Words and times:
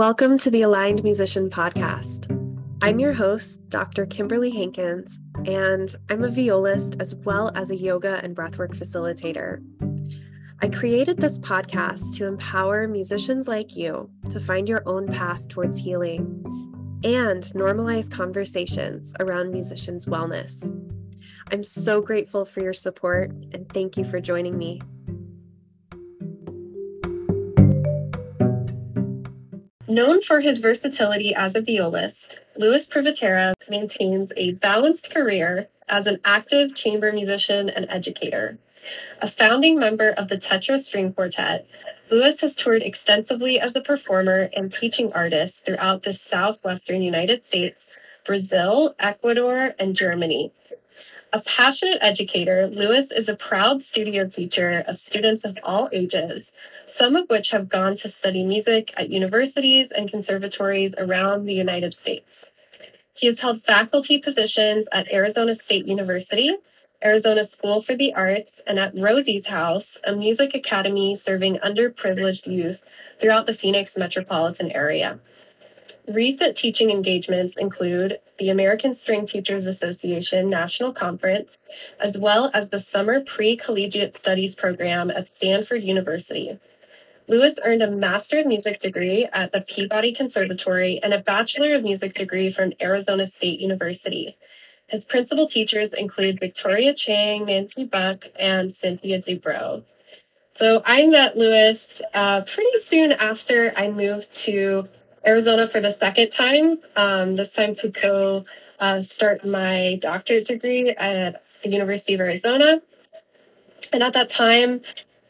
Welcome 0.00 0.38
to 0.38 0.50
the 0.50 0.62
Aligned 0.62 1.04
Musician 1.04 1.50
Podcast. 1.50 2.34
I'm 2.80 2.98
your 2.98 3.12
host, 3.12 3.68
Dr. 3.68 4.06
Kimberly 4.06 4.48
Hankins, 4.50 5.20
and 5.44 5.94
I'm 6.08 6.24
a 6.24 6.30
violist 6.30 6.96
as 6.98 7.14
well 7.16 7.52
as 7.54 7.70
a 7.70 7.76
yoga 7.76 8.18
and 8.24 8.34
breathwork 8.34 8.74
facilitator. 8.74 9.62
I 10.62 10.68
created 10.70 11.18
this 11.18 11.38
podcast 11.38 12.16
to 12.16 12.24
empower 12.24 12.88
musicians 12.88 13.46
like 13.46 13.76
you 13.76 14.08
to 14.30 14.40
find 14.40 14.70
your 14.70 14.82
own 14.86 15.06
path 15.06 15.48
towards 15.48 15.76
healing 15.78 17.02
and 17.04 17.42
normalize 17.54 18.10
conversations 18.10 19.12
around 19.20 19.52
musicians' 19.52 20.06
wellness. 20.06 20.74
I'm 21.52 21.62
so 21.62 22.00
grateful 22.00 22.46
for 22.46 22.62
your 22.62 22.72
support 22.72 23.32
and 23.52 23.68
thank 23.68 23.98
you 23.98 24.06
for 24.06 24.18
joining 24.18 24.56
me. 24.56 24.80
Known 29.90 30.20
for 30.20 30.38
his 30.38 30.60
versatility 30.60 31.34
as 31.34 31.56
a 31.56 31.60
violist, 31.60 32.38
Louis 32.54 32.86
Privitera 32.86 33.54
maintains 33.68 34.32
a 34.36 34.52
balanced 34.52 35.12
career 35.12 35.66
as 35.88 36.06
an 36.06 36.20
active 36.24 36.76
chamber 36.76 37.10
musician 37.12 37.68
and 37.68 37.86
educator. 37.90 38.56
A 39.20 39.26
founding 39.26 39.80
member 39.80 40.10
of 40.10 40.28
the 40.28 40.38
Tetra 40.38 40.78
String 40.78 41.12
Quartet, 41.12 41.66
Louis 42.08 42.40
has 42.40 42.54
toured 42.54 42.84
extensively 42.84 43.58
as 43.58 43.74
a 43.74 43.80
performer 43.80 44.48
and 44.54 44.72
teaching 44.72 45.12
artist 45.12 45.66
throughout 45.66 46.04
the 46.04 46.12
southwestern 46.12 47.02
United 47.02 47.44
States, 47.44 47.88
Brazil, 48.24 48.94
Ecuador, 49.00 49.74
and 49.76 49.96
Germany. 49.96 50.52
A 51.32 51.40
passionate 51.40 51.98
educator, 52.00 52.66
Louis 52.68 53.10
is 53.10 53.28
a 53.28 53.36
proud 53.36 53.82
studio 53.82 54.28
teacher 54.28 54.84
of 54.86 54.98
students 54.98 55.44
of 55.44 55.58
all 55.64 55.88
ages, 55.92 56.52
some 56.90 57.14
of 57.14 57.28
which 57.30 57.50
have 57.50 57.68
gone 57.68 57.94
to 57.96 58.08
study 58.08 58.44
music 58.44 58.92
at 58.96 59.10
universities 59.10 59.92
and 59.92 60.10
conservatories 60.10 60.94
around 60.98 61.44
the 61.44 61.54
United 61.54 61.94
States. 61.94 62.50
He 63.14 63.26
has 63.26 63.40
held 63.40 63.62
faculty 63.62 64.18
positions 64.18 64.88
at 64.92 65.12
Arizona 65.12 65.54
State 65.54 65.86
University, 65.86 66.56
Arizona 67.02 67.44
School 67.44 67.80
for 67.80 67.94
the 67.94 68.12
Arts, 68.14 68.60
and 68.66 68.78
at 68.78 68.94
Rosie's 68.94 69.46
House, 69.46 69.98
a 70.04 70.14
music 70.14 70.54
academy 70.54 71.14
serving 71.14 71.58
underprivileged 71.58 72.46
youth 72.46 72.82
throughout 73.20 73.46
the 73.46 73.54
Phoenix 73.54 73.96
metropolitan 73.96 74.70
area. 74.72 75.18
Recent 76.08 76.56
teaching 76.56 76.90
engagements 76.90 77.56
include 77.56 78.18
the 78.38 78.48
American 78.48 78.94
String 78.94 79.26
Teachers 79.26 79.66
Association 79.66 80.50
National 80.50 80.92
Conference, 80.92 81.62
as 82.00 82.18
well 82.18 82.50
as 82.52 82.68
the 82.68 82.80
Summer 82.80 83.20
Pre 83.20 83.56
Collegiate 83.56 84.16
Studies 84.16 84.54
program 84.54 85.10
at 85.10 85.28
Stanford 85.28 85.82
University. 85.82 86.58
Louis 87.30 87.60
earned 87.64 87.80
a 87.80 87.88
Master 87.88 88.40
of 88.40 88.46
Music 88.46 88.80
degree 88.80 89.24
at 89.32 89.52
the 89.52 89.60
Peabody 89.60 90.12
Conservatory 90.12 90.98
and 91.00 91.14
a 91.14 91.20
Bachelor 91.20 91.76
of 91.76 91.84
Music 91.84 92.12
degree 92.12 92.50
from 92.50 92.72
Arizona 92.82 93.24
State 93.24 93.60
University. 93.60 94.36
His 94.88 95.04
principal 95.04 95.46
teachers 95.46 95.94
include 95.94 96.40
Victoria 96.40 96.92
Chiang, 96.92 97.44
Nancy 97.44 97.84
Buck, 97.84 98.24
and 98.36 98.74
Cynthia 98.74 99.22
Dubrow. 99.22 99.84
So 100.56 100.82
I 100.84 101.06
met 101.06 101.36
Louis 101.36 102.02
uh, 102.12 102.42
pretty 102.42 102.78
soon 102.78 103.12
after 103.12 103.72
I 103.76 103.90
moved 103.90 104.32
to 104.46 104.88
Arizona 105.24 105.68
for 105.68 105.80
the 105.80 105.92
second 105.92 106.30
time, 106.30 106.80
um, 106.96 107.36
this 107.36 107.52
time 107.52 107.74
to 107.74 107.90
go 107.90 108.44
uh, 108.80 109.02
start 109.02 109.46
my 109.46 110.00
doctorate 110.02 110.48
degree 110.48 110.90
at 110.90 111.44
the 111.62 111.68
University 111.68 112.14
of 112.14 112.20
Arizona. 112.22 112.82
And 113.92 114.02
at 114.02 114.14
that 114.14 114.30
time, 114.30 114.80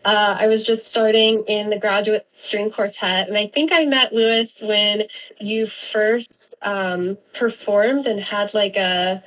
uh, 0.04 0.36
I 0.38 0.46
was 0.46 0.64
just 0.64 0.86
starting 0.86 1.40
in 1.46 1.68
the 1.68 1.78
graduate 1.78 2.26
string 2.32 2.70
quartet. 2.70 3.28
And 3.28 3.36
I 3.36 3.48
think 3.48 3.70
I 3.72 3.84
met 3.84 4.12
Louis 4.12 4.62
when 4.62 5.04
you 5.38 5.66
first 5.66 6.54
um, 6.62 7.18
performed 7.34 8.06
and 8.06 8.18
had 8.18 8.54
like 8.54 8.76
a, 8.76 9.22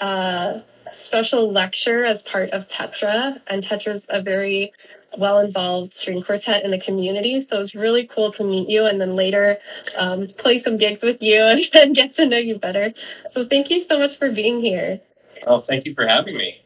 a 0.00 0.62
special 0.92 1.50
lecture 1.50 2.04
as 2.04 2.22
part 2.22 2.50
of 2.50 2.68
Tetra. 2.68 3.40
And 3.46 3.62
Tetra's 3.62 4.06
a 4.10 4.20
very 4.20 4.72
well 5.16 5.40
involved 5.40 5.94
string 5.94 6.22
quartet 6.22 6.62
in 6.62 6.70
the 6.70 6.80
community. 6.80 7.40
So 7.40 7.56
it 7.56 7.60
was 7.60 7.74
really 7.74 8.06
cool 8.06 8.30
to 8.32 8.44
meet 8.44 8.68
you 8.68 8.84
and 8.84 9.00
then 9.00 9.16
later 9.16 9.56
um, 9.96 10.26
play 10.36 10.58
some 10.58 10.76
gigs 10.76 11.02
with 11.02 11.22
you 11.22 11.40
and, 11.40 11.60
and 11.74 11.94
get 11.94 12.12
to 12.14 12.26
know 12.26 12.38
you 12.38 12.58
better. 12.58 12.92
So 13.30 13.46
thank 13.46 13.70
you 13.70 13.80
so 13.80 13.98
much 13.98 14.18
for 14.18 14.30
being 14.30 14.60
here. 14.60 15.00
Oh, 15.46 15.58
thank 15.58 15.86
you 15.86 15.94
for 15.94 16.06
having 16.06 16.36
me. 16.36 16.60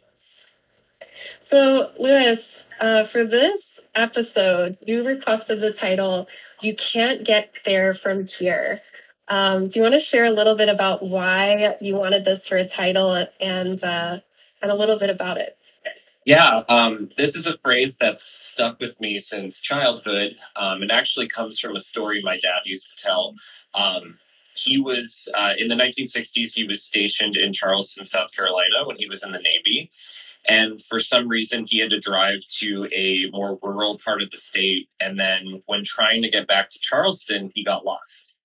So, 1.42 1.90
Louis, 1.98 2.64
uh, 2.80 3.02
for 3.04 3.24
this 3.24 3.80
episode, 3.96 4.78
you 4.86 5.04
requested 5.04 5.60
the 5.60 5.72
title 5.72 6.28
You 6.60 6.74
Can't 6.76 7.24
Get 7.24 7.52
There 7.64 7.94
From 7.94 8.26
Here. 8.26 8.80
Um, 9.26 9.68
do 9.68 9.80
you 9.80 9.82
want 9.82 9.94
to 9.94 10.00
share 10.00 10.24
a 10.24 10.30
little 10.30 10.56
bit 10.56 10.68
about 10.68 11.02
why 11.02 11.76
you 11.80 11.96
wanted 11.96 12.24
this 12.24 12.46
for 12.46 12.56
a 12.56 12.66
title 12.66 13.26
and, 13.40 13.82
uh, 13.82 14.20
and 14.62 14.70
a 14.70 14.74
little 14.74 15.00
bit 15.00 15.10
about 15.10 15.36
it? 15.38 15.58
Yeah, 16.24 16.62
um, 16.68 17.10
this 17.16 17.34
is 17.34 17.48
a 17.48 17.58
phrase 17.58 17.96
that's 17.96 18.22
stuck 18.22 18.78
with 18.78 19.00
me 19.00 19.18
since 19.18 19.60
childhood. 19.60 20.36
Um, 20.54 20.84
it 20.84 20.92
actually 20.92 21.26
comes 21.26 21.58
from 21.58 21.74
a 21.74 21.80
story 21.80 22.22
my 22.22 22.38
dad 22.38 22.60
used 22.64 22.96
to 22.96 23.04
tell. 23.04 23.34
Um, 23.74 24.18
he 24.54 24.78
was 24.78 25.28
uh, 25.36 25.54
in 25.58 25.66
the 25.66 25.74
1960s, 25.74 26.54
he 26.54 26.64
was 26.64 26.84
stationed 26.84 27.36
in 27.36 27.52
Charleston, 27.52 28.04
South 28.04 28.32
Carolina 28.36 28.86
when 28.86 28.96
he 28.96 29.08
was 29.08 29.24
in 29.24 29.32
the 29.32 29.40
Navy. 29.40 29.90
And 30.52 30.82
for 30.82 30.98
some 30.98 31.28
reason, 31.28 31.64
he 31.66 31.78
had 31.78 31.88
to 31.90 31.98
drive 31.98 32.40
to 32.58 32.86
a 32.92 33.30
more 33.30 33.58
rural 33.62 33.98
part 34.04 34.20
of 34.20 34.30
the 34.30 34.36
state. 34.36 34.90
And 35.00 35.18
then 35.18 35.62
when 35.64 35.82
trying 35.82 36.20
to 36.22 36.28
get 36.28 36.46
back 36.46 36.68
to 36.68 36.78
Charleston, 36.78 37.50
he 37.54 37.64
got 37.64 37.86
lost. 37.86 38.36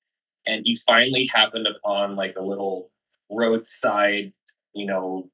And 0.46 0.62
he 0.64 0.78
finally 0.88 1.26
happened 1.26 1.68
upon 1.68 2.16
like 2.16 2.38
a 2.38 2.42
little 2.42 2.92
roadside, 3.30 4.32
you 4.74 4.86
know, 4.86 5.30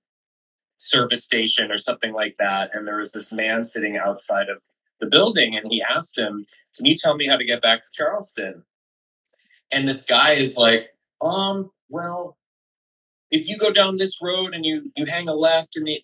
service 0.80 1.24
station 1.24 1.72
or 1.72 1.78
something 1.78 2.12
like 2.12 2.38
that. 2.40 2.72
And 2.74 2.88
there 2.88 2.98
was 2.98 3.12
this 3.12 3.32
man 3.32 3.64
sitting 3.64 3.96
outside 3.96 4.50
of 4.50 4.58
the 5.00 5.06
building 5.06 5.56
and 5.56 5.72
he 5.72 5.84
asked 5.84 6.18
him, 6.18 6.48
Can 6.76 6.88
you 6.88 6.96
tell 6.98 7.16
me 7.16 7.28
how 7.28 7.38
to 7.38 7.46
get 7.46 7.62
back 7.62 7.84
to 7.84 7.90
Charleston? 7.94 8.64
And 9.72 9.88
this 9.88 10.04
guy 10.04 10.32
is 10.32 10.58
like, 10.58 10.88
Um, 11.22 11.70
well, 11.88 12.36
if 13.30 13.48
you 13.48 13.60
go 13.60 13.72
down 13.72 13.98
this 13.98 14.20
road 14.24 14.56
and 14.56 14.66
you 14.66 14.92
you 14.96 15.06
hang 15.06 15.28
a 15.28 15.36
left 15.36 15.78
and 15.78 15.86
the 15.86 16.02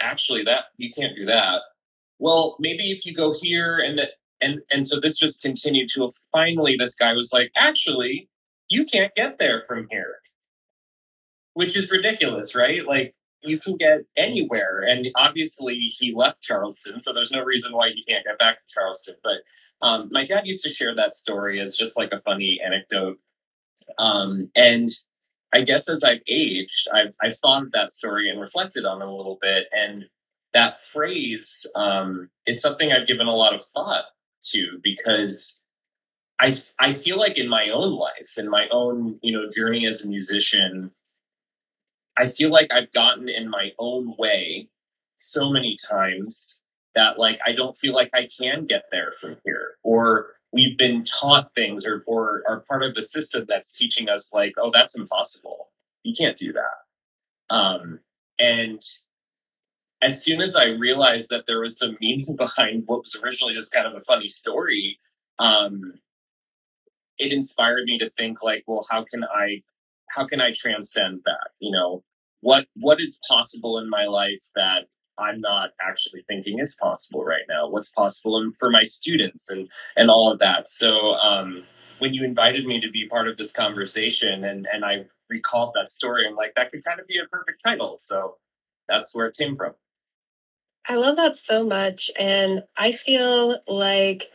actually 0.00 0.42
that 0.44 0.66
you 0.76 0.90
can't 0.90 1.16
do 1.16 1.26
that. 1.26 1.60
Well, 2.18 2.56
maybe 2.58 2.90
if 2.90 3.04
you 3.06 3.14
go 3.14 3.34
here 3.34 3.78
and 3.78 3.98
that 3.98 4.12
and 4.40 4.60
and 4.70 4.86
so 4.86 5.00
this 5.00 5.18
just 5.18 5.42
continued 5.42 5.88
to 5.94 6.08
finally 6.32 6.76
this 6.76 6.94
guy 6.94 7.12
was 7.12 7.32
like, 7.32 7.50
actually, 7.56 8.28
you 8.68 8.84
can't 8.84 9.14
get 9.14 9.38
there 9.38 9.64
from 9.66 9.86
here 9.90 10.16
which 11.56 11.74
is 11.74 11.90
ridiculous, 11.90 12.54
right? 12.54 12.86
Like 12.86 13.14
you 13.42 13.58
can 13.58 13.78
get 13.78 14.00
anywhere. 14.14 14.84
And 14.86 15.08
obviously, 15.16 15.74
he 15.74 16.12
left 16.14 16.42
Charleston, 16.42 16.98
so 16.98 17.14
there's 17.14 17.32
no 17.32 17.42
reason 17.42 17.72
why 17.72 17.88
he 17.88 18.04
can't 18.04 18.26
get 18.26 18.38
back 18.38 18.58
to 18.58 18.64
Charleston. 18.68 19.14
But 19.24 19.38
um, 19.80 20.10
my 20.12 20.26
dad 20.26 20.46
used 20.46 20.62
to 20.64 20.68
share 20.68 20.94
that 20.94 21.14
story 21.14 21.58
as 21.58 21.74
just 21.74 21.96
like 21.96 22.10
a 22.12 22.18
funny 22.18 22.60
anecdote. 22.62 23.16
Um, 23.96 24.50
and 24.54 24.90
I 25.52 25.62
guess 25.62 25.88
as 25.88 26.04
I've 26.04 26.22
aged, 26.28 26.88
I've 26.92 27.14
I've 27.22 27.36
thought 27.36 27.62
of 27.62 27.72
that 27.72 27.90
story 27.90 28.28
and 28.28 28.40
reflected 28.40 28.84
on 28.84 29.00
it 29.00 29.08
a 29.08 29.12
little 29.12 29.38
bit. 29.40 29.66
And 29.72 30.06
that 30.52 30.78
phrase 30.78 31.66
um, 31.74 32.30
is 32.46 32.60
something 32.60 32.92
I've 32.92 33.06
given 33.06 33.26
a 33.26 33.34
lot 33.34 33.54
of 33.54 33.64
thought 33.64 34.04
to 34.52 34.78
because 34.82 35.62
I 36.40 36.52
I 36.78 36.92
feel 36.92 37.18
like 37.18 37.38
in 37.38 37.48
my 37.48 37.70
own 37.70 37.92
life, 37.92 38.36
in 38.36 38.48
my 38.48 38.66
own 38.70 39.18
you 39.22 39.32
know 39.32 39.48
journey 39.50 39.86
as 39.86 40.02
a 40.02 40.08
musician, 40.08 40.92
I 42.16 42.26
feel 42.26 42.50
like 42.50 42.68
I've 42.72 42.92
gotten 42.92 43.28
in 43.28 43.48
my 43.48 43.70
own 43.78 44.14
way 44.18 44.68
so 45.18 45.50
many 45.50 45.76
times 45.76 46.60
that 46.94 47.18
like 47.18 47.38
I 47.46 47.52
don't 47.52 47.74
feel 47.74 47.94
like 47.94 48.10
I 48.14 48.28
can 48.38 48.66
get 48.66 48.84
there 48.90 49.12
from 49.12 49.36
here. 49.44 49.76
Or 49.82 50.35
we've 50.56 50.78
been 50.78 51.04
taught 51.04 51.54
things 51.54 51.86
or 51.86 52.02
or 52.06 52.42
are 52.48 52.64
part 52.66 52.82
of 52.82 52.96
a 52.96 53.02
system 53.02 53.44
that's 53.46 53.76
teaching 53.76 54.08
us 54.08 54.32
like, 54.32 54.54
oh, 54.56 54.70
that's 54.72 54.98
impossible. 54.98 55.68
You 56.02 56.14
can't 56.18 56.36
do 56.36 56.52
that. 56.54 57.54
Um, 57.54 58.00
and 58.38 58.80
as 60.02 60.24
soon 60.24 60.40
as 60.40 60.56
I 60.56 60.64
realized 60.64 61.28
that 61.28 61.44
there 61.46 61.60
was 61.60 61.78
some 61.78 61.98
meaning 62.00 62.36
behind 62.38 62.84
what 62.86 63.02
was 63.02 63.16
originally 63.22 63.52
just 63.52 63.72
kind 63.72 63.86
of 63.86 63.94
a 63.94 64.00
funny 64.00 64.28
story, 64.28 64.98
um, 65.38 65.94
it 67.18 67.32
inspired 67.32 67.84
me 67.84 67.98
to 67.98 68.08
think 68.08 68.42
like, 68.42 68.64
well, 68.66 68.86
how 68.90 69.04
can 69.04 69.24
I 69.24 69.62
how 70.10 70.26
can 70.26 70.40
I 70.40 70.52
transcend 70.52 71.20
that? 71.26 71.50
You 71.60 71.72
know, 71.72 72.02
what 72.40 72.66
what 72.74 72.98
is 72.98 73.18
possible 73.28 73.78
in 73.78 73.90
my 73.90 74.06
life 74.06 74.42
that 74.54 74.86
I'm 75.18 75.40
not 75.40 75.70
actually 75.80 76.24
thinking 76.28 76.58
is 76.58 76.76
possible 76.80 77.24
right 77.24 77.44
now? 77.48 77.68
What's 77.68 77.90
possible 77.90 78.38
in, 78.40 78.52
for 78.58 78.70
my 78.70 78.82
students 78.82 79.50
and 79.50 79.70
and 79.96 80.10
all 80.10 80.30
of 80.30 80.38
that. 80.40 80.68
So 80.68 81.14
um, 81.14 81.64
when 81.98 82.14
you 82.14 82.24
invited 82.24 82.66
me 82.66 82.80
to 82.80 82.90
be 82.90 83.08
part 83.08 83.28
of 83.28 83.36
this 83.36 83.52
conversation 83.52 84.44
and 84.44 84.66
and 84.72 84.84
I 84.84 85.06
recalled 85.28 85.72
that 85.74 85.88
story, 85.88 86.26
I'm 86.28 86.36
like 86.36 86.54
that 86.56 86.70
could 86.70 86.84
kind 86.84 87.00
of 87.00 87.06
be 87.06 87.18
a 87.18 87.28
perfect 87.28 87.62
title. 87.64 87.96
So 87.96 88.36
that's 88.88 89.14
where 89.14 89.26
it 89.26 89.36
came 89.36 89.56
from. 89.56 89.74
I 90.88 90.94
love 90.94 91.16
that 91.16 91.36
so 91.36 91.64
much, 91.64 92.10
and 92.16 92.62
I 92.76 92.92
feel 92.92 93.58
like 93.66 94.30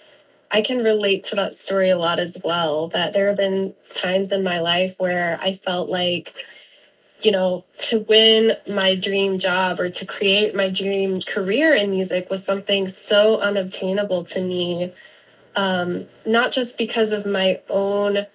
I 0.51 0.61
can 0.61 0.79
relate 0.79 1.23
to 1.25 1.35
that 1.37 1.55
story 1.55 1.89
a 1.89 1.97
lot 1.97 2.19
as 2.19 2.37
well. 2.43 2.89
That 2.89 3.13
there 3.13 3.29
have 3.29 3.37
been 3.37 3.73
times 3.93 4.33
in 4.33 4.43
my 4.43 4.59
life 4.59 4.95
where 4.97 5.39
I 5.41 5.53
felt 5.53 5.89
like, 5.89 6.33
you 7.25 7.31
know, 7.31 7.63
to 7.77 7.99
win 7.99 8.53
my 8.67 8.95
dream 8.95 9.39
job 9.39 9.79
or 9.79 9.89
to 9.89 10.05
create 10.05 10.55
my 10.55 10.69
dream 10.69 11.21
career 11.21 11.73
in 11.73 11.91
music 11.91 12.29
was 12.29 12.43
something 12.43 12.87
so 12.87 13.39
unobtainable 13.39 14.23
to 14.25 14.41
me. 14.41 14.93
Um, 15.55 16.05
not 16.25 16.51
just 16.51 16.77
because 16.77 17.11
of 17.11 17.25
my 17.25 17.59
own 17.69 18.25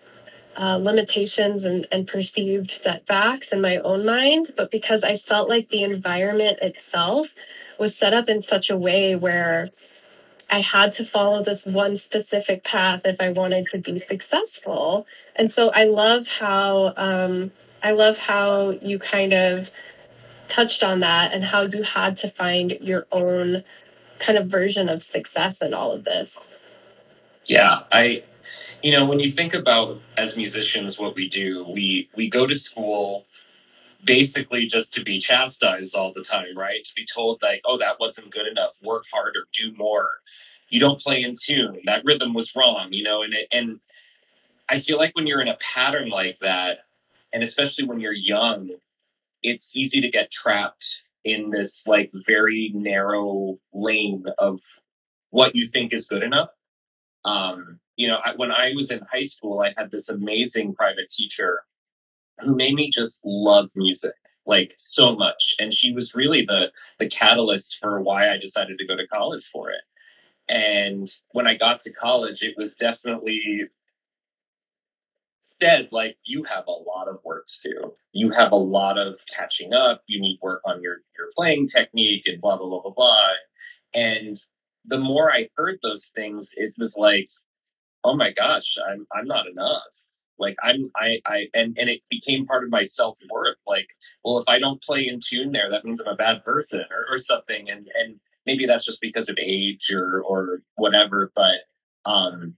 uh, 0.57 0.77
limitations 0.77 1.65
and, 1.65 1.87
and 1.91 2.07
perceived 2.07 2.71
setbacks 2.71 3.53
in 3.53 3.61
my 3.61 3.79
own 3.79 4.05
mind, 4.05 4.53
but 4.57 4.71
because 4.71 5.03
I 5.03 5.17
felt 5.17 5.49
like 5.49 5.69
the 5.69 5.83
environment 5.83 6.59
itself 6.61 7.35
was 7.79 7.97
set 7.97 8.15
up 8.15 8.29
in 8.29 8.43
such 8.43 8.71
a 8.71 8.77
way 8.77 9.17
where 9.17 9.69
I 10.49 10.61
had 10.61 10.93
to 10.95 11.05
follow 11.05 11.43
this 11.43 11.67
one 11.67 11.97
specific 11.97 12.65
path 12.65 13.03
if 13.05 13.21
I 13.21 13.31
wanted 13.33 13.67
to 13.69 13.79
be 13.79 13.99
successful. 13.99 15.07
And 15.35 15.51
so 15.51 15.71
I 15.71 15.85
love 15.85 16.27
how 16.27 16.95
um, 16.97 17.51
I 17.83 17.93
love 17.93 18.19
how 18.19 18.71
you 18.71 18.99
kind 18.99 19.33
of 19.33 19.71
touched 20.49 20.83
on 20.83 21.01
that 21.01 21.33
and 21.33 21.43
how 21.45 21.63
you 21.63 21.83
had 21.83 22.17
to 22.19 22.29
find 22.29 22.73
your 22.81 23.07
own 23.13 23.65
kind 24.19 24.39
of 24.39 24.47
version 24.47 24.89
of 24.89 25.03
success 25.03 25.61
in 25.61 25.75
all 25.75 25.93
of 25.93 26.05
this. 26.05 26.39
Yeah, 27.45 27.83
I 27.93 28.25
you 28.83 28.93
know, 28.93 29.05
when 29.05 29.21
you 29.21 29.29
think 29.29 29.55
about 29.55 30.01
as 30.17 30.37
musicians 30.37 30.99
what 30.99 31.15
we 31.15 31.29
do, 31.29 31.65
we 31.65 32.09
we 32.17 32.29
go 32.29 32.47
to 32.47 32.55
school 32.55 33.27
basically 34.05 34.67
just 34.67 34.93
to 34.95 35.03
be 35.03 35.19
chastised 35.19 35.95
all 35.97 36.13
the 36.13 36.23
time, 36.23 36.57
right? 36.57 36.83
To 36.85 36.95
be 36.95 37.07
told 37.07 37.43
like, 37.43 37.61
"Oh, 37.65 37.79
that 37.79 37.99
wasn't 37.99 38.31
good 38.31 38.47
enough. 38.47 38.75
Work 38.83 39.05
harder, 39.13 39.47
do 39.53 39.73
more." 39.77 40.11
You 40.69 40.81
don't 40.81 41.01
play 41.01 41.23
in 41.23 41.35
tune. 41.41 41.81
That 41.85 42.05
rhythm 42.05 42.33
was 42.33 42.55
wrong, 42.57 42.93
you 42.93 43.03
know, 43.03 43.23
and 43.23 43.35
it, 43.35 43.49
and 43.53 43.81
I 44.69 44.79
feel 44.79 44.99
like 44.99 45.15
when 45.15 45.27
you're 45.27 45.41
in 45.41 45.49
a 45.49 45.59
pattern 45.75 46.09
like 46.09 46.39
that, 46.41 46.81
and 47.33 47.43
especially 47.43 47.87
when 47.87 48.01
you're 48.01 48.13
young, 48.13 48.71
it's 49.43 49.77
easy 49.77 50.01
to 50.01 50.11
get 50.11 50.31
trapped 50.31 51.05
in 51.25 51.51
this 51.51 51.87
like 51.87 52.11
very 52.27 52.71
narrow 52.75 53.59
lane 53.73 54.25
of 54.39 54.61
what 55.31 55.55
you 55.55 55.67
think 55.67 55.93
is 55.93 56.07
good 56.07 56.23
enough. 56.23 56.51
Um, 57.25 57.81
you 57.97 58.09
know, 58.09 58.19
I, 58.25 58.35
when 58.37 58.53
I 58.53 58.73
was 58.75 58.91
in 58.91 59.01
high 59.13 59.23
school, 59.23 59.61
I 59.61 59.75
had 59.77 59.91
this 59.91 60.09
amazing 60.09 60.75
private 60.75 61.09
teacher 61.09 61.63
who 62.39 62.55
made 62.55 62.75
me 62.75 62.91
just 62.91 63.23
love 63.25 63.71
music 63.75 64.15
like 64.47 64.75
so 64.79 65.17
much, 65.17 65.57
and 65.59 65.75
she 65.75 65.93
was 65.93 66.15
really 66.15 66.45
the 66.45 66.71
the 66.99 67.09
catalyst 67.09 67.79
for 67.81 68.01
why 68.01 68.31
I 68.31 68.37
decided 68.37 68.79
to 68.79 68.87
go 68.87 68.97
to 68.97 69.07
college 69.07 69.45
for 69.45 69.71
it. 69.71 69.83
And 70.49 71.09
when 71.33 71.47
I 71.47 71.55
got 71.55 71.81
to 71.81 71.93
college, 71.93 72.43
it 72.43 72.55
was 72.57 72.75
definitely 72.75 73.69
said 75.61 75.89
like 75.93 76.19
you 76.25 76.45
have 76.45 76.65
a 76.67 76.71
lot 76.71 77.09
of 77.09 77.19
work 77.25 77.47
to 77.47 77.69
do. 77.71 77.95
You 78.13 78.31
have 78.31 78.53
a 78.53 78.57
lot 78.57 78.99
of 78.99 79.19
catching 79.35 79.73
up. 79.75 80.03
You 80.07 80.21
need 80.21 80.39
work 80.43 80.63
on 80.65 80.83
your 80.83 80.99
your 81.19 81.29
playing 81.37 81.67
technique 81.67 82.25
and 82.27 82.41
blah 82.41 82.57
blah 82.57 82.69
blah 82.69 82.83
blah 82.83 82.93
blah. 82.93 83.29
And 83.95 84.37
the 84.85 84.99
more 84.99 85.33
I 85.33 85.49
heard 85.57 85.79
those 85.83 86.07
things, 86.15 86.53
it 86.57 86.75
was 86.79 86.97
like 86.99 87.27
oh 88.07 88.17
my 88.17 88.31
gosh, 88.31 88.77
I'm 88.89 89.07
I'm 89.13 89.27
not 89.27 89.47
enough. 89.49 90.23
Like 90.39 90.57
I'm 90.63 90.91
I 90.97 91.19
I 91.27 91.47
and 91.55 91.77
and 91.79 91.91
it 91.91 92.03
became 92.11 92.47
part 92.47 92.65
of 92.65 92.71
my 92.71 92.85
self 92.85 93.19
worth. 93.31 93.57
Like, 93.67 93.89
well, 94.25 94.39
if 94.39 94.49
I 94.49 94.59
don't 94.59 94.83
play 94.83 95.07
in 95.07 95.21
tune 95.25 95.53
there, 95.53 95.71
that 95.71 95.85
means 95.85 96.01
I'm 96.01 96.13
a 96.13 96.17
bad 96.17 96.45
person 96.45 96.85
or, 96.91 97.15
or 97.15 97.19
something. 97.19 97.69
And 97.69 97.89
and 97.99 98.21
maybe 98.47 98.67
that's 98.67 98.85
just 98.85 99.01
because 99.01 99.29
of 99.29 99.39
age 99.43 99.91
or 99.93 100.23
or 100.23 100.63
whatever. 100.77 101.33
But 101.35 101.61
um, 102.05 102.57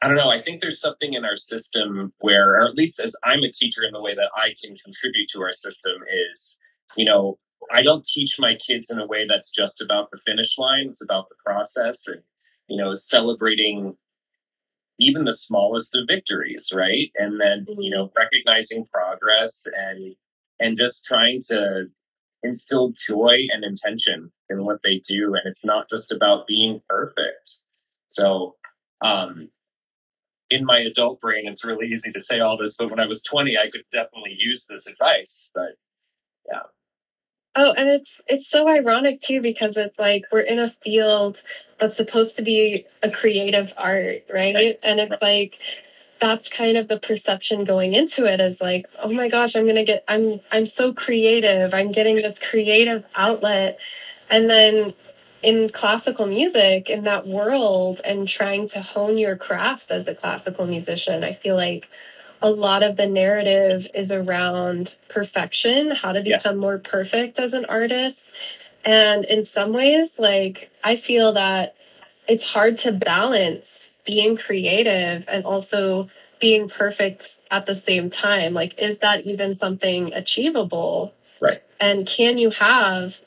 I 0.00 0.06
don't 0.06 0.16
know. 0.16 0.30
I 0.30 0.40
think 0.40 0.60
there's 0.60 0.80
something 0.80 1.14
in 1.14 1.24
our 1.24 1.36
system 1.36 2.12
where, 2.20 2.52
or 2.52 2.68
at 2.68 2.76
least 2.76 3.00
as 3.00 3.16
I'm 3.24 3.42
a 3.42 3.50
teacher, 3.50 3.82
in 3.84 3.92
the 3.92 4.00
way 4.00 4.14
that 4.14 4.30
I 4.36 4.54
can 4.60 4.76
contribute 4.76 5.28
to 5.30 5.42
our 5.42 5.52
system 5.52 5.96
is, 6.30 6.58
you 6.96 7.04
know, 7.04 7.38
I 7.72 7.82
don't 7.82 8.04
teach 8.04 8.36
my 8.38 8.54
kids 8.54 8.90
in 8.90 8.98
a 8.98 9.06
way 9.06 9.26
that's 9.26 9.50
just 9.50 9.82
about 9.82 10.10
the 10.10 10.18
finish 10.24 10.56
line. 10.56 10.86
It's 10.88 11.02
about 11.02 11.28
the 11.28 11.34
process 11.44 12.06
and 12.06 12.22
you 12.68 12.76
know 12.76 12.94
celebrating 12.94 13.96
even 14.98 15.24
the 15.24 15.32
smallest 15.32 15.94
of 15.94 16.06
victories, 16.08 16.72
right? 16.74 17.10
And 17.16 17.40
then, 17.40 17.66
you 17.78 17.90
know, 17.90 18.10
recognizing 18.16 18.86
progress 18.86 19.66
and 19.76 20.14
and 20.60 20.76
just 20.76 21.04
trying 21.04 21.40
to 21.48 21.86
instill 22.42 22.92
joy 22.96 23.46
and 23.52 23.64
intention 23.64 24.32
in 24.50 24.64
what 24.64 24.82
they 24.82 25.00
do. 25.08 25.34
And 25.34 25.42
it's 25.44 25.64
not 25.64 25.88
just 25.88 26.12
about 26.12 26.46
being 26.46 26.82
perfect. 26.88 27.56
So 28.08 28.56
um 29.00 29.50
in 30.50 30.64
my 30.64 30.78
adult 30.78 31.20
brain, 31.20 31.46
it's 31.46 31.64
really 31.64 31.86
easy 31.86 32.12
to 32.12 32.20
say 32.20 32.40
all 32.40 32.56
this, 32.56 32.76
but 32.76 32.90
when 32.90 33.00
I 33.00 33.06
was 33.06 33.22
20, 33.22 33.56
I 33.56 33.68
could 33.68 33.84
definitely 33.92 34.36
use 34.38 34.66
this 34.66 34.86
advice. 34.86 35.50
But 35.54 35.76
yeah. 36.50 36.62
Oh, 37.54 37.72
and 37.72 37.88
it's 37.88 38.20
it's 38.28 38.48
so 38.48 38.68
ironic 38.68 39.20
too 39.20 39.40
because 39.40 39.76
it's 39.76 39.98
like 39.98 40.24
we're 40.30 40.40
in 40.40 40.58
a 40.58 40.70
field 40.70 41.42
that's 41.78 41.96
supposed 41.96 42.36
to 42.36 42.42
be 42.42 42.84
a 43.02 43.10
creative 43.10 43.72
art, 43.76 44.24
right? 44.32 44.78
And 44.82 45.00
it's 45.00 45.20
like 45.20 45.58
that's 46.20 46.48
kind 46.48 46.76
of 46.76 46.88
the 46.88 46.98
perception 47.00 47.64
going 47.64 47.94
into 47.94 48.24
it 48.24 48.40
is 48.40 48.60
like, 48.60 48.86
oh 49.02 49.12
my 49.12 49.28
gosh, 49.28 49.56
I'm 49.56 49.66
gonna 49.66 49.84
get 49.84 50.04
I'm 50.08 50.40
I'm 50.52 50.66
so 50.66 50.92
creative. 50.92 51.74
I'm 51.74 51.92
getting 51.92 52.16
this 52.16 52.38
creative 52.38 53.04
outlet. 53.16 53.78
And 54.30 54.48
then 54.48 54.94
in 55.42 55.68
classical 55.68 56.26
music, 56.26 56.90
in 56.90 57.04
that 57.04 57.26
world 57.26 58.00
and 58.04 58.26
trying 58.26 58.68
to 58.68 58.80
hone 58.80 59.18
your 59.18 59.36
craft 59.36 59.90
as 59.90 60.08
a 60.08 60.14
classical 60.14 60.66
musician, 60.66 61.22
I 61.22 61.32
feel 61.32 61.54
like 61.54 61.88
a 62.40 62.50
lot 62.50 62.82
of 62.82 62.96
the 62.96 63.06
narrative 63.06 63.88
is 63.94 64.12
around 64.12 64.96
perfection, 65.08 65.90
how 65.90 66.12
to 66.12 66.22
become 66.22 66.56
yes. 66.56 66.60
more 66.60 66.78
perfect 66.78 67.38
as 67.38 67.52
an 67.52 67.64
artist. 67.66 68.24
And 68.84 69.24
in 69.24 69.44
some 69.44 69.72
ways, 69.72 70.18
like, 70.18 70.70
I 70.84 70.96
feel 70.96 71.32
that 71.32 71.74
it's 72.28 72.46
hard 72.46 72.78
to 72.78 72.92
balance 72.92 73.92
being 74.06 74.36
creative 74.36 75.24
and 75.28 75.44
also 75.44 76.08
being 76.40 76.68
perfect 76.68 77.36
at 77.50 77.66
the 77.66 77.74
same 77.74 78.10
time. 78.10 78.54
Like, 78.54 78.78
is 78.78 78.98
that 78.98 79.26
even 79.26 79.54
something 79.54 80.12
achievable? 80.14 81.12
Right. 81.40 81.62
And 81.80 82.06
can 82.06 82.38
you 82.38 82.50
have, 82.50 83.18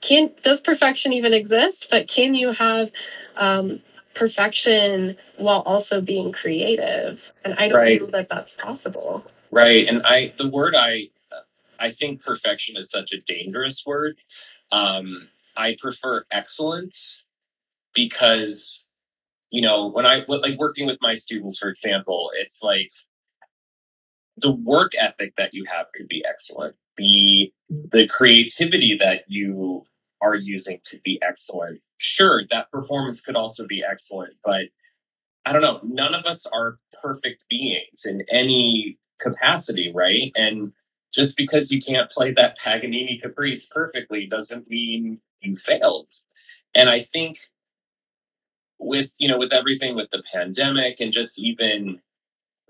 can, 0.00 0.30
does 0.42 0.60
perfection 0.60 1.12
even 1.12 1.32
exist? 1.32 1.88
But 1.90 2.08
can 2.08 2.34
you 2.34 2.52
have 2.52 2.90
um, 3.36 3.80
perfection 4.14 5.16
while 5.36 5.60
also 5.60 6.00
being 6.00 6.32
creative? 6.32 7.32
And 7.44 7.54
i 7.54 7.68
don't 7.68 7.78
right. 7.78 8.00
know 8.00 8.08
that 8.08 8.28
that's 8.28 8.54
possible. 8.54 9.24
Right. 9.50 9.86
And 9.86 10.02
i 10.04 10.32
the 10.36 10.48
word 10.48 10.74
i 10.76 11.08
i 11.78 11.90
think 11.90 12.22
perfection 12.22 12.76
is 12.76 12.90
such 12.90 13.12
a 13.12 13.20
dangerous 13.20 13.82
word. 13.86 14.18
Um 14.72 15.28
i 15.56 15.76
prefer 15.78 16.24
excellence 16.30 17.26
because 17.94 18.88
you 19.50 19.60
know 19.60 19.88
when 19.90 20.06
i 20.06 20.24
like 20.28 20.58
working 20.58 20.86
with 20.86 20.98
my 21.00 21.14
students 21.14 21.58
for 21.58 21.68
example 21.68 22.30
it's 22.36 22.62
like 22.62 22.90
the 24.40 24.52
work 24.52 24.92
ethic 24.98 25.34
that 25.36 25.54
you 25.54 25.64
have 25.70 25.86
could 25.94 26.08
be 26.08 26.24
excellent. 26.28 26.76
The 26.96 27.52
the 27.68 28.06
creativity 28.08 28.96
that 28.98 29.24
you 29.28 29.84
are 30.22 30.34
using 30.34 30.80
could 30.88 31.02
be 31.02 31.18
excellent. 31.22 31.80
Sure, 31.98 32.42
that 32.50 32.70
performance 32.70 33.20
could 33.20 33.36
also 33.36 33.66
be 33.66 33.82
excellent, 33.88 34.34
but 34.44 34.66
I 35.44 35.52
don't 35.52 35.62
know. 35.62 35.80
None 35.82 36.14
of 36.14 36.26
us 36.26 36.46
are 36.46 36.78
perfect 37.02 37.46
beings 37.48 38.04
in 38.04 38.24
any 38.30 38.98
capacity, 39.20 39.92
right? 39.94 40.32
And 40.34 40.72
just 41.14 41.36
because 41.36 41.70
you 41.70 41.80
can't 41.80 42.10
play 42.10 42.32
that 42.32 42.56
Paganini 42.62 43.18
Caprice 43.22 43.66
perfectly 43.66 44.26
doesn't 44.26 44.68
mean 44.68 45.20
you 45.40 45.54
failed. 45.56 46.12
And 46.74 46.88
I 46.88 47.00
think 47.00 47.38
with, 48.78 49.12
you 49.18 49.28
know, 49.28 49.38
with 49.38 49.52
everything 49.52 49.96
with 49.96 50.10
the 50.10 50.22
pandemic 50.32 51.00
and 51.00 51.12
just 51.12 51.38
even, 51.38 52.00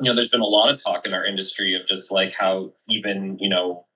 you 0.01 0.09
know, 0.09 0.15
there's 0.15 0.31
been 0.31 0.41
a 0.41 0.47
lot 0.47 0.71
of 0.71 0.83
talk 0.83 1.07
in 1.07 1.13
our 1.13 1.27
industry 1.27 1.75
of 1.75 1.87
just 1.87 2.11
like 2.11 2.33
how 2.33 2.73
even, 2.89 3.37
you 3.39 3.49
know, 3.49 3.87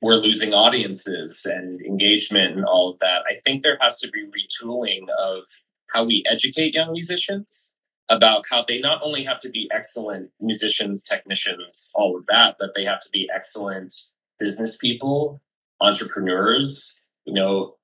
we're 0.00 0.14
losing 0.14 0.54
audiences 0.54 1.46
and 1.46 1.80
engagement 1.82 2.56
and 2.56 2.64
all 2.64 2.90
of 2.90 2.98
that. 3.00 3.22
I 3.28 3.36
think 3.44 3.62
there 3.62 3.78
has 3.80 3.98
to 4.00 4.10
be 4.10 4.24
retooling 4.24 5.08
of 5.18 5.44
how 5.92 6.04
we 6.04 6.24
educate 6.30 6.74
young 6.74 6.92
musicians 6.92 7.74
about 8.08 8.44
how 8.50 8.64
they 8.66 8.80
not 8.80 9.00
only 9.02 9.24
have 9.24 9.38
to 9.40 9.50
be 9.50 9.68
excellent 9.72 10.30
musicians, 10.40 11.04
technicians, 11.04 11.90
all 11.94 12.16
of 12.16 12.24
that, 12.26 12.56
but 12.58 12.70
they 12.74 12.84
have 12.84 13.00
to 13.00 13.10
be 13.12 13.28
excellent 13.32 13.94
business 14.38 14.76
people, 14.76 15.40
entrepreneurs. 15.80 17.04
You 17.24 17.34
know, 17.34 17.76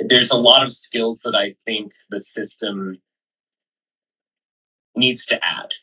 there's 0.00 0.30
a 0.30 0.38
lot 0.38 0.62
of 0.62 0.70
skills 0.70 1.22
that 1.22 1.34
I 1.34 1.54
think 1.64 1.92
the 2.08 2.20
system 2.20 2.98
needs 4.96 5.26
to 5.26 5.40
add. 5.44 5.74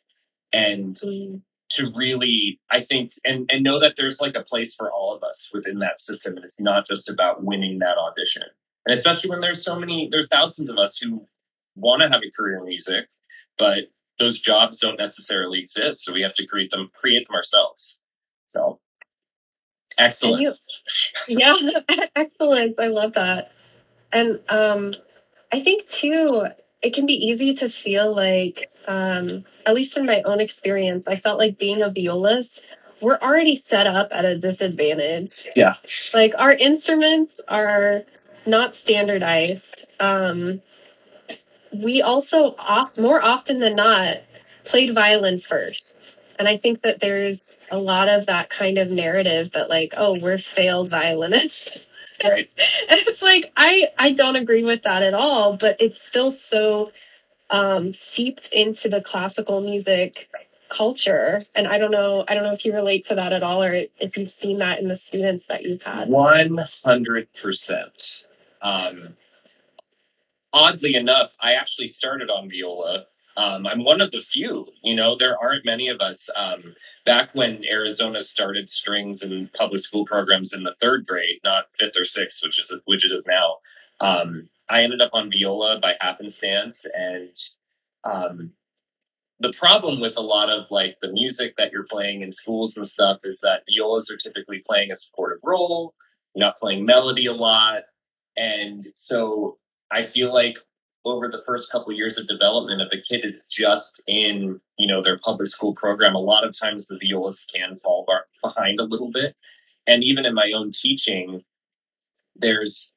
And 0.54 0.96
mm 0.96 1.42
to 1.76 1.92
really 1.96 2.60
i 2.70 2.80
think 2.80 3.12
and 3.26 3.50
and 3.52 3.64
know 3.64 3.80
that 3.80 3.96
there's 3.98 4.22
like 4.22 4.36
a 4.36 4.44
place 4.44 4.76
for 4.76 4.92
all 4.92 5.16
of 5.16 5.24
us 5.24 5.50
within 5.54 5.80
that 5.80 6.00
system 6.00 6.36
and 6.36 6.46
it's 6.46 6.60
not 6.60 6.86
just 6.86 7.10
about 7.10 7.44
winning 7.44 7.80
that 7.80 7.98
audition 7.98 8.44
and 8.86 8.94
especially 8.94 9.30
when 9.30 9.42
there's 9.42 9.64
so 9.64 9.80
many 9.80 10.10
there's 10.12 10.30
thousands 10.30 10.70
of 10.70 10.78
us 10.78 10.98
who 10.98 11.26
want 11.76 12.02
to 12.02 12.10
have 12.10 12.22
a 12.26 12.32
career 12.32 12.60
in 12.60 12.66
music, 12.66 13.08
but 13.58 13.86
those 14.20 14.40
jobs 14.40 14.80
don't 14.80 14.98
necessarily 14.98 15.60
exist. 15.60 16.04
So 16.04 16.14
we 16.14 16.22
have 16.22 16.34
to 16.36 16.46
create 16.46 16.72
them, 16.72 16.90
create 16.94 17.28
them 17.28 17.36
ourselves. 17.36 18.02
So 18.48 18.80
excellent. 19.98 20.42
yeah, 21.28 21.54
excellent. 22.16 22.80
I 22.80 22.88
love 22.88 23.14
that. 23.14 23.52
And 24.12 24.40
um, 24.50 24.94
I 25.52 25.60
think 25.60 25.88
too, 25.88 26.46
it 26.82 26.94
can 26.94 27.06
be 27.06 27.14
easy 27.14 27.54
to 27.56 27.70
feel 27.70 28.14
like, 28.14 28.72
um, 28.88 29.46
at 29.66 29.76
least 29.76 29.98
in 29.98 30.06
my 30.06 30.22
own 30.24 30.40
experience, 30.42 31.08
I 31.08 31.16
felt 31.16 31.38
like 31.38 31.58
being 31.58 31.82
a 31.82 31.90
violist, 31.90 32.64
we're 33.02 33.20
already 33.20 33.56
set 33.56 33.88
up 33.88 34.10
at 34.12 34.26
a 34.26 34.38
disadvantage. 34.38 35.48
Yeah. 35.56 35.76
Like 36.14 36.34
our 36.38 36.52
instruments 36.52 37.40
are 37.48 38.04
not 38.46 38.76
standardized. 38.76 39.86
Um, 40.00 40.62
we 41.74 42.02
also 42.02 42.56
oft, 42.58 43.00
more 43.00 43.22
often 43.22 43.60
than 43.60 43.76
not 43.76 44.18
played 44.66 44.94
violin 44.94 45.40
first. 45.40 46.18
And 46.38 46.48
I 46.48 46.58
think 46.58 46.82
that 46.82 47.00
there's 47.00 47.58
a 47.70 47.78
lot 47.78 48.10
of 48.10 48.26
that 48.26 48.50
kind 48.50 48.78
of 48.78 48.90
narrative 48.90 49.52
that 49.52 49.70
like, 49.70 49.94
oh, 49.96 50.18
we're 50.20 50.40
failed 50.40 50.90
violinists. 50.90 51.88
Right. 52.24 52.50
and 52.90 53.00
it's 53.08 53.22
like 53.22 53.52
I 53.56 53.90
I 53.98 54.14
don't 54.14 54.36
agree 54.36 54.64
with 54.64 54.84
that 54.84 55.04
at 55.04 55.14
all, 55.14 55.58
but 55.58 55.78
it's 55.80 56.02
still 56.02 56.32
so 56.32 56.92
um, 57.50 57.94
seeped 57.94 58.50
into 58.52 58.90
the 58.90 59.02
classical 59.02 59.62
music 59.62 60.30
culture. 60.70 61.40
And 61.54 61.68
I 61.68 61.78
don't 61.78 61.92
know, 61.92 62.24
I 62.28 62.34
don't 62.34 62.44
know 62.44 62.54
if 62.54 62.66
you 62.66 62.74
relate 62.74 63.06
to 63.08 63.16
that 63.16 63.34
at 63.34 63.44
all 63.44 63.62
or 63.62 63.74
if 64.00 64.18
you've 64.18 64.32
seen 64.32 64.60
that 64.60 64.80
in 64.80 64.88
the 64.88 64.96
students 64.96 65.46
that 65.46 65.64
you've 65.64 65.84
had. 65.84 66.10
One 66.10 66.58
hundred 66.84 67.28
percent. 67.34 68.26
Um, 68.62 69.16
oddly 70.54 70.96
enough, 70.96 71.36
I 71.40 71.54
actually 71.54 71.88
started 71.88 72.30
on 72.30 72.50
viola. 72.50 73.06
Um, 73.38 73.66
I'm 73.66 73.84
one 73.84 74.02
of 74.02 74.12
the 74.12 74.20
few, 74.20 74.68
you 74.84 74.96
know, 74.96 75.16
there 75.16 75.38
aren't 75.42 75.66
many 75.66 75.88
of 75.88 76.02
us. 76.02 76.30
Um, 76.36 76.76
back 77.06 77.30
when 77.34 77.64
Arizona 77.66 78.22
started 78.22 78.70
strings 78.70 79.22
and 79.24 79.52
public 79.54 79.80
school 79.80 80.06
programs 80.06 80.54
in 80.54 80.64
the 80.64 80.76
third 80.82 81.08
grade, 81.08 81.40
not 81.44 81.66
fifth 81.78 81.98
or 81.98 82.04
sixth, 82.04 82.44
which 82.44 82.60
is 82.60 82.74
which 82.86 83.06
it 83.06 83.16
is 83.16 83.28
now. 83.28 83.58
Um, 84.00 84.50
I 84.70 84.84
ended 84.84 85.02
up 85.02 85.12
on 85.14 85.32
viola 85.32 85.80
by 85.80 85.96
happenstance, 86.02 86.86
and 86.94 87.36
um, 88.04 88.52
the 89.40 89.54
problem 89.54 90.00
with 90.00 90.18
a 90.18 90.22
lot 90.22 90.50
of 90.50 90.70
like 90.70 90.98
the 91.02 91.12
music 91.12 91.56
that 91.58 91.72
you're 91.72 91.88
playing 91.90 92.22
in 92.22 92.32
schools 92.32 92.76
and 92.76 92.86
stuff 92.86 93.20
is 93.24 93.40
that 93.42 93.64
violas 93.70 94.12
are 94.12 94.18
typically 94.18 94.62
playing 94.66 94.92
a 94.92 94.96
supportive 94.96 95.40
role. 95.44 95.94
Not 96.36 96.56
playing 96.56 96.86
melody 96.86 97.26
a 97.26 97.34
lot, 97.34 97.84
and 98.38 98.86
so 98.96 99.58
I 99.92 100.04
feel 100.04 100.34
like 100.34 100.58
over 101.04 101.28
the 101.28 101.42
first 101.46 101.72
couple 101.72 101.92
of 101.92 101.98
years 101.98 102.18
of 102.18 102.28
development, 102.28 102.82
if 102.82 102.92
a 102.92 103.02
kid 103.02 103.26
is 103.26 103.46
just 103.46 104.04
in, 104.08 104.60
you 104.78 104.88
know, 104.88 105.02
their 105.02 105.18
public 105.18 105.48
school 105.48 105.74
program, 105.74 106.16
a 106.16 106.20
lot 106.20 106.46
of 106.46 106.58
times 106.58 106.88
the 106.88 107.00
violist 107.02 107.52
can 107.54 107.76
fall 107.76 108.06
behind 108.44 108.80
a 108.80 108.84
little 108.84 109.12
bit. 109.12 109.36
And 109.88 110.04
even 110.04 110.26
in 110.26 110.36
my 110.36 110.52
own 110.56 110.72
teaching, 110.72 111.44
there's 112.36 112.94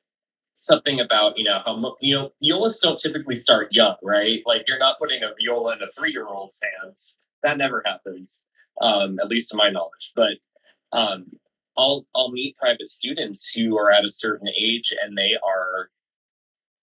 something 0.54 1.00
about, 1.00 1.38
you 1.38 1.44
know, 1.44 1.60
how, 1.64 1.96
you 2.00 2.14
know, 2.14 2.32
violists 2.42 2.80
don't 2.80 2.98
typically 2.98 3.34
start 3.34 3.68
young, 3.72 3.96
right? 4.02 4.42
Like 4.44 4.64
you're 4.68 4.78
not 4.78 4.98
putting 4.98 5.22
a 5.22 5.32
viola 5.40 5.74
in 5.74 5.82
a 5.82 5.88
three-year-old's 5.88 6.60
hands. 6.62 7.18
That 7.42 7.58
never 7.58 7.82
happens, 7.84 8.46
um, 8.80 9.18
at 9.18 9.28
least 9.28 9.50
to 9.50 9.56
my 9.56 9.70
knowledge. 9.70 10.12
But 10.14 10.38
um, 10.92 11.32
I'll, 11.76 12.06
I'll 12.14 12.30
meet 12.30 12.56
private 12.56 12.88
students 12.88 13.50
who 13.52 13.76
are 13.78 13.90
at 13.90 14.04
a 14.04 14.08
certain 14.08 14.48
age 14.48 14.92
and 15.02 15.16
they 15.16 15.34
are 15.44 15.90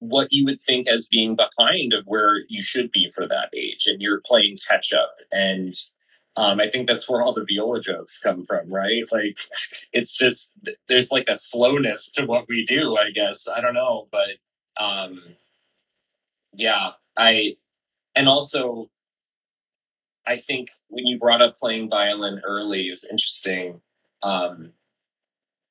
what 0.01 0.29
you 0.31 0.46
would 0.46 0.62
think 0.62 0.88
as 0.89 1.08
being 1.08 1.38
behind 1.38 1.93
of 1.93 2.05
where 2.08 2.41
you 2.50 2.62
should 2.62 2.91
be 2.91 3.10
for 3.15 3.27
that 3.27 3.50
age 3.55 3.88
and 3.88 4.01
you're 4.01 4.22
playing 4.25 4.58
catch 4.70 4.93
up. 4.93 5.15
And 5.31 5.74
um, 6.38 6.62
i 6.62 6.67
think 6.70 6.88
that's 6.88 7.10
where 7.10 7.22
all 7.24 7.34
the 7.34 7.46
viola 7.50 7.81
jokes 7.81 8.20
come 8.20 8.46
from 8.46 8.74
right? 8.74 9.03
Like 9.12 9.38
it's 9.93 10.17
just 10.17 10.53
there's 10.89 11.12
like 11.12 11.27
a 11.29 11.36
slowness 11.36 12.12
to 12.13 12.25
what 12.25 12.48
we 12.50 12.65
do 12.65 12.98
i 12.98 13.12
guess. 13.12 13.48
I 13.50 13.62
don't 13.62 13.75
know 13.75 14.10
but 14.12 14.31
um 14.84 15.22
yeah 16.55 16.91
i 17.17 17.55
and 18.15 18.27
also 18.29 18.89
i 20.27 20.38
think 20.38 20.70
when 20.89 21.05
you 21.08 21.17
brought 21.20 21.41
up 21.41 21.55
playing 21.55 21.89
violin 21.89 22.41
early 22.46 22.88
it 22.88 22.91
was 22.91 23.05
interesting. 23.10 23.81
Um 24.24 24.74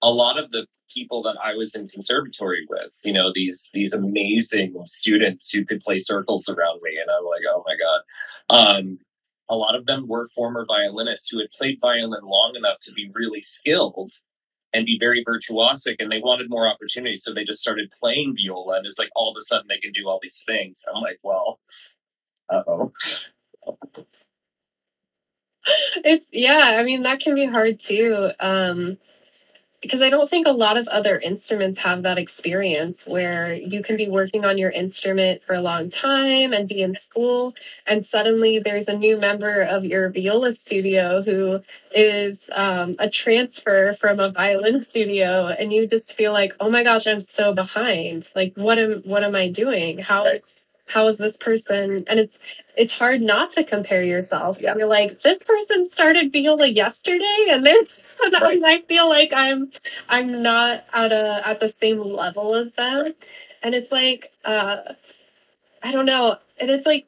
a 0.02 0.10
lot 0.10 0.38
of 0.38 0.50
the 0.50 0.66
people 0.92 1.22
that 1.22 1.36
I 1.42 1.54
was 1.54 1.74
in 1.74 1.86
conservatory 1.88 2.66
with, 2.68 2.96
you 3.04 3.12
know, 3.12 3.32
these 3.34 3.70
these 3.72 3.92
amazing 3.92 4.74
students 4.86 5.50
who 5.50 5.64
could 5.64 5.80
play 5.80 5.98
circles 5.98 6.48
around 6.48 6.80
me, 6.82 6.98
and 7.00 7.10
I'm 7.10 7.24
like, 7.24 7.42
oh 7.48 7.64
my 7.66 7.76
god. 7.76 8.78
Um, 8.78 8.98
a 9.48 9.56
lot 9.56 9.74
of 9.74 9.86
them 9.86 10.06
were 10.06 10.26
former 10.28 10.64
violinists 10.66 11.28
who 11.30 11.40
had 11.40 11.50
played 11.50 11.78
violin 11.80 12.22
long 12.22 12.54
enough 12.56 12.78
to 12.82 12.92
be 12.92 13.10
really 13.12 13.42
skilled 13.42 14.12
and 14.72 14.86
be 14.86 14.96
very 14.98 15.24
virtuosic, 15.24 15.96
and 15.98 16.12
they 16.12 16.20
wanted 16.20 16.48
more 16.48 16.68
opportunities, 16.68 17.24
so 17.24 17.34
they 17.34 17.42
just 17.42 17.60
started 17.60 17.92
playing 18.00 18.36
viola, 18.36 18.76
and 18.76 18.86
it's 18.86 18.98
like 18.98 19.10
all 19.16 19.30
of 19.30 19.36
a 19.36 19.40
sudden 19.40 19.66
they 19.68 19.78
can 19.78 19.90
do 19.90 20.08
all 20.08 20.20
these 20.22 20.44
things. 20.46 20.84
I'm 20.88 21.02
like, 21.02 21.18
well, 21.24 21.58
uh 22.48 22.62
oh. 22.66 22.92
it's 26.04 26.26
yeah 26.32 26.76
i 26.78 26.82
mean 26.82 27.02
that 27.02 27.20
can 27.20 27.34
be 27.34 27.44
hard 27.44 27.78
too 27.78 28.30
um 28.40 28.96
because 29.80 30.02
I 30.02 30.10
don't 30.10 30.28
think 30.28 30.46
a 30.46 30.52
lot 30.52 30.76
of 30.76 30.86
other 30.88 31.18
instruments 31.18 31.80
have 31.80 32.02
that 32.02 32.18
experience 32.18 33.06
where 33.06 33.54
you 33.54 33.82
can 33.82 33.96
be 33.96 34.08
working 34.08 34.44
on 34.44 34.58
your 34.58 34.70
instrument 34.70 35.42
for 35.44 35.54
a 35.54 35.60
long 35.62 35.90
time 35.90 36.52
and 36.52 36.68
be 36.68 36.82
in 36.82 36.96
school, 36.98 37.54
and 37.86 38.04
suddenly 38.04 38.58
there's 38.58 38.88
a 38.88 38.96
new 38.96 39.16
member 39.16 39.62
of 39.62 39.84
your 39.84 40.10
viola 40.10 40.52
studio 40.52 41.22
who 41.22 41.60
is 41.94 42.50
um, 42.52 42.96
a 42.98 43.08
transfer 43.08 43.94
from 43.94 44.20
a 44.20 44.30
violin 44.30 44.80
studio, 44.80 45.48
and 45.48 45.72
you 45.72 45.86
just 45.86 46.12
feel 46.12 46.32
like, 46.32 46.52
oh 46.60 46.70
my 46.70 46.82
gosh, 46.82 47.06
I'm 47.06 47.20
so 47.20 47.54
behind. 47.54 48.30
Like, 48.36 48.52
what 48.56 48.78
am 48.78 49.02
what 49.04 49.24
am 49.24 49.34
I 49.34 49.50
doing? 49.50 49.98
How 49.98 50.26
how 50.90 51.06
is 51.06 51.18
this 51.18 51.36
person 51.36 52.04
and 52.08 52.18
it's 52.18 52.38
it's 52.76 52.92
hard 52.92 53.20
not 53.20 53.52
to 53.52 53.64
compare 53.64 54.02
yourself. 54.02 54.60
Yeah. 54.60 54.74
you're 54.76 54.86
like 54.86 55.20
this 55.20 55.42
person 55.42 55.86
started 55.86 56.32
viola 56.32 56.66
yesterday 56.66 57.46
and 57.50 57.64
then 57.64 57.76
right. 58.40 58.62
i 58.64 58.80
feel 58.82 59.08
like 59.08 59.32
i'm 59.32 59.70
i'm 60.08 60.42
not 60.42 60.84
at 60.92 61.12
a 61.12 61.46
at 61.46 61.60
the 61.60 61.68
same 61.68 61.98
level 61.98 62.54
as 62.54 62.72
them. 62.72 63.14
And 63.62 63.74
it's 63.74 63.92
like 63.92 64.32
uh 64.44 64.78
i 65.82 65.92
don't 65.92 66.06
know. 66.06 66.36
And 66.58 66.70
it's 66.70 66.86
like 66.86 67.06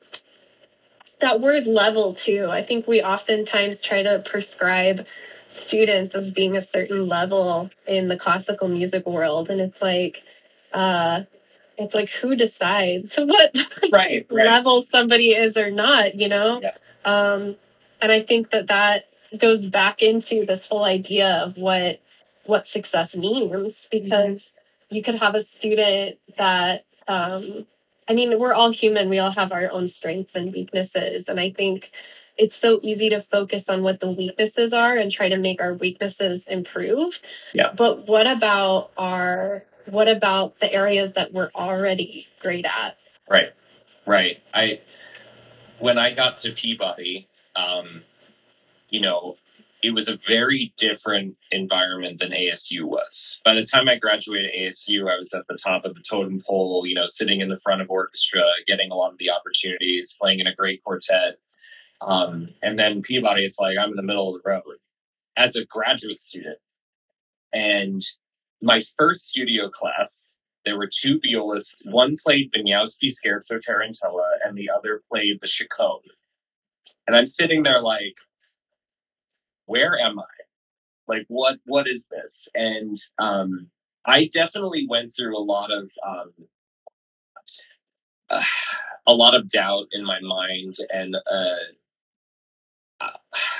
that 1.20 1.40
word 1.40 1.66
level 1.66 2.14
too. 2.14 2.48
I 2.50 2.62
think 2.62 2.86
we 2.86 3.02
oftentimes 3.02 3.80
try 3.82 4.02
to 4.02 4.22
prescribe 4.24 5.06
students 5.48 6.14
as 6.14 6.30
being 6.30 6.56
a 6.56 6.62
certain 6.62 7.08
level 7.08 7.70
in 7.86 8.08
the 8.08 8.16
classical 8.16 8.68
music 8.68 9.06
world. 9.06 9.50
And 9.50 9.60
it's 9.60 9.82
like 9.82 10.22
uh 10.72 11.24
it's 11.78 11.94
like 11.94 12.08
who 12.10 12.36
decides 12.36 13.16
what 13.18 13.56
right, 13.92 14.26
right. 14.30 14.46
level 14.46 14.82
somebody 14.82 15.32
is 15.32 15.56
or 15.56 15.70
not 15.70 16.14
you 16.14 16.28
know 16.28 16.60
yeah. 16.60 16.74
um 17.04 17.56
and 18.00 18.12
i 18.12 18.20
think 18.20 18.50
that 18.50 18.68
that 18.68 19.06
goes 19.38 19.66
back 19.66 20.02
into 20.02 20.44
this 20.44 20.66
whole 20.66 20.84
idea 20.84 21.42
of 21.44 21.56
what 21.56 22.00
what 22.44 22.66
success 22.66 23.16
means 23.16 23.88
because 23.90 24.38
mm-hmm. 24.38 24.96
you 24.96 25.02
could 25.02 25.14
have 25.14 25.34
a 25.34 25.42
student 25.42 26.18
that 26.36 26.84
um 27.08 27.66
i 28.08 28.14
mean 28.14 28.38
we're 28.38 28.54
all 28.54 28.70
human 28.70 29.08
we 29.08 29.18
all 29.18 29.30
have 29.30 29.52
our 29.52 29.70
own 29.70 29.88
strengths 29.88 30.34
and 30.34 30.52
weaknesses 30.52 31.28
and 31.28 31.40
i 31.40 31.50
think 31.50 31.92
it's 32.38 32.56
so 32.56 32.80
easy 32.82 33.10
to 33.10 33.20
focus 33.20 33.68
on 33.68 33.82
what 33.82 34.00
the 34.00 34.10
weaknesses 34.10 34.72
are 34.72 34.96
and 34.96 35.12
try 35.12 35.28
to 35.28 35.36
make 35.36 35.60
our 35.60 35.74
weaknesses 35.74 36.46
improve 36.46 37.18
yeah 37.54 37.72
but 37.74 38.06
what 38.06 38.26
about 38.26 38.90
our 38.98 39.64
what 39.86 40.08
about 40.08 40.58
the 40.60 40.72
areas 40.72 41.12
that 41.14 41.32
we're 41.32 41.50
already 41.54 42.26
great 42.40 42.64
at? 42.64 42.96
Right, 43.28 43.52
right. 44.06 44.42
I 44.52 44.80
when 45.78 45.98
I 45.98 46.12
got 46.12 46.36
to 46.38 46.52
Peabody, 46.52 47.28
um, 47.56 48.02
you 48.88 49.00
know, 49.00 49.36
it 49.82 49.92
was 49.92 50.08
a 50.08 50.16
very 50.16 50.72
different 50.76 51.36
environment 51.50 52.20
than 52.20 52.30
ASU 52.30 52.84
was. 52.84 53.40
By 53.44 53.54
the 53.54 53.64
time 53.64 53.88
I 53.88 53.96
graduated 53.96 54.52
ASU, 54.56 55.10
I 55.10 55.18
was 55.18 55.34
at 55.34 55.46
the 55.48 55.58
top 55.62 55.84
of 55.84 55.94
the 55.94 56.04
totem 56.08 56.40
pole, 56.46 56.84
you 56.86 56.94
know, 56.94 57.06
sitting 57.06 57.40
in 57.40 57.48
the 57.48 57.56
front 57.56 57.82
of 57.82 57.90
orchestra, 57.90 58.44
getting 58.66 58.92
a 58.92 58.94
lot 58.94 59.12
of 59.12 59.18
the 59.18 59.30
opportunities, 59.30 60.16
playing 60.20 60.38
in 60.38 60.46
a 60.46 60.54
great 60.54 60.84
quartet. 60.84 61.38
Um, 62.00 62.50
and 62.62 62.78
then 62.78 63.02
Peabody, 63.02 63.44
it's 63.44 63.58
like 63.58 63.76
I'm 63.76 63.90
in 63.90 63.96
the 63.96 64.02
middle 64.02 64.34
of 64.34 64.40
the 64.40 64.48
road 64.48 64.78
as 65.36 65.56
a 65.56 65.64
graduate 65.64 66.20
student. 66.20 66.58
And 67.52 68.02
my 68.62 68.80
first 68.96 69.26
studio 69.26 69.68
class, 69.68 70.38
there 70.64 70.76
were 70.78 70.88
two 70.88 71.20
violists. 71.20 71.84
One 71.84 72.16
played 72.22 72.52
Wieniawski 72.52 73.10
Scherzo 73.10 73.58
Tarantella, 73.58 74.38
and 74.44 74.56
the 74.56 74.70
other 74.70 75.02
played 75.10 75.40
the 75.40 75.48
Chaconne. 75.48 76.00
And 77.06 77.16
I'm 77.16 77.26
sitting 77.26 77.64
there 77.64 77.80
like, 77.80 78.14
where 79.66 79.98
am 79.98 80.20
I? 80.20 80.24
Like, 81.08 81.24
what 81.28 81.58
what 81.64 81.88
is 81.88 82.06
this? 82.06 82.48
And 82.54 82.96
um, 83.18 83.70
I 84.06 84.30
definitely 84.32 84.86
went 84.88 85.12
through 85.16 85.36
a 85.36 85.42
lot 85.42 85.72
of 85.72 85.90
um, 86.06 86.32
a 89.06 89.14
lot 89.14 89.34
of 89.34 89.48
doubt 89.48 89.86
in 89.92 90.04
my 90.04 90.20
mind 90.20 90.76
and 90.90 91.16
uh, 91.16 91.56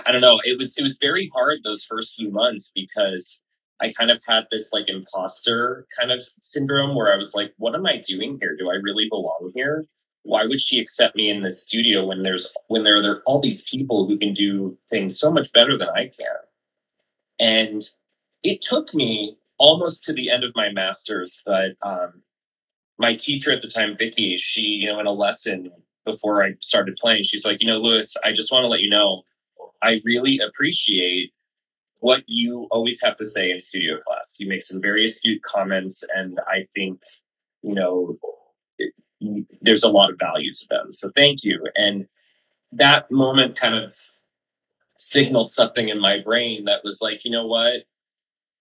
I 0.07 0.13
don't 0.13 0.21
know. 0.21 0.41
It 0.45 0.59
was 0.59 0.77
it 0.77 0.83
was 0.83 0.99
very 1.01 1.29
hard 1.35 1.61
those 1.65 1.85
first 1.85 2.15
few 2.15 2.31
months 2.31 2.71
because 2.75 3.43
I 3.81 3.91
kind 3.91 4.11
of 4.11 4.23
had 4.29 4.47
this 4.51 4.73
like 4.73 4.89
imposter 4.89 5.87
kind 5.99 6.13
of 6.13 6.23
syndrome 6.43 6.95
where 6.95 7.13
I 7.13 7.17
was 7.17 7.35
like, 7.35 7.53
what 7.59 7.75
am 7.75 7.87
I 7.87 7.99
doing 8.07 8.39
here? 8.41 8.57
Do 8.59 8.71
I 8.71 8.75
really 8.75 9.09
belong 9.11 9.53
here? 9.55 9.85
Why 10.25 10.45
would 10.45 10.61
she 10.61 10.81
accept 10.81 11.17
me 11.17 11.29
in 11.31 11.43
the 11.43 11.51
studio 11.51 12.07
when 12.07 12.23
there's 12.23 12.53
when 12.69 12.85
there, 12.85 13.03
there 13.03 13.13
are 13.13 13.23
all 13.27 13.41
these 13.41 13.69
people 13.69 14.07
who 14.07 14.19
can 14.19 14.33
do 14.33 14.79
things 14.91 15.19
so 15.19 15.31
much 15.31 15.53
better 15.53 15.77
than 15.77 15.89
I 15.89 16.05
can? 16.05 16.37
And 17.41 17.83
it 18.43 18.63
took 18.63 18.95
me 18.95 19.39
almost 19.59 20.05
to 20.05 20.13
the 20.13 20.31
end 20.31 20.45
of 20.45 20.53
my 20.55 20.71
master's, 20.71 21.43
but 21.45 21.73
um, 21.83 22.23
my 22.99 23.15
teacher 23.15 23.53
at 23.53 23.63
the 23.63 23.69
time, 23.69 23.97
Vicky, 23.99 24.37
she, 24.39 24.63
you 24.63 24.87
know, 24.93 25.01
in 25.01 25.07
a 25.07 25.13
lesson 25.13 25.71
before 26.05 26.45
I 26.45 26.55
started 26.61 26.97
playing, 26.97 27.25
she's 27.25 27.45
like, 27.45 27.61
you 27.61 27.67
know, 27.67 27.79
Louis, 27.79 28.17
I 28.25 28.33
just 28.33 28.53
want 28.53 28.65
to 28.65 28.69
let 28.69 28.81
you 28.81 28.91
know, 28.91 29.23
I 29.83 30.01
really 30.05 30.39
appreciate 30.39 31.32
what 32.03 32.25
you 32.27 32.67
always 32.73 33.01
have 33.01 33.15
to 33.15 33.25
say 33.25 33.49
in 33.49 33.61
studio 33.61 33.97
class. 34.01 34.37
You 34.41 34.49
make 34.49 34.63
some 34.63 34.83
very 34.83 35.05
astute 35.05 35.41
comments, 35.43 36.03
and 36.13 36.41
I 36.49 36.67
think, 36.75 37.01
you 37.63 37.75
know, 37.77 38.19
it, 38.77 38.93
there's 39.61 39.85
a 39.85 39.89
lot 39.89 40.11
of 40.11 40.19
value 40.19 40.51
to 40.53 40.67
them. 40.69 40.93
So 40.93 41.13
thank 41.15 41.45
you. 41.45 41.65
And 41.77 42.09
that 42.73 43.09
moment 43.13 43.57
kind 43.57 43.77
of 43.77 43.95
signaled 44.99 45.49
something 45.49 45.89
in 45.89 46.01
my 46.01 46.19
brain 46.19 46.65
that 46.65 46.83
was 46.83 47.01
like, 47.01 47.25
you 47.25 47.31
know 47.31 47.47
what? 47.47 47.85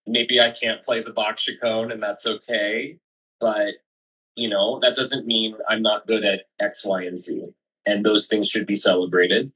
Maybe 0.06 0.40
I 0.40 0.52
can't 0.52 0.84
play 0.84 1.02
the 1.02 1.12
Bach 1.12 1.40
chaconne, 1.40 1.92
and 1.92 2.02
that's 2.04 2.28
okay. 2.28 3.00
But, 3.40 3.74
you 4.36 4.50
know, 4.50 4.80
that 4.82 4.96
doesn't 4.96 5.26
mean 5.26 5.56
I'm 5.68 5.82
not 5.82 6.06
good 6.06 6.24
at 6.24 6.42
X, 6.60 6.86
Y, 6.86 7.06
and 7.06 7.20
Z. 7.20 7.56
And 7.88 8.06
those 8.06 8.28
things 8.28 8.48
should 8.48 8.68
be 8.68 8.76
celebrated. 8.76 9.52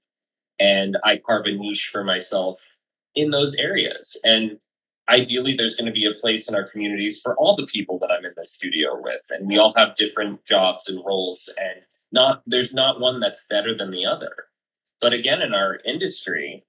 And 0.60 0.98
I 1.04 1.18
carve 1.18 1.46
a 1.46 1.52
niche 1.52 1.88
for 1.92 2.04
myself 2.04 2.75
in 3.16 3.32
those 3.32 3.56
areas. 3.56 4.20
And 4.24 4.60
ideally, 5.10 5.54
there's 5.56 5.76
going 5.76 5.88
to 5.88 5.92
be 5.92 6.06
a 6.06 6.14
place 6.14 6.50
in 6.50 6.56
our 6.56 6.68
communities 6.70 7.22
for 7.22 7.36
all 7.38 7.56
the 7.56 7.68
people 7.68 8.00
that 8.00 8.12
I'm 8.12 8.26
in 8.26 8.34
the 8.36 8.46
studio 8.46 9.00
with. 9.00 9.22
And 9.30 9.48
we 9.48 9.58
all 9.58 9.74
have 9.76 9.96
different 9.96 10.46
jobs 10.46 10.90
and 10.90 11.04
roles, 11.06 11.52
and 11.58 11.82
not 12.12 12.44
there's 12.46 12.74
not 12.74 13.00
one 13.00 13.20
that's 13.20 13.46
better 13.50 13.76
than 13.76 13.92
the 13.92 14.06
other. 14.06 14.34
But 15.02 15.14
again, 15.14 15.42
in 15.42 15.54
our 15.54 15.80
industry, 15.86 16.64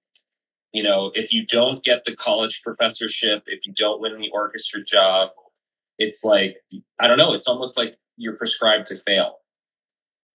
you 0.72 0.82
know, 0.82 1.12
if 1.14 1.32
you 1.32 1.46
don't 1.46 1.82
get 1.82 2.04
the 2.04 2.14
college 2.14 2.60
professorship, 2.62 3.44
if 3.46 3.66
you 3.66 3.72
don't 3.72 4.00
win 4.00 4.18
the 4.18 4.30
orchestra 4.30 4.82
job, 4.82 5.30
it's 5.98 6.24
like, 6.24 6.58
I 6.98 7.06
don't 7.06 7.18
know, 7.18 7.32
it's 7.32 7.48
almost 7.48 7.78
like 7.78 7.96
you're 8.16 8.36
prescribed 8.36 8.86
to 8.86 8.96
fail. 8.96 9.36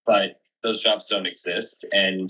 But 0.04 0.40
those 0.62 0.82
jobs 0.82 1.06
don't 1.06 1.26
exist. 1.26 1.86
And 1.92 2.28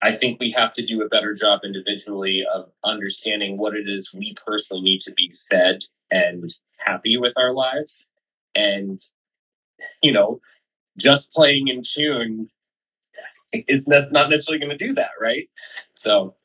I 0.00 0.12
think 0.12 0.38
we 0.38 0.52
have 0.52 0.72
to 0.74 0.84
do 0.84 1.02
a 1.02 1.08
better 1.08 1.34
job 1.34 1.60
individually 1.64 2.44
of 2.52 2.70
understanding 2.84 3.58
what 3.58 3.74
it 3.74 3.88
is 3.88 4.14
we 4.14 4.34
personally 4.46 4.82
need 4.82 5.00
to 5.00 5.12
be 5.12 5.32
fed 5.50 5.84
and 6.10 6.54
happy 6.78 7.16
with 7.16 7.34
our 7.36 7.52
lives. 7.52 8.08
And, 8.54 9.00
you 10.02 10.12
know, 10.12 10.40
just 10.98 11.32
playing 11.32 11.68
in 11.68 11.82
tune 11.82 12.50
is 13.52 13.88
not 13.88 14.12
necessarily 14.12 14.64
going 14.64 14.76
to 14.76 14.86
do 14.86 14.94
that, 14.94 15.10
right? 15.20 15.48
So 15.94 16.36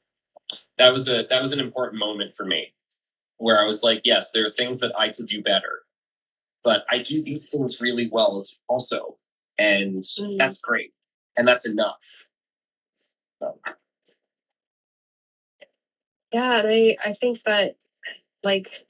that 0.77 0.91
was 0.91 1.07
a 1.07 1.25
that 1.29 1.39
was 1.39 1.53
an 1.53 1.59
important 1.59 1.99
moment 1.99 2.35
for 2.35 2.45
me 2.45 2.73
where 3.37 3.59
I 3.59 3.65
was 3.65 3.83
like, 3.83 4.01
yes, 4.03 4.31
there 4.31 4.45
are 4.45 4.49
things 4.49 4.79
that 4.79 4.97
I 4.97 5.09
could 5.09 5.25
do 5.25 5.41
better, 5.41 5.83
but 6.63 6.85
I 6.89 6.99
do 6.99 7.21
these 7.21 7.49
things 7.49 7.81
really 7.81 8.09
well 8.11 8.41
also, 8.67 9.17
and 9.57 10.03
mm. 10.03 10.37
that's 10.37 10.61
great, 10.61 10.93
and 11.35 11.47
that's 11.47 11.67
enough. 11.67 12.29
Yeah, 16.31 16.59
and 16.59 16.67
I, 16.67 16.97
I 17.03 17.13
think 17.13 17.43
that 17.43 17.75
like 18.43 18.85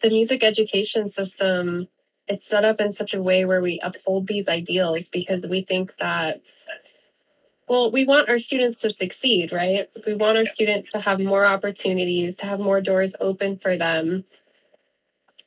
the 0.00 0.10
music 0.10 0.44
education 0.44 1.08
system, 1.08 1.88
it's 2.28 2.46
set 2.46 2.64
up 2.64 2.80
in 2.80 2.92
such 2.92 3.14
a 3.14 3.22
way 3.22 3.44
where 3.44 3.62
we 3.62 3.80
uphold 3.82 4.26
these 4.26 4.48
ideals 4.48 5.08
because 5.08 5.46
we 5.46 5.62
think 5.62 5.94
that 5.98 6.40
well, 7.68 7.90
we 7.90 8.04
want 8.04 8.28
our 8.28 8.38
students 8.38 8.80
to 8.80 8.90
succeed, 8.90 9.52
right? 9.52 9.88
We 10.06 10.14
want 10.14 10.36
our 10.36 10.44
students 10.44 10.90
to 10.92 11.00
have 11.00 11.18
more 11.18 11.46
opportunities, 11.46 12.36
to 12.36 12.46
have 12.46 12.60
more 12.60 12.80
doors 12.82 13.14
open 13.20 13.56
for 13.56 13.76
them. 13.78 14.24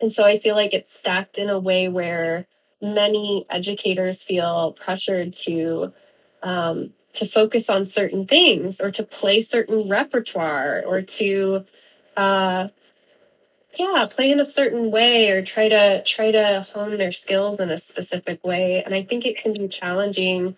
And 0.02 0.12
so 0.12 0.24
I 0.24 0.40
feel 0.40 0.56
like 0.56 0.74
it's 0.74 0.92
stacked 0.92 1.38
in 1.38 1.50
a 1.50 1.60
way 1.60 1.90
where 1.90 2.48
many 2.82 3.46
educators 3.50 4.24
feel 4.24 4.74
pressured 4.74 5.34
to 5.34 5.94
um, 6.42 6.94
to 7.18 7.26
focus 7.26 7.70
on 7.70 7.86
certain 7.86 8.26
things 8.26 8.80
or 8.80 8.92
to 8.92 9.04
play 9.04 9.42
certain 9.42 9.90
repertoire 9.90 10.84
or 10.86 11.02
to 11.02 11.66
uh, 12.16 12.68
yeah 13.74 14.06
play 14.10 14.32
in 14.32 14.40
a 14.40 14.46
certain 14.46 14.92
way 14.92 15.32
or 15.32 15.44
try 15.44 15.68
to 15.68 16.04
try 16.04 16.32
to 16.32 16.66
hone 16.74 16.98
their 16.98 17.12
skills 17.12 17.60
in 17.60 17.70
a 17.70 17.78
specific 17.78 18.44
way 18.46 18.84
and 18.84 18.94
i 18.94 19.04
think 19.04 19.26
it 19.26 19.38
can 19.38 19.54
be 19.54 19.68
challenging 19.68 20.56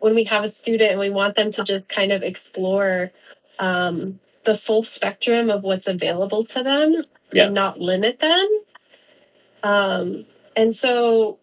when 0.00 0.14
we 0.14 0.24
have 0.24 0.44
a 0.44 0.48
student 0.48 0.90
and 0.90 1.00
we 1.00 1.10
want 1.10 1.34
them 1.34 1.50
to 1.50 1.62
just 1.64 1.88
kind 1.88 2.12
of 2.12 2.22
explore 2.22 3.10
um, 3.58 4.20
the 4.44 4.56
full 4.56 4.82
spectrum 4.82 5.50
of 5.50 5.62
what's 5.62 5.88
available 5.88 6.44
to 6.44 6.62
them 6.62 7.02
yeah. 7.32 7.46
and 7.46 7.54
not 7.54 7.78
limit 7.78 8.20
them 8.20 8.48
um, 9.62 10.24
and 10.56 10.74
so 10.74 11.38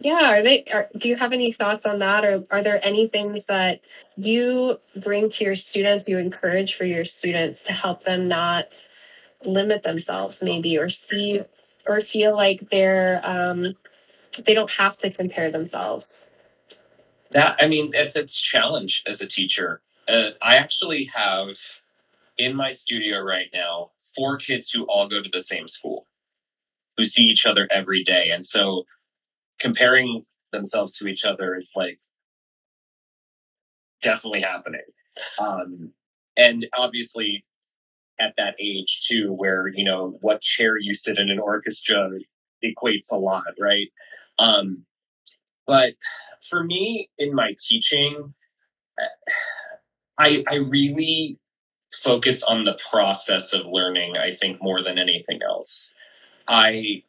yeah, 0.00 0.32
are 0.32 0.42
they? 0.42 0.64
Are, 0.72 0.88
do 0.96 1.10
you 1.10 1.16
have 1.16 1.34
any 1.34 1.52
thoughts 1.52 1.84
on 1.84 1.98
that, 1.98 2.24
or 2.24 2.44
are 2.50 2.62
there 2.62 2.80
any 2.82 3.06
things 3.06 3.44
that 3.46 3.80
you 4.16 4.78
bring 4.96 5.28
to 5.28 5.44
your 5.44 5.54
students, 5.54 6.08
you 6.08 6.16
encourage 6.16 6.74
for 6.74 6.84
your 6.84 7.04
students 7.04 7.62
to 7.62 7.74
help 7.74 8.02
them 8.04 8.26
not 8.26 8.86
limit 9.44 9.82
themselves, 9.82 10.42
maybe, 10.42 10.78
or 10.78 10.88
see 10.88 11.42
or 11.86 12.00
feel 12.00 12.34
like 12.34 12.70
they're 12.70 13.20
um, 13.24 13.74
they 14.46 14.54
don't 14.54 14.70
have 14.70 14.96
to 14.98 15.10
compare 15.10 15.50
themselves? 15.50 16.28
That 17.32 17.58
I 17.60 17.68
mean, 17.68 17.90
it's 17.92 18.16
it's 18.16 18.40
challenge 18.40 19.02
as 19.06 19.20
a 19.20 19.26
teacher. 19.26 19.82
Uh, 20.08 20.30
I 20.40 20.56
actually 20.56 21.10
have 21.14 21.50
in 22.38 22.56
my 22.56 22.70
studio 22.70 23.20
right 23.20 23.48
now 23.52 23.90
four 24.16 24.38
kids 24.38 24.70
who 24.70 24.84
all 24.84 25.08
go 25.08 25.22
to 25.22 25.28
the 25.30 25.42
same 25.42 25.68
school, 25.68 26.06
who 26.96 27.04
see 27.04 27.24
each 27.24 27.44
other 27.44 27.68
every 27.70 28.02
day, 28.02 28.30
and 28.30 28.46
so 28.46 28.86
comparing 29.60 30.24
themselves 30.52 30.96
to 30.98 31.06
each 31.06 31.24
other 31.24 31.54
is 31.54 31.72
like 31.76 31.98
definitely 34.02 34.40
happening. 34.40 34.80
Um, 35.38 35.92
and 36.36 36.66
obviously, 36.76 37.44
at 38.18 38.34
that 38.36 38.54
age 38.60 39.00
too, 39.06 39.32
where 39.32 39.68
you 39.68 39.84
know 39.84 40.18
what 40.20 40.40
chair 40.40 40.76
you 40.78 40.94
sit 40.94 41.18
in 41.18 41.30
an 41.30 41.38
orchestra 41.38 42.10
equates 42.64 43.10
a 43.12 43.16
lot, 43.16 43.54
right? 43.58 43.88
Um, 44.38 44.84
but 45.66 45.94
for 46.48 46.64
me, 46.64 47.10
in 47.18 47.34
my 47.34 47.54
teaching, 47.58 48.34
I 50.18 50.44
I 50.48 50.56
really 50.56 51.38
focus 51.92 52.42
on 52.42 52.64
the 52.64 52.78
process 52.90 53.52
of 53.52 53.66
learning. 53.66 54.16
I 54.16 54.32
think 54.32 54.62
more 54.62 54.82
than 54.82 54.98
anything 54.98 55.40
else. 55.42 55.92
I 56.48 57.04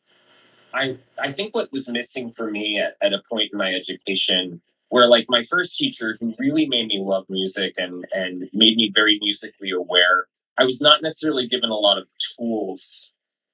I 0.73 0.97
I 1.19 1.31
think 1.31 1.55
what 1.55 1.71
was 1.71 1.89
missing 1.89 2.29
for 2.29 2.49
me 2.49 2.79
at, 2.79 2.95
at 3.01 3.13
a 3.13 3.21
point 3.29 3.49
in 3.51 3.57
my 3.57 3.73
education 3.73 4.61
where 4.89 5.07
like 5.07 5.25
my 5.29 5.41
first 5.41 5.75
teacher 5.77 6.15
who 6.19 6.35
really 6.37 6.67
made 6.67 6.87
me 6.87 6.99
love 7.01 7.25
music 7.29 7.75
and 7.77 8.05
and 8.11 8.49
made 8.53 8.77
me 8.77 8.91
very 8.93 9.17
musically 9.21 9.71
aware, 9.71 10.27
I 10.57 10.65
was 10.65 10.81
not 10.81 11.01
necessarily 11.01 11.47
given 11.47 11.69
a 11.69 11.75
lot 11.75 11.97
of 11.97 12.07
tools 12.37 13.11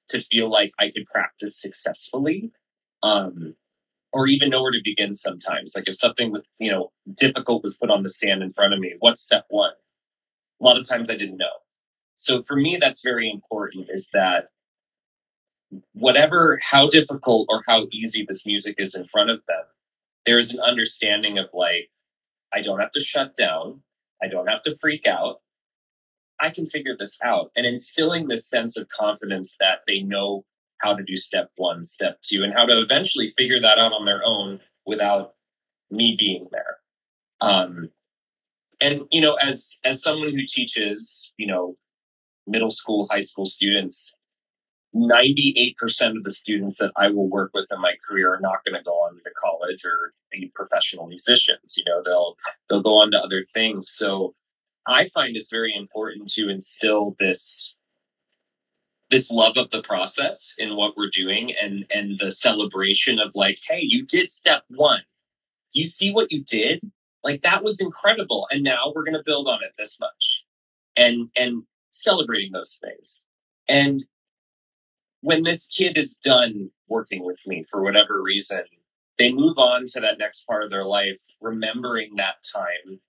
to 0.08 0.20
feel 0.20 0.50
like 0.50 0.70
I 0.78 0.90
could 0.90 1.04
practice 1.06 1.60
successfully. 1.60 2.52
Um, 3.02 3.54
or 4.12 4.26
even 4.26 4.50
know 4.50 4.62
where 4.62 4.72
to 4.72 4.80
begin 4.82 5.14
sometimes. 5.14 5.74
Like 5.76 5.84
if 5.86 5.96
something 5.96 6.36
you 6.58 6.70
know 6.70 6.92
difficult 7.14 7.62
was 7.62 7.76
put 7.76 7.90
on 7.90 8.02
the 8.02 8.08
stand 8.08 8.42
in 8.42 8.50
front 8.50 8.74
of 8.74 8.80
me, 8.80 8.94
what's 8.98 9.20
step 9.20 9.44
one? 9.48 9.72
A 10.60 10.64
lot 10.64 10.76
of 10.76 10.88
times 10.88 11.10
I 11.10 11.16
didn't 11.16 11.36
know. 11.36 11.46
So 12.16 12.42
for 12.42 12.56
me, 12.56 12.76
that's 12.80 13.02
very 13.02 13.30
important. 13.30 13.88
Is 13.90 14.10
that 14.12 14.48
whatever 15.92 16.58
how 16.62 16.88
difficult 16.88 17.46
or 17.48 17.62
how 17.66 17.86
easy 17.92 18.24
this 18.26 18.46
music 18.46 18.76
is 18.78 18.94
in 18.94 19.06
front 19.06 19.30
of 19.30 19.40
them, 19.46 19.64
there 20.26 20.38
is 20.38 20.52
an 20.52 20.60
understanding 20.60 21.38
of 21.38 21.46
like, 21.52 21.90
I 22.52 22.60
don't 22.60 22.80
have 22.80 22.92
to 22.92 23.00
shut 23.00 23.36
down, 23.36 23.82
I 24.22 24.28
don't 24.28 24.48
have 24.48 24.62
to 24.62 24.74
freak 24.74 25.06
out. 25.06 25.40
I 26.40 26.50
can 26.50 26.66
figure 26.66 26.96
this 26.96 27.18
out. 27.22 27.50
And 27.56 27.66
instilling 27.66 28.28
this 28.28 28.48
sense 28.48 28.78
of 28.78 28.88
confidence 28.88 29.56
that 29.58 29.80
they 29.86 30.00
know 30.00 30.44
how 30.80 30.94
to 30.94 31.02
do 31.02 31.16
step 31.16 31.50
one, 31.56 31.84
step 31.84 32.20
two, 32.22 32.42
and 32.44 32.54
how 32.54 32.64
to 32.64 32.80
eventually 32.80 33.26
figure 33.26 33.60
that 33.60 33.78
out 33.78 33.92
on 33.92 34.06
their 34.06 34.22
own 34.24 34.60
without 34.86 35.34
me 35.90 36.16
being 36.18 36.46
there. 36.52 36.78
Um, 37.40 37.90
and 38.80 39.02
you 39.10 39.20
know, 39.20 39.34
as 39.34 39.78
as 39.84 40.02
someone 40.02 40.30
who 40.30 40.44
teaches, 40.46 41.32
you 41.36 41.46
know, 41.46 41.76
middle 42.46 42.70
school, 42.70 43.06
high 43.10 43.20
school 43.20 43.44
students, 43.44 44.14
98% 44.94 46.16
of 46.16 46.22
the 46.24 46.30
students 46.30 46.78
that 46.78 46.92
I 46.96 47.08
will 47.08 47.28
work 47.28 47.50
with 47.52 47.66
in 47.70 47.80
my 47.80 47.94
career 48.06 48.32
are 48.32 48.40
not 48.40 48.64
going 48.64 48.78
to 48.78 48.84
go 48.84 48.92
on 48.92 49.16
to 49.16 49.30
college 49.36 49.84
or 49.84 50.14
be 50.32 50.50
professional 50.54 51.06
musicians. 51.06 51.76
You 51.76 51.84
know, 51.84 52.02
they'll 52.02 52.36
they'll 52.68 52.82
go 52.82 53.00
on 53.00 53.10
to 53.12 53.18
other 53.18 53.42
things. 53.42 53.88
So 53.88 54.34
I 54.86 55.04
find 55.04 55.36
it's 55.36 55.50
very 55.50 55.74
important 55.74 56.28
to 56.30 56.48
instill 56.48 57.16
this 57.18 57.76
this 59.10 59.30
love 59.30 59.56
of 59.56 59.70
the 59.70 59.82
process 59.82 60.54
in 60.58 60.76
what 60.76 60.96
we're 60.96 61.10
doing 61.10 61.52
and 61.60 61.86
and 61.94 62.18
the 62.18 62.30
celebration 62.30 63.18
of 63.18 63.32
like 63.34 63.58
hey 63.68 63.80
you 63.80 64.04
did 64.04 64.30
step 64.30 64.64
one 64.68 65.00
do 65.72 65.80
you 65.80 65.86
see 65.86 66.12
what 66.12 66.30
you 66.30 66.44
did 66.44 66.80
like 67.24 67.40
that 67.40 67.62
was 67.62 67.80
incredible 67.80 68.46
and 68.50 68.62
now 68.62 68.92
we're 68.94 69.04
going 69.04 69.16
to 69.16 69.22
build 69.24 69.48
on 69.48 69.60
it 69.62 69.72
this 69.78 69.98
much 69.98 70.44
and 70.96 71.30
and 71.36 71.62
celebrating 71.90 72.52
those 72.52 72.78
things 72.82 73.26
and 73.66 74.04
when 75.28 75.42
this 75.44 75.66
kid 75.68 75.98
is 75.98 76.14
done 76.14 76.70
working 76.88 77.24
with 77.24 77.40
me 77.46 77.62
for 77.70 77.82
whatever 77.82 78.22
reason 78.22 78.62
they 79.18 79.32
move 79.32 79.58
on 79.58 79.86
to 79.86 80.00
that 80.00 80.18
next 80.18 80.46
part 80.46 80.64
of 80.64 80.70
their 80.70 80.86
life 80.86 81.20
remembering 81.42 82.16
that 82.16 82.36
time 82.56 83.00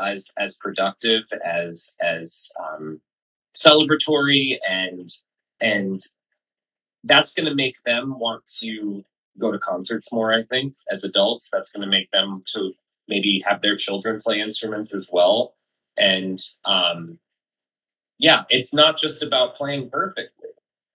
as 0.00 0.30
as 0.38 0.56
productive 0.58 1.24
as 1.44 1.96
as 2.02 2.52
um, 2.64 3.00
celebratory 3.56 4.58
and 4.68 5.10
and 5.60 6.00
that's 7.04 7.34
going 7.34 7.46
to 7.48 7.54
make 7.54 7.76
them 7.84 8.18
want 8.18 8.44
to 8.60 9.04
go 9.38 9.52
to 9.52 9.58
concerts 9.58 10.12
more 10.12 10.34
i 10.34 10.42
think 10.44 10.74
as 10.90 11.04
adults. 11.04 11.50
That's 11.52 11.72
going 11.72 11.82
to 11.82 11.90
make 11.90 12.10
them 12.12 12.42
to 12.54 12.72
maybe 13.08 13.42
have 13.48 13.62
their 13.62 13.76
children 13.76 14.20
play 14.22 14.40
instruments 14.40 14.94
as 14.94 15.08
well. 15.12 15.54
And 15.98 16.40
um 16.64 17.18
yeah 18.18 18.44
it's 18.50 18.74
not 18.74 18.98
just 18.98 19.22
about 19.22 19.54
playing 19.54 19.90
perfectly 19.90 20.35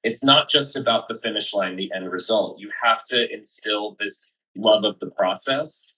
it's 0.03 0.23
not 0.23 0.49
just 0.49 0.75
about 0.75 1.07
the 1.07 1.15
finish 1.15 1.53
line 1.53 1.75
the 1.75 1.91
end 1.95 2.11
result 2.11 2.59
you 2.59 2.69
have 2.83 3.03
to 3.05 3.31
instill 3.33 3.95
this 3.99 4.35
love 4.55 4.83
of 4.83 4.99
the 4.99 5.09
process 5.11 5.97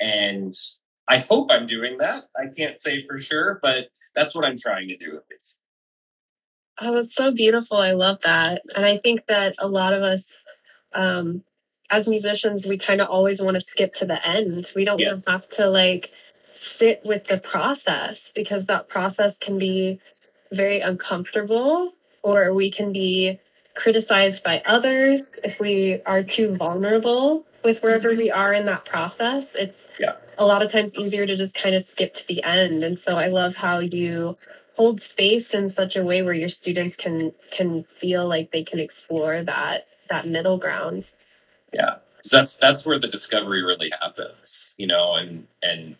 and 0.00 0.54
i 1.08 1.18
hope 1.18 1.48
i'm 1.50 1.66
doing 1.66 1.98
that 1.98 2.24
i 2.36 2.46
can't 2.56 2.78
say 2.78 3.04
for 3.06 3.18
sure 3.18 3.58
but 3.62 3.88
that's 4.14 4.34
what 4.34 4.44
i'm 4.44 4.56
trying 4.58 4.88
to 4.88 4.96
do 4.96 5.16
at 5.16 5.22
least 5.30 5.58
Oh, 6.80 6.94
that's 6.94 7.14
so 7.14 7.30
beautiful. 7.34 7.76
I 7.76 7.92
love 7.92 8.20
that. 8.22 8.62
And 8.74 8.86
I 8.86 8.96
think 8.96 9.26
that 9.28 9.54
a 9.58 9.68
lot 9.68 9.92
of 9.92 10.02
us, 10.02 10.42
um, 10.94 11.42
as 11.90 12.08
musicians, 12.08 12.64
we 12.64 12.78
kind 12.78 13.02
of 13.02 13.08
always 13.08 13.42
want 13.42 13.56
to 13.56 13.60
skip 13.60 13.92
to 13.94 14.06
the 14.06 14.26
end. 14.26 14.72
We 14.74 14.86
don't 14.86 14.98
Yes. 15.00 15.22
have 15.28 15.46
to 15.50 15.68
like 15.68 16.10
sit 16.52 17.02
with 17.04 17.26
the 17.26 17.38
process 17.38 18.32
because 18.34 18.66
that 18.66 18.88
process 18.88 19.36
can 19.36 19.58
be 19.58 20.00
very 20.52 20.80
uncomfortable 20.80 21.92
or 22.22 22.52
we 22.54 22.70
can 22.70 22.92
be 22.92 23.38
criticized 23.74 24.42
by 24.42 24.62
others 24.66 25.22
if 25.44 25.60
we 25.60 26.02
are 26.06 26.22
too 26.22 26.56
vulnerable 26.56 27.44
with 27.64 27.82
wherever 27.82 28.10
we 28.14 28.30
are 28.30 28.52
in 28.54 28.66
that 28.66 28.84
process. 28.84 29.54
It's 29.54 29.88
Yeah. 29.98 30.14
a 30.38 30.46
lot 30.46 30.62
of 30.62 30.70
times 30.72 30.94
easier 30.94 31.26
to 31.26 31.36
just 31.36 31.54
kind 31.54 31.74
of 31.74 31.82
skip 31.82 32.14
to 32.14 32.26
the 32.26 32.42
end. 32.42 32.84
And 32.84 32.98
so 32.98 33.16
I 33.16 33.28
love 33.28 33.54
how 33.54 33.78
you 33.80 34.36
hold 34.76 35.00
space 35.00 35.54
in 35.54 35.68
such 35.68 35.96
a 35.96 36.04
way 36.04 36.22
where 36.22 36.34
your 36.34 36.48
students 36.48 36.96
can 36.96 37.32
can 37.50 37.84
feel 37.84 38.26
like 38.26 38.50
they 38.50 38.64
can 38.64 38.78
explore 38.80 39.42
that 39.42 39.86
that 40.08 40.26
middle 40.26 40.58
ground. 40.58 41.10
Yeah, 41.72 41.96
'Cause 42.16 42.30
that's 42.30 42.56
that's 42.56 42.86
where 42.86 42.98
the 42.98 43.08
discovery 43.08 43.62
really 43.62 43.90
happens, 44.00 44.74
you 44.76 44.86
know, 44.86 45.14
and 45.16 45.46
and 45.62 45.96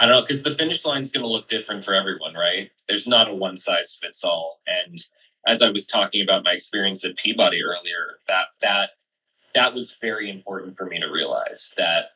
I 0.00 0.06
don't 0.06 0.16
know 0.16 0.20
because 0.22 0.42
the 0.42 0.50
finish 0.52 0.84
line 0.84 1.02
is 1.02 1.10
going 1.12 1.22
to 1.24 1.28
look 1.30 1.48
different 1.48 1.84
for 1.84 1.94
everyone, 1.94 2.34
right? 2.34 2.70
There's 2.88 3.06
not 3.08 3.28
a 3.28 3.34
one 3.34 3.56
size 3.56 3.98
fits 4.00 4.24
all. 4.24 4.60
And 4.66 4.98
as 5.46 5.62
I 5.62 5.70
was 5.70 5.86
talking 5.86 6.22
about 6.22 6.44
my 6.44 6.52
experience 6.52 7.04
at 7.04 7.16
Peabody 7.16 7.62
earlier, 7.62 8.18
that 8.28 8.46
that 8.62 8.90
that 9.54 9.74
was 9.74 9.96
very 10.00 10.30
important 10.30 10.76
for 10.76 10.86
me 10.86 11.00
to 11.00 11.06
realize 11.06 11.74
that 11.76 12.10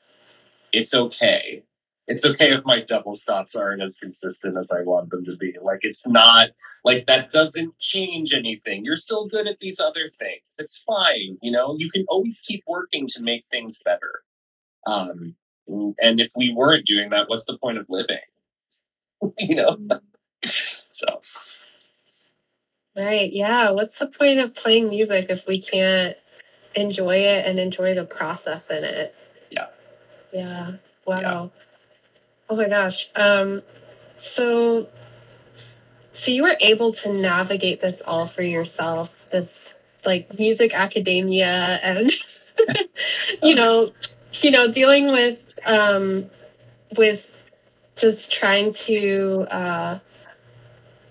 it's 0.72 0.94
okay. 0.94 1.62
It's 2.06 2.24
okay 2.26 2.52
if 2.52 2.64
my 2.66 2.80
double 2.80 3.14
stops 3.14 3.56
aren't 3.56 3.80
as 3.82 3.96
consistent 3.96 4.58
as 4.58 4.70
I 4.70 4.82
want 4.82 5.10
them 5.10 5.24
to 5.24 5.36
be. 5.36 5.54
Like 5.62 5.80
it's 5.82 6.06
not 6.06 6.50
like 6.84 7.06
that 7.06 7.30
doesn't 7.30 7.78
change 7.78 8.34
anything. 8.34 8.84
You're 8.84 8.96
still 8.96 9.26
good 9.26 9.46
at 9.46 9.58
these 9.58 9.80
other 9.80 10.06
things. 10.08 10.42
It's 10.58 10.84
fine, 10.86 11.38
you 11.40 11.50
know. 11.50 11.76
You 11.78 11.88
can 11.90 12.04
always 12.08 12.42
keep 12.46 12.62
working 12.66 13.06
to 13.14 13.22
make 13.22 13.46
things 13.50 13.80
better. 13.82 14.22
Um, 14.86 15.36
and 15.66 16.20
if 16.20 16.32
we 16.36 16.52
weren't 16.52 16.84
doing 16.84 17.08
that, 17.10 17.28
what's 17.28 17.46
the 17.46 17.56
point 17.56 17.78
of 17.78 17.86
living? 17.88 18.18
you 19.38 19.54
know. 19.54 19.78
So 20.90 21.06
Right. 22.96 23.32
Yeah. 23.32 23.70
What's 23.70 23.98
the 23.98 24.06
point 24.06 24.38
of 24.40 24.54
playing 24.54 24.88
music 24.90 25.26
if 25.28 25.46
we 25.46 25.58
can't 25.58 26.16
enjoy 26.74 27.16
it 27.16 27.46
and 27.46 27.58
enjoy 27.58 27.94
the 27.94 28.04
process 28.04 28.64
in 28.70 28.84
it? 28.84 29.14
Yeah. 29.50 29.66
Yeah. 30.32 30.72
Wow. 31.06 31.50
Oh 32.48 32.56
my 32.56 32.68
gosh. 32.68 33.10
Um 33.16 33.62
so 34.18 34.88
so 36.12 36.30
you 36.30 36.44
were 36.44 36.56
able 36.60 36.92
to 36.92 37.12
navigate 37.12 37.80
this 37.80 38.00
all 38.06 38.26
for 38.26 38.42
yourself, 38.42 39.10
this 39.30 39.74
like 40.04 40.38
music 40.38 40.72
academia 40.74 41.80
and 41.82 42.10
you 43.42 43.56
know, 43.56 43.90
you 44.40 44.52
know, 44.52 44.68
dealing 44.70 45.08
with 45.08 45.38
um 45.66 46.30
with 46.96 47.28
just 47.96 48.32
trying 48.32 48.72
to 48.72 49.46
uh 49.50 49.98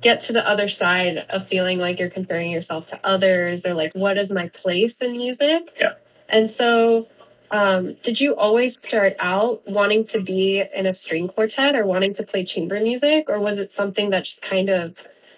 get 0.04 0.22
to 0.22 0.34
the 0.34 0.48
other 0.48 0.68
side 0.68 1.18
of 1.30 1.48
feeling 1.48 1.80
like 1.80 2.00
you're 2.00 2.10
comparing 2.10 2.52
yourself 2.52 2.86
to 2.88 3.00
others 3.04 3.66
or 3.66 3.74
like 3.74 3.94
what 3.94 4.18
is 4.18 4.32
my 4.32 4.48
place 4.50 4.98
in 5.02 5.14
music 5.14 5.74
Yeah. 5.80 5.94
and 6.30 6.50
so 6.50 7.08
um, 7.52 7.96
did 8.02 8.20
you 8.20 8.36
always 8.36 8.78
start 8.80 9.16
out 9.20 9.62
wanting 9.68 10.06
to 10.06 10.20
be 10.20 10.64
in 10.74 10.88
a 10.88 10.94
string 10.94 11.28
quartet 11.28 11.76
or 11.76 11.86
wanting 11.86 12.14
to 12.16 12.24
play 12.24 12.44
chamber 12.44 12.80
music 12.80 13.30
or 13.30 13.40
was 13.40 13.60
it 13.60 13.72
something 13.72 14.10
that 14.10 14.26
just 14.26 14.42
kind 14.42 14.70
of 14.70 14.96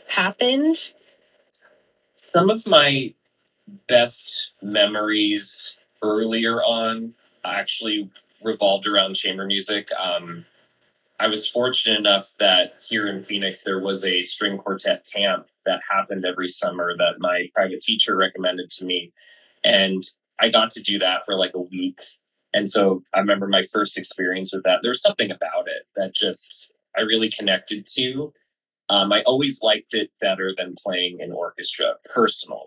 happened 0.07 0.77
some 2.15 2.49
of 2.49 2.65
my 2.65 3.13
best 3.87 4.53
memories 4.61 5.77
earlier 6.01 6.63
on 6.63 7.13
actually 7.43 8.09
revolved 8.43 8.87
around 8.87 9.15
chamber 9.15 9.45
music. 9.45 9.89
Um, 9.99 10.45
I 11.19 11.27
was 11.27 11.49
fortunate 11.49 11.99
enough 11.99 12.31
that 12.39 12.73
here 12.87 13.07
in 13.07 13.23
Phoenix 13.23 13.63
there 13.63 13.79
was 13.79 14.03
a 14.03 14.21
string 14.21 14.57
quartet 14.57 15.05
camp 15.13 15.47
that 15.65 15.81
happened 15.89 16.25
every 16.25 16.47
summer 16.47 16.95
that 16.97 17.19
my 17.19 17.47
private 17.53 17.79
teacher 17.79 18.15
recommended 18.15 18.69
to 18.71 18.85
me, 18.85 19.13
and 19.63 20.03
I 20.39 20.49
got 20.49 20.71
to 20.71 20.83
do 20.83 20.99
that 20.99 21.23
for 21.23 21.37
like 21.37 21.53
a 21.55 21.61
week. 21.61 22.01
And 22.53 22.69
so 22.69 23.03
I 23.13 23.19
remember 23.19 23.47
my 23.47 23.63
first 23.63 23.97
experience 23.97 24.53
with 24.53 24.63
that. 24.63 24.79
There's 24.81 25.01
something 25.01 25.31
about 25.31 25.67
it 25.67 25.87
that 25.95 26.13
just 26.13 26.73
I 26.97 27.01
really 27.01 27.29
connected 27.29 27.85
to. 27.95 28.33
Um, 28.89 29.11
I 29.11 29.23
always 29.23 29.61
liked 29.61 29.93
it 29.93 30.11
better 30.21 30.53
than 30.55 30.75
playing 30.77 31.19
in 31.19 31.31
orchestra 31.31 31.95
personally. 32.13 32.59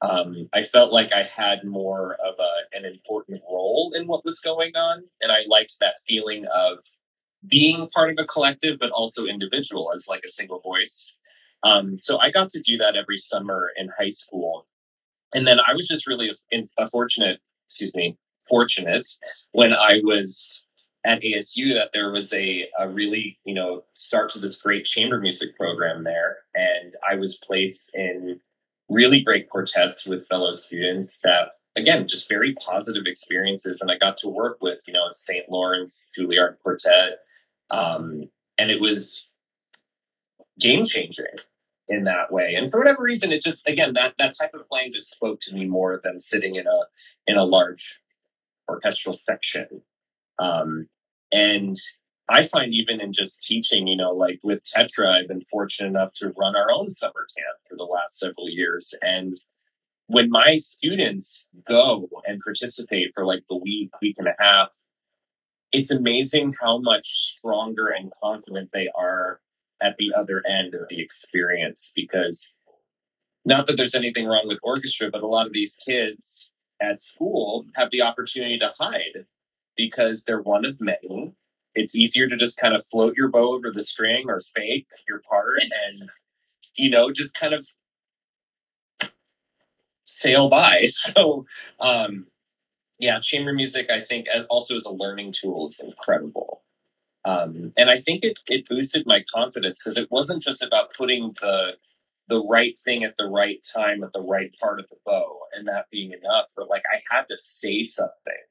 Um, 0.00 0.48
I 0.52 0.64
felt 0.64 0.92
like 0.92 1.12
I 1.12 1.22
had 1.22 1.64
more 1.64 2.14
of 2.14 2.34
a, 2.40 2.76
an 2.76 2.84
important 2.84 3.42
role 3.48 3.92
in 3.94 4.06
what 4.06 4.24
was 4.24 4.40
going 4.40 4.74
on, 4.74 5.04
and 5.20 5.30
I 5.30 5.44
liked 5.48 5.76
that 5.80 5.98
feeling 6.06 6.46
of 6.46 6.78
being 7.46 7.88
part 7.94 8.10
of 8.10 8.16
a 8.18 8.26
collective, 8.26 8.78
but 8.78 8.90
also 8.90 9.26
individual 9.26 9.90
as 9.94 10.06
like 10.08 10.22
a 10.24 10.28
single 10.28 10.60
voice. 10.60 11.16
Um, 11.64 11.98
so 11.98 12.18
I 12.18 12.30
got 12.30 12.48
to 12.50 12.60
do 12.60 12.76
that 12.78 12.96
every 12.96 13.18
summer 13.18 13.70
in 13.76 13.90
high 13.98 14.08
school, 14.08 14.66
and 15.34 15.46
then 15.46 15.58
I 15.60 15.74
was 15.74 15.86
just 15.88 16.06
really 16.06 16.30
in- 16.50 16.64
uh, 16.78 16.86
fortunate. 16.86 17.40
Excuse 17.68 17.94
me, 17.94 18.18
fortunate 18.48 19.06
when 19.52 19.72
I 19.72 20.00
was 20.04 20.66
at 21.04 21.22
ASU 21.22 21.74
that 21.74 21.90
there 21.92 22.10
was 22.12 22.32
a, 22.32 22.68
a 22.78 22.88
really 22.88 23.38
you 23.44 23.54
know 23.54 23.84
start 23.94 24.28
to 24.30 24.38
this 24.38 24.60
great 24.60 24.84
chamber 24.84 25.20
music 25.20 25.56
program 25.56 26.04
there, 26.04 26.38
and 26.54 26.94
I 27.08 27.16
was 27.16 27.36
placed 27.36 27.94
in 27.94 28.40
really 28.88 29.22
great 29.22 29.48
quartets 29.48 30.06
with 30.06 30.26
fellow 30.26 30.52
students 30.52 31.20
that 31.20 31.52
again 31.76 32.06
just 32.06 32.28
very 32.28 32.52
positive 32.54 33.04
experiences 33.06 33.80
and 33.80 33.90
i 33.90 33.96
got 33.96 34.16
to 34.16 34.28
work 34.28 34.58
with 34.60 34.80
you 34.86 34.92
know 34.92 35.06
st 35.12 35.48
lawrence 35.48 36.10
juilliard 36.16 36.56
quartet 36.62 37.20
um, 37.72 38.28
and 38.58 38.70
it 38.70 38.80
was 38.80 39.32
game 40.60 40.84
changing 40.84 41.24
in 41.88 42.04
that 42.04 42.30
way 42.30 42.54
and 42.54 42.70
for 42.70 42.78
whatever 42.78 43.02
reason 43.02 43.32
it 43.32 43.42
just 43.42 43.66
again 43.66 43.94
that 43.94 44.14
that 44.18 44.34
type 44.40 44.54
of 44.54 44.68
playing 44.68 44.92
just 44.92 45.10
spoke 45.10 45.40
to 45.40 45.52
me 45.52 45.66
more 45.66 46.00
than 46.04 46.20
sitting 46.20 46.54
in 46.54 46.66
a 46.66 46.82
in 47.26 47.36
a 47.36 47.44
large 47.44 48.00
orchestral 48.68 49.12
section 49.12 49.82
um, 50.38 50.88
and 51.32 51.74
I 52.28 52.42
find 52.42 52.72
even 52.72 53.00
in 53.00 53.12
just 53.12 53.42
teaching, 53.42 53.86
you 53.86 53.96
know, 53.96 54.12
like 54.12 54.40
with 54.42 54.62
Tetra, 54.62 55.08
I've 55.08 55.28
been 55.28 55.42
fortunate 55.42 55.88
enough 55.88 56.12
to 56.14 56.32
run 56.36 56.56
our 56.56 56.70
own 56.72 56.88
summer 56.88 57.26
camp 57.36 57.58
for 57.68 57.76
the 57.76 57.84
last 57.84 58.18
several 58.18 58.48
years. 58.48 58.94
And 59.02 59.36
when 60.06 60.30
my 60.30 60.56
students 60.56 61.48
go 61.66 62.08
and 62.24 62.40
participate 62.42 63.10
for 63.14 63.26
like 63.26 63.44
the 63.48 63.56
week, 63.56 63.90
week 64.00 64.16
and 64.18 64.28
a 64.28 64.34
half, 64.38 64.68
it's 65.72 65.90
amazing 65.90 66.54
how 66.60 66.78
much 66.78 67.06
stronger 67.06 67.88
and 67.88 68.12
confident 68.22 68.70
they 68.72 68.88
are 68.94 69.40
at 69.82 69.96
the 69.98 70.12
other 70.14 70.42
end 70.46 70.74
of 70.74 70.82
the 70.88 71.00
experience 71.00 71.92
because 71.96 72.54
not 73.44 73.66
that 73.66 73.76
there's 73.76 73.94
anything 73.94 74.26
wrong 74.26 74.44
with 74.46 74.58
orchestra, 74.62 75.10
but 75.10 75.22
a 75.22 75.26
lot 75.26 75.46
of 75.46 75.52
these 75.52 75.76
kids 75.76 76.52
at 76.80 77.00
school 77.00 77.64
have 77.74 77.90
the 77.90 78.02
opportunity 78.02 78.58
to 78.58 78.70
hide 78.78 79.26
because 79.76 80.24
they're 80.24 80.40
one 80.40 80.64
of 80.64 80.80
many. 80.80 81.32
It's 81.74 81.96
easier 81.96 82.28
to 82.28 82.36
just 82.36 82.58
kind 82.58 82.74
of 82.74 82.84
float 82.84 83.16
your 83.16 83.28
bow 83.28 83.54
over 83.54 83.70
the 83.70 83.80
string 83.80 84.26
or 84.28 84.40
fake 84.40 84.88
your 85.08 85.20
part 85.28 85.62
and, 85.62 86.10
you 86.76 86.90
know, 86.90 87.10
just 87.10 87.34
kind 87.34 87.54
of 87.54 87.66
sail 90.04 90.48
by. 90.48 90.84
So, 90.92 91.46
um, 91.80 92.26
yeah, 93.02 93.18
chamber 93.18 93.52
music, 93.52 93.90
I 93.90 94.00
think, 94.00 94.28
as, 94.32 94.44
also 94.44 94.76
as 94.76 94.84
a 94.84 94.92
learning 94.92 95.32
tool, 95.32 95.66
is 95.66 95.80
incredible. 95.80 96.62
Um, 97.24 97.72
and 97.76 97.90
I 97.90 97.98
think 97.98 98.22
it, 98.22 98.38
it 98.48 98.68
boosted 98.68 99.06
my 99.06 99.24
confidence 99.28 99.82
because 99.82 99.98
it 99.98 100.10
wasn't 100.10 100.40
just 100.40 100.62
about 100.62 100.94
putting 100.94 101.34
the 101.40 101.76
the 102.28 102.40
right 102.40 102.78
thing 102.78 103.02
at 103.02 103.16
the 103.18 103.26
right 103.26 103.58
time 103.74 104.04
at 104.04 104.12
the 104.12 104.22
right 104.22 104.54
part 104.58 104.78
of 104.78 104.88
the 104.88 104.96
bow 105.04 105.40
and 105.52 105.66
that 105.66 105.86
being 105.90 106.12
enough, 106.12 106.46
but 106.56 106.68
like 106.68 106.84
I 106.92 107.00
had 107.10 107.26
to 107.28 107.36
say 107.36 107.82
something 107.82 108.44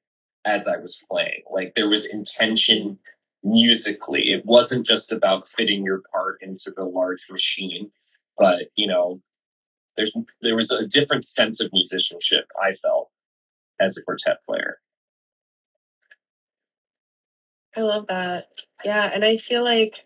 as 0.46 0.68
I 0.68 0.76
was 0.78 1.02
playing. 1.10 1.44
Like 1.50 1.74
there 1.76 1.88
was 1.88 2.06
intention 2.06 3.00
musically. 3.44 4.34
It 4.34 4.46
wasn't 4.46 4.86
just 4.86 5.14
about 5.14 5.48
fitting 5.48 5.86
your 5.86 6.02
part 6.14 6.40
into 6.42 6.72
the 6.76 6.84
large 6.84 7.28
machine, 7.32 7.92
but 8.38 8.66
you 8.76 8.88
know, 8.88 9.22
there's 9.96 10.16
there 10.42 10.58
was 10.58 10.72
a 10.72 10.86
different 10.86 11.24
sense 11.24 11.62
of 11.62 11.72
musicianship 11.72 12.48
I 12.62 12.74
felt 12.74 13.10
as 13.82 13.98
a 13.98 14.04
quartet 14.04 14.38
player. 14.48 14.78
I 17.76 17.82
love 17.82 18.08
that. 18.08 18.48
Yeah, 18.84 19.10
and 19.13 19.24
I 19.24 19.38
feel 19.38 19.63
like 19.63 20.06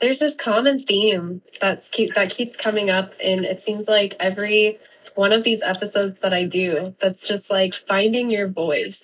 there's 0.00 0.18
this 0.18 0.34
common 0.34 0.82
theme 0.82 1.42
that's 1.60 1.88
keep, 1.88 2.14
that 2.14 2.30
keeps 2.30 2.56
coming 2.56 2.88
up 2.88 3.12
and 3.22 3.44
it 3.44 3.62
seems 3.62 3.88
like 3.88 4.16
every 4.20 4.78
one 5.14 5.32
of 5.32 5.42
these 5.42 5.62
episodes 5.62 6.20
that 6.20 6.32
I 6.32 6.44
do 6.44 6.94
that's 7.00 7.26
just 7.26 7.50
like 7.50 7.74
finding 7.74 8.30
your 8.30 8.48
voice. 8.48 9.02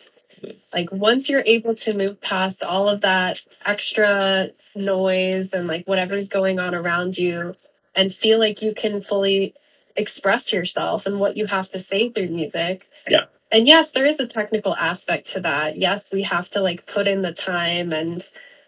Like 0.73 0.91
once 0.93 1.29
you're 1.29 1.43
able 1.45 1.75
to 1.77 1.97
move 1.97 2.21
past 2.21 2.63
all 2.63 2.89
of 2.89 3.01
that 3.03 3.41
extra 3.65 4.51
noise 4.75 5.53
and 5.53 5.67
like 5.67 5.87
whatever's 5.87 6.29
going 6.29 6.59
on 6.59 6.75
around 6.75 7.19
you 7.19 7.55
and 7.95 8.13
feel 8.13 8.39
like 8.39 8.63
you 8.63 8.75
can 8.75 9.03
fully 9.03 9.55
express 9.97 10.53
yourself 10.53 11.07
and 11.07 11.21
what 11.21 11.37
you 11.37 11.47
have 11.47 11.69
to 11.71 11.81
say 11.81 12.11
through 12.11 12.29
music. 12.29 12.89
Yeah. 13.09 13.25
And 13.55 13.69
yes, 13.69 13.93
there 13.93 14.05
is 14.05 14.19
a 14.19 14.27
technical 14.27 14.75
aspect 14.75 15.29
to 15.29 15.41
that. 15.43 15.79
Yes, 15.79 16.13
we 16.13 16.25
have 16.25 16.51
to 16.51 16.61
like 16.61 16.87
put 16.87 17.07
in 17.07 17.23
the 17.23 17.33
time 17.33 17.93
and 17.93 18.21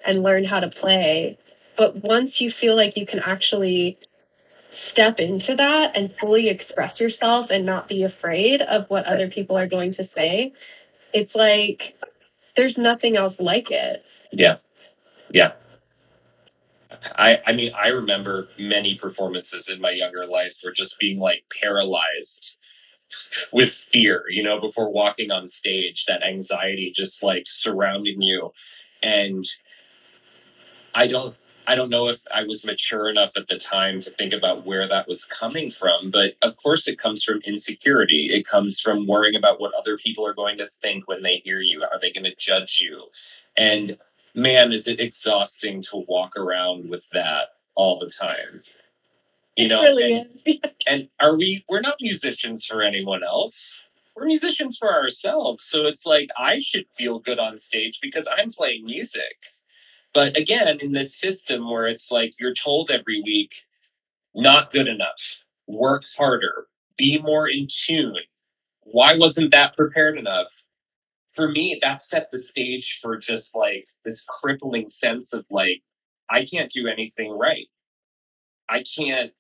and 0.07 0.23
learn 0.23 0.45
how 0.45 0.61
to 0.61 0.69
play. 0.69 1.39
But 1.77 2.05
once 2.05 2.41
you 2.41 2.53
feel 2.53 2.77
like 2.77 2.97
you 2.97 3.05
can 3.05 3.19
actually 3.19 3.99
step 4.71 5.19
into 5.19 5.57
that 5.57 5.97
and 5.97 6.15
fully 6.15 6.49
express 6.49 7.01
yourself 7.01 7.51
and 7.51 7.67
not 7.67 7.89
be 7.89 8.05
afraid 8.05 8.63
of 8.63 8.89
what 8.89 9.07
other 9.07 9.29
people 9.29 9.59
are 9.59 9.67
going 9.67 9.91
to 9.91 10.05
say, 10.05 10.53
it's 11.13 11.35
like 11.35 11.99
there's 12.55 12.79
nothing 12.79 13.17
else 13.17 13.41
like 13.41 13.73
it. 13.73 14.05
Yeah. 14.31 14.55
Yeah. 15.33 15.55
I 17.17 17.41
I 17.45 17.55
mean 17.55 17.71
I 17.77 17.89
remember 17.89 18.51
many 18.57 18.95
performances 18.95 19.69
in 19.69 19.81
my 19.81 19.91
younger 19.91 20.25
life 20.27 20.55
for 20.63 20.71
just 20.71 21.01
being 21.01 21.19
like 21.19 21.43
paralyzed 21.61 22.57
with 23.53 23.73
fear, 23.73 24.25
you 24.29 24.43
know, 24.43 24.61
before 24.61 24.91
walking 24.91 25.31
on 25.31 25.49
stage, 25.49 26.05
that 26.07 26.25
anxiety 26.25 26.93
just 26.95 27.23
like 27.23 27.45
surrounding 27.47 28.23
you. 28.23 28.53
And 29.03 29.45
I 30.95 31.07
don't 31.07 31.37
I 31.69 31.75
don't 31.75 31.91
know 31.91 32.07
if 32.07 32.21
I 32.33 32.45
was 32.45 32.65
mature 32.65 33.09
enough 33.09 33.37
at 33.37 33.49
the 33.49 33.59
time 33.59 33.99
to 34.01 34.11
think 34.11 34.33
about 34.33 34.65
where 34.65 34.87
that 34.87 35.09
was 35.09 35.25
coming 35.25 35.69
from, 35.69 36.13
but 36.13 36.37
of 36.41 36.57
course 36.57 36.87
it 36.87 36.97
comes 36.97 37.25
from 37.25 37.41
insecurity. 37.45 38.29
It 38.31 38.47
comes 38.47 38.81
from 38.81 39.07
worrying 39.07 39.35
about 39.35 39.61
what 39.61 39.75
other 39.75 39.99
people 39.99 40.25
are 40.25 40.35
going 40.35 40.59
to 40.59 40.69
think 40.81 41.09
when 41.09 41.23
they 41.23 41.39
hear 41.39 41.61
you. 41.61 41.83
Are 41.83 41.99
they 42.01 42.13
going 42.13 42.25
to 42.25 42.37
judge 42.37 42.81
you? 42.81 43.07
And 43.57 43.99
man, 44.33 44.73
is 44.73 44.87
it 44.87 45.01
exhausting 45.01 45.83
to 45.91 46.05
walk 46.07 46.37
around 46.37 46.89
with 46.89 47.11
that 47.11 47.49
all 47.77 47.99
the 47.99 48.11
time. 48.11 48.63
You 49.57 49.69
know, 49.69 49.83
really 49.83 50.13
and, 50.47 50.75
and 50.89 51.09
are 51.19 51.37
we 51.37 51.65
we're 51.69 51.81
not 51.81 51.97
musicians 52.01 52.67
for 52.67 52.83
anyone 52.83 53.25
else. 53.25 53.89
We're 54.15 54.27
musicians 54.27 54.79
for 54.79 54.93
ourselves. 54.93 55.65
So 55.65 55.87
it's 55.87 56.07
like 56.07 56.29
I 56.39 56.59
should 56.59 56.87
feel 56.95 57.19
good 57.19 57.39
on 57.39 57.59
stage 57.59 57.99
because 58.01 58.29
I'm 58.39 58.51
playing 58.51 58.85
music. 58.85 59.37
But 60.15 60.37
again, 60.37 60.79
in 60.81 60.93
this 60.93 61.15
system 61.15 61.71
where 61.71 61.87
it's 61.87 62.11
like 62.11 62.35
you're 62.39 62.55
told 62.55 62.91
every 62.91 63.21
week, 63.23 63.65
not 64.35 64.73
good 64.73 64.89
enough, 64.89 65.45
work 65.67 66.05
harder, 66.17 66.67
be 66.97 67.21
more 67.21 67.49
in 67.49 67.69
tune. 67.71 68.17
Why 68.83 69.17
wasn't 69.17 69.51
that 69.51 69.75
prepared 69.75 70.19
enough? 70.19 70.65
For 71.29 71.51
me, 71.51 71.79
that 71.83 72.01
set 72.01 72.31
the 72.31 72.39
stage 72.39 72.99
for 73.03 73.19
just 73.19 73.55
like 73.55 73.89
this 74.05 74.25
crippling 74.25 74.89
sense 74.89 75.35
of 75.35 75.45
like, 75.51 75.83
I 76.31 76.45
can't 76.45 76.71
do 76.71 76.87
anything 76.87 77.31
right. 77.31 77.67
I 78.69 78.83
can't 78.83 79.33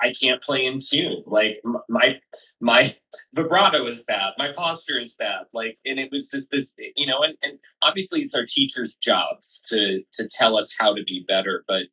I 0.00 0.12
can't 0.12 0.42
play 0.42 0.64
in 0.64 0.78
tune. 0.80 1.22
Like 1.26 1.62
my 1.88 2.20
my 2.60 2.94
vibrato 3.34 3.84
is 3.86 4.02
bad. 4.02 4.34
My 4.38 4.52
posture 4.52 4.98
is 4.98 5.14
bad. 5.14 5.44
Like, 5.52 5.76
and 5.84 5.98
it 5.98 6.10
was 6.10 6.30
just 6.30 6.50
this, 6.50 6.72
you 6.96 7.06
know. 7.06 7.22
And, 7.22 7.36
and 7.42 7.58
obviously, 7.82 8.20
it's 8.20 8.34
our 8.34 8.44
teachers' 8.46 8.94
jobs 8.94 9.60
to 9.70 10.02
to 10.14 10.28
tell 10.28 10.56
us 10.56 10.74
how 10.78 10.94
to 10.94 11.02
be 11.02 11.24
better. 11.26 11.64
But 11.66 11.84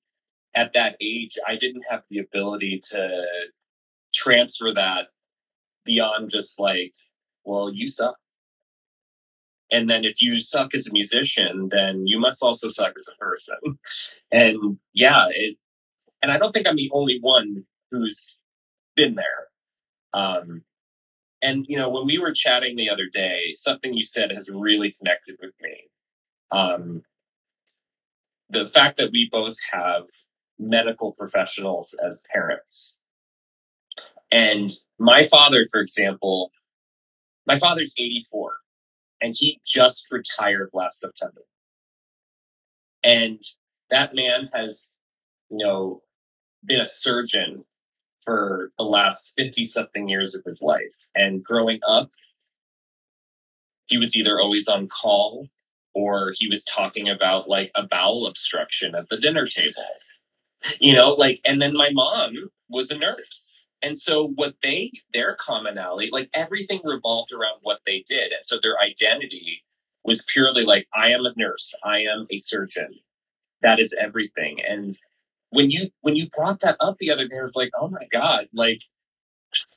at 0.56 0.74
that 0.74 0.96
age, 1.02 1.38
I 1.48 1.56
didn't 1.56 1.84
have 1.90 2.04
the 2.10 2.20
ability 2.20 2.82
to 2.92 3.26
transfer 4.14 4.74
that 4.74 5.08
beyond 5.86 6.30
just 6.30 6.60
like, 6.60 6.94
well, 7.44 7.72
you 7.74 7.88
suck. 7.88 8.18
And 9.72 9.90
then 9.90 10.06
if 10.06 10.22
you 10.22 10.40
suck 10.40 10.74
as 10.74 10.88
a 10.88 10.94
musician, 10.94 11.68
then 11.72 12.08
you 12.08 12.20
must 12.20 12.42
also 12.42 12.68
suck 12.70 12.94
as 12.98 13.10
a 13.14 13.18
person. 13.18 13.58
and 14.32 14.80
yeah, 14.94 15.28
it, 15.30 15.58
and 16.22 16.32
I 16.32 16.38
don't 16.38 16.52
think 16.52 16.68
I'm 16.68 16.78
the 16.78 16.90
only 16.94 17.20
one 17.22 17.66
who's 17.92 18.40
been 18.96 19.16
there. 19.16 19.48
Um, 20.14 20.64
and 21.42 21.66
you 21.68 21.78
know, 21.78 21.90
when 21.90 22.06
we 22.06 22.18
were 22.18 22.32
chatting 22.32 22.76
the 22.76 22.90
other 22.90 23.08
day, 23.12 23.52
something 23.54 23.94
you 23.94 24.04
said 24.04 24.32
has 24.32 24.50
really 24.54 24.92
connected 24.92 25.38
with 25.42 25.54
me. 25.62 25.90
Um, 26.52 27.04
the 28.50 28.66
fact 28.66 28.98
that 28.98 29.12
we 29.12 29.30
both 29.32 29.58
have 29.72 30.06
medical 30.58 31.12
professionals 31.14 31.96
as 32.04 32.24
parents. 32.34 33.00
And 34.32 34.70
my 34.98 35.24
father, 35.24 35.66
for 35.70 35.80
example, 35.80 36.52
my 37.46 37.58
father's 37.58 37.94
84 37.98 38.54
and 39.22 39.36
he 39.38 39.62
just 39.66 40.12
retired 40.12 40.70
last 40.74 41.00
September. 41.00 41.42
And 43.04 43.42
that 43.90 44.14
man 44.16 44.50
has, 44.54 44.98
you 45.50 45.58
know, 45.58 46.02
been 46.66 46.82
a 46.82 46.86
surgeon 46.86 47.64
for 48.28 48.74
the 48.78 48.84
last 48.84 49.34
50 49.38 49.64
something 49.64 50.10
years 50.10 50.36
of 50.36 50.44
his 50.44 50.62
life. 50.62 51.08
And 51.16 51.42
growing 51.42 51.80
up, 51.88 52.12
he 53.86 53.98
was 53.98 54.18
either 54.18 54.38
always 54.38 54.68
on 54.68 54.90
call 54.90 55.48
or 55.96 56.34
he 56.36 56.46
was 56.46 56.66
talking 56.66 57.08
about 57.08 57.48
like 57.48 57.72
a 57.74 57.84
bowel 57.84 58.28
obstruction 58.28 58.96
at 58.96 59.08
the 59.08 59.16
dinner 59.16 59.48
table. 59.48 59.86
You 60.82 60.94
know, 60.94 61.12
like, 61.14 61.40
and 61.46 61.62
then 61.62 61.74
my 61.74 61.90
mom 61.94 62.50
was 62.68 62.92
a 62.92 62.98
nurse. 62.98 63.64
And 63.82 63.98
so 63.98 64.28
what 64.36 64.56
they, 64.62 64.92
their 65.14 65.34
commonality, 65.40 66.10
like 66.12 66.30
everything 66.34 66.82
revolved 66.84 67.32
around 67.32 67.60
what 67.62 67.80
they 67.86 68.04
did. 68.06 68.34
And 68.34 68.44
so 68.44 68.58
their 68.62 68.78
identity 68.82 69.64
was 70.04 70.26
purely 70.28 70.66
like, 70.66 70.88
I 70.94 71.12
am 71.12 71.26
a 71.26 71.34
nurse, 71.38 71.74
I 71.82 72.00
am 72.00 72.28
a 72.30 72.40
surgeon. 72.40 72.96
That 73.62 73.80
is 73.80 73.96
everything. 73.98 74.58
And 74.68 74.98
when 75.58 75.72
you 75.72 75.90
when 76.02 76.16
you 76.16 76.28
brought 76.38 76.60
that 76.60 76.78
up 76.80 76.98
the 77.00 77.10
other 77.10 77.28
day, 77.28 77.40
I 77.40 77.42
was 77.42 77.56
like, 77.56 77.72
oh 77.82 77.88
my 77.88 78.06
god, 78.12 78.48
like 78.54 78.84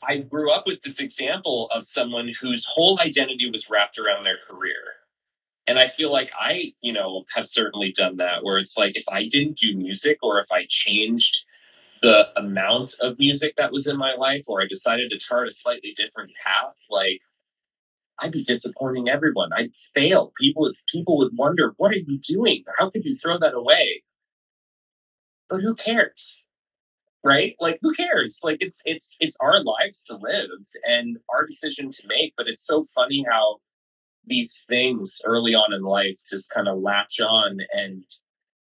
I 0.07 0.19
grew 0.19 0.53
up 0.53 0.65
with 0.67 0.83
this 0.83 1.01
example 1.01 1.71
of 1.75 1.85
someone 1.85 2.31
whose 2.39 2.67
whole 2.67 3.01
identity 3.01 3.49
was 3.51 3.71
wrapped 3.71 3.99
around 3.99 4.25
their 4.25 4.37
career. 4.47 4.75
And 5.67 5.79
I 5.79 5.87
feel 5.87 6.13
like 6.13 6.33
I, 6.39 6.75
you 6.83 6.93
know, 6.93 7.25
have 7.35 7.47
certainly 7.47 7.93
done 7.93 8.19
that 8.19 8.45
where 8.45 8.59
it's 8.59 8.77
like 8.77 8.95
if 8.95 9.05
I 9.11 9.27
didn't 9.27 9.57
do 9.57 9.75
music 9.75 10.19
or 10.23 10.39
if 10.39 10.53
I 10.53 10.67
changed 10.69 11.47
the 12.03 12.29
amount 12.39 12.97
of 13.01 13.19
music 13.19 13.55
that 13.57 13.73
was 13.73 13.87
in 13.87 13.97
my 13.97 14.15
life 14.15 14.45
or 14.49 14.61
I 14.61 14.67
decided 14.67 15.11
to 15.11 15.19
chart 15.19 15.49
a 15.49 15.51
slightly 15.51 15.95
different 15.97 16.33
path, 16.45 16.77
like 16.91 17.23
I'd 18.19 18.33
be 18.33 18.43
disappointing 18.43 19.09
everyone. 19.09 19.51
I'd 19.55 19.75
fail. 19.95 20.35
People 20.39 20.61
would 20.63 20.77
people 20.93 21.17
would 21.17 21.33
wonder, 21.39 21.73
what 21.79 21.91
are 21.93 22.05
you 22.07 22.19
doing? 22.19 22.65
How 22.77 22.91
could 22.91 23.07
you 23.07 23.15
throw 23.15 23.39
that 23.39 23.55
away? 23.55 24.03
But 25.51 25.61
who 25.61 25.75
cares? 25.75 26.47
Right? 27.23 27.55
Like 27.61 27.81
who 27.83 27.93
cares? 27.93 28.41
Like 28.43 28.59
it's 28.61 28.81
it's 28.87 29.17
it's 29.21 29.37
our 29.41 29.63
lives 29.63 30.03
to 30.05 30.17
live 30.17 30.49
and 30.89 31.19
our 31.29 31.45
decision 31.45 31.91
to 31.91 32.09
make, 32.09 32.33
but 32.37 32.49
it's 32.49 32.67
so 32.67 32.83
funny 32.83 33.27
how 33.29 33.59
these 34.25 34.65
things 34.69 35.21
early 35.25 35.55
on 35.55 35.75
in 35.75 35.83
life 35.83 36.21
just 36.29 36.51
kind 36.51 36.69
of 36.69 36.79
latch 36.79 37.21
on 37.21 37.59
and 37.73 38.05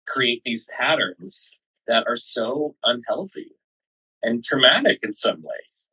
create 0.07 0.41
these 0.45 0.67
patterns 0.77 1.59
that 1.87 2.05
are 2.07 2.15
so 2.15 2.75
unhealthy 2.83 3.51
and 4.21 4.43
traumatic 4.43 4.99
in 5.01 5.13
some 5.13 5.41
ways. 5.41 5.87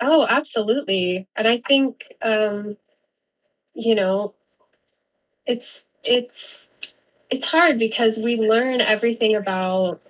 Oh, 0.00 0.26
absolutely. 0.28 1.28
And 1.36 1.46
I 1.46 1.58
think, 1.58 2.12
um, 2.22 2.76
you 3.74 3.94
know, 3.94 4.34
it's 5.46 5.82
it's 6.04 6.68
it's 7.32 7.46
hard 7.46 7.78
because 7.78 8.18
we 8.18 8.36
learn 8.36 8.82
everything 8.82 9.34
about 9.36 10.02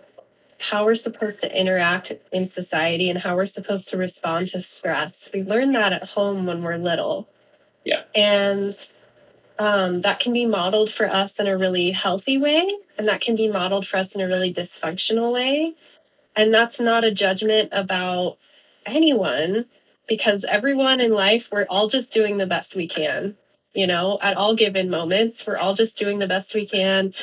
how 0.59 0.85
we're 0.85 0.97
supposed 0.97 1.41
to 1.41 1.61
interact 1.61 2.13
in 2.33 2.49
society 2.49 3.11
and 3.11 3.19
how 3.19 3.37
we're 3.37 3.47
supposed 3.47 3.89
to 3.91 3.97
respond 3.97 4.49
to 4.49 4.61
stress. 4.61 5.31
We 5.33 5.45
learn 5.45 5.71
that 5.73 5.93
at 5.93 6.03
home 6.03 6.47
when 6.47 6.65
we're 6.65 6.79
little. 6.79 7.29
Yeah. 7.85 8.03
And 8.17 8.75
um, 9.61 10.01
that 10.01 10.19
can 10.19 10.33
be 10.33 10.47
modeled 10.47 10.91
for 10.91 11.09
us 11.09 11.39
in 11.39 11.47
a 11.47 11.57
really 11.57 11.93
healthy 11.93 12.39
way, 12.39 12.69
and 12.99 13.07
that 13.07 13.21
can 13.21 13.37
be 13.37 13.47
modeled 13.47 13.87
for 13.87 13.99
us 13.99 14.17
in 14.17 14.21
a 14.21 14.27
really 14.27 14.53
dysfunctional 14.53 15.33
way. 15.33 15.75
And 16.35 16.53
that's 16.53 16.81
not 16.81 17.05
a 17.05 17.15
judgment 17.15 17.69
about 17.71 18.37
anyone 18.85 19.67
because 20.09 20.45
everyone 20.45 21.01
in 21.01 21.13
life, 21.13 21.51
we're 21.53 21.67
all 21.71 21.89
just 21.89 22.13
doing 22.13 22.39
the 22.39 22.47
best 22.47 22.75
we 22.75 22.89
can. 22.89 23.37
You 23.75 23.87
know, 23.87 24.19
at 24.21 24.37
all 24.37 24.55
given 24.55 24.91
moments, 24.91 25.47
we're 25.47 25.57
all 25.57 25.75
just 25.75 25.97
doing 25.97 26.19
the 26.19 26.27
best 26.27 26.55
we 26.55 26.67
can 26.67 27.15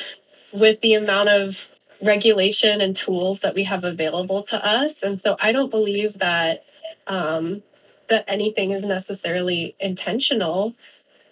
with 0.52 0.80
the 0.80 0.94
amount 0.94 1.28
of 1.28 1.68
regulation 2.02 2.80
and 2.80 2.96
tools 2.96 3.40
that 3.40 3.54
we 3.54 3.64
have 3.64 3.84
available 3.84 4.42
to 4.44 4.66
us. 4.66 5.02
And 5.02 5.20
so 5.20 5.36
I 5.40 5.52
don't 5.52 5.70
believe 5.70 6.18
that 6.18 6.64
um, 7.06 7.62
that 8.08 8.24
anything 8.26 8.72
is 8.72 8.82
necessarily 8.82 9.76
intentional, 9.78 10.74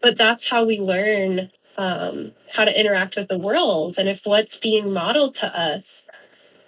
but 0.00 0.16
that's 0.16 0.48
how 0.48 0.64
we 0.64 0.78
learn 0.78 1.50
um, 1.76 2.32
how 2.50 2.64
to 2.64 2.80
interact 2.80 3.16
with 3.16 3.28
the 3.28 3.38
world. 3.38 3.98
And 3.98 4.08
if 4.08 4.20
what's 4.24 4.58
being 4.58 4.92
modeled 4.92 5.36
to 5.36 5.46
us 5.46 6.04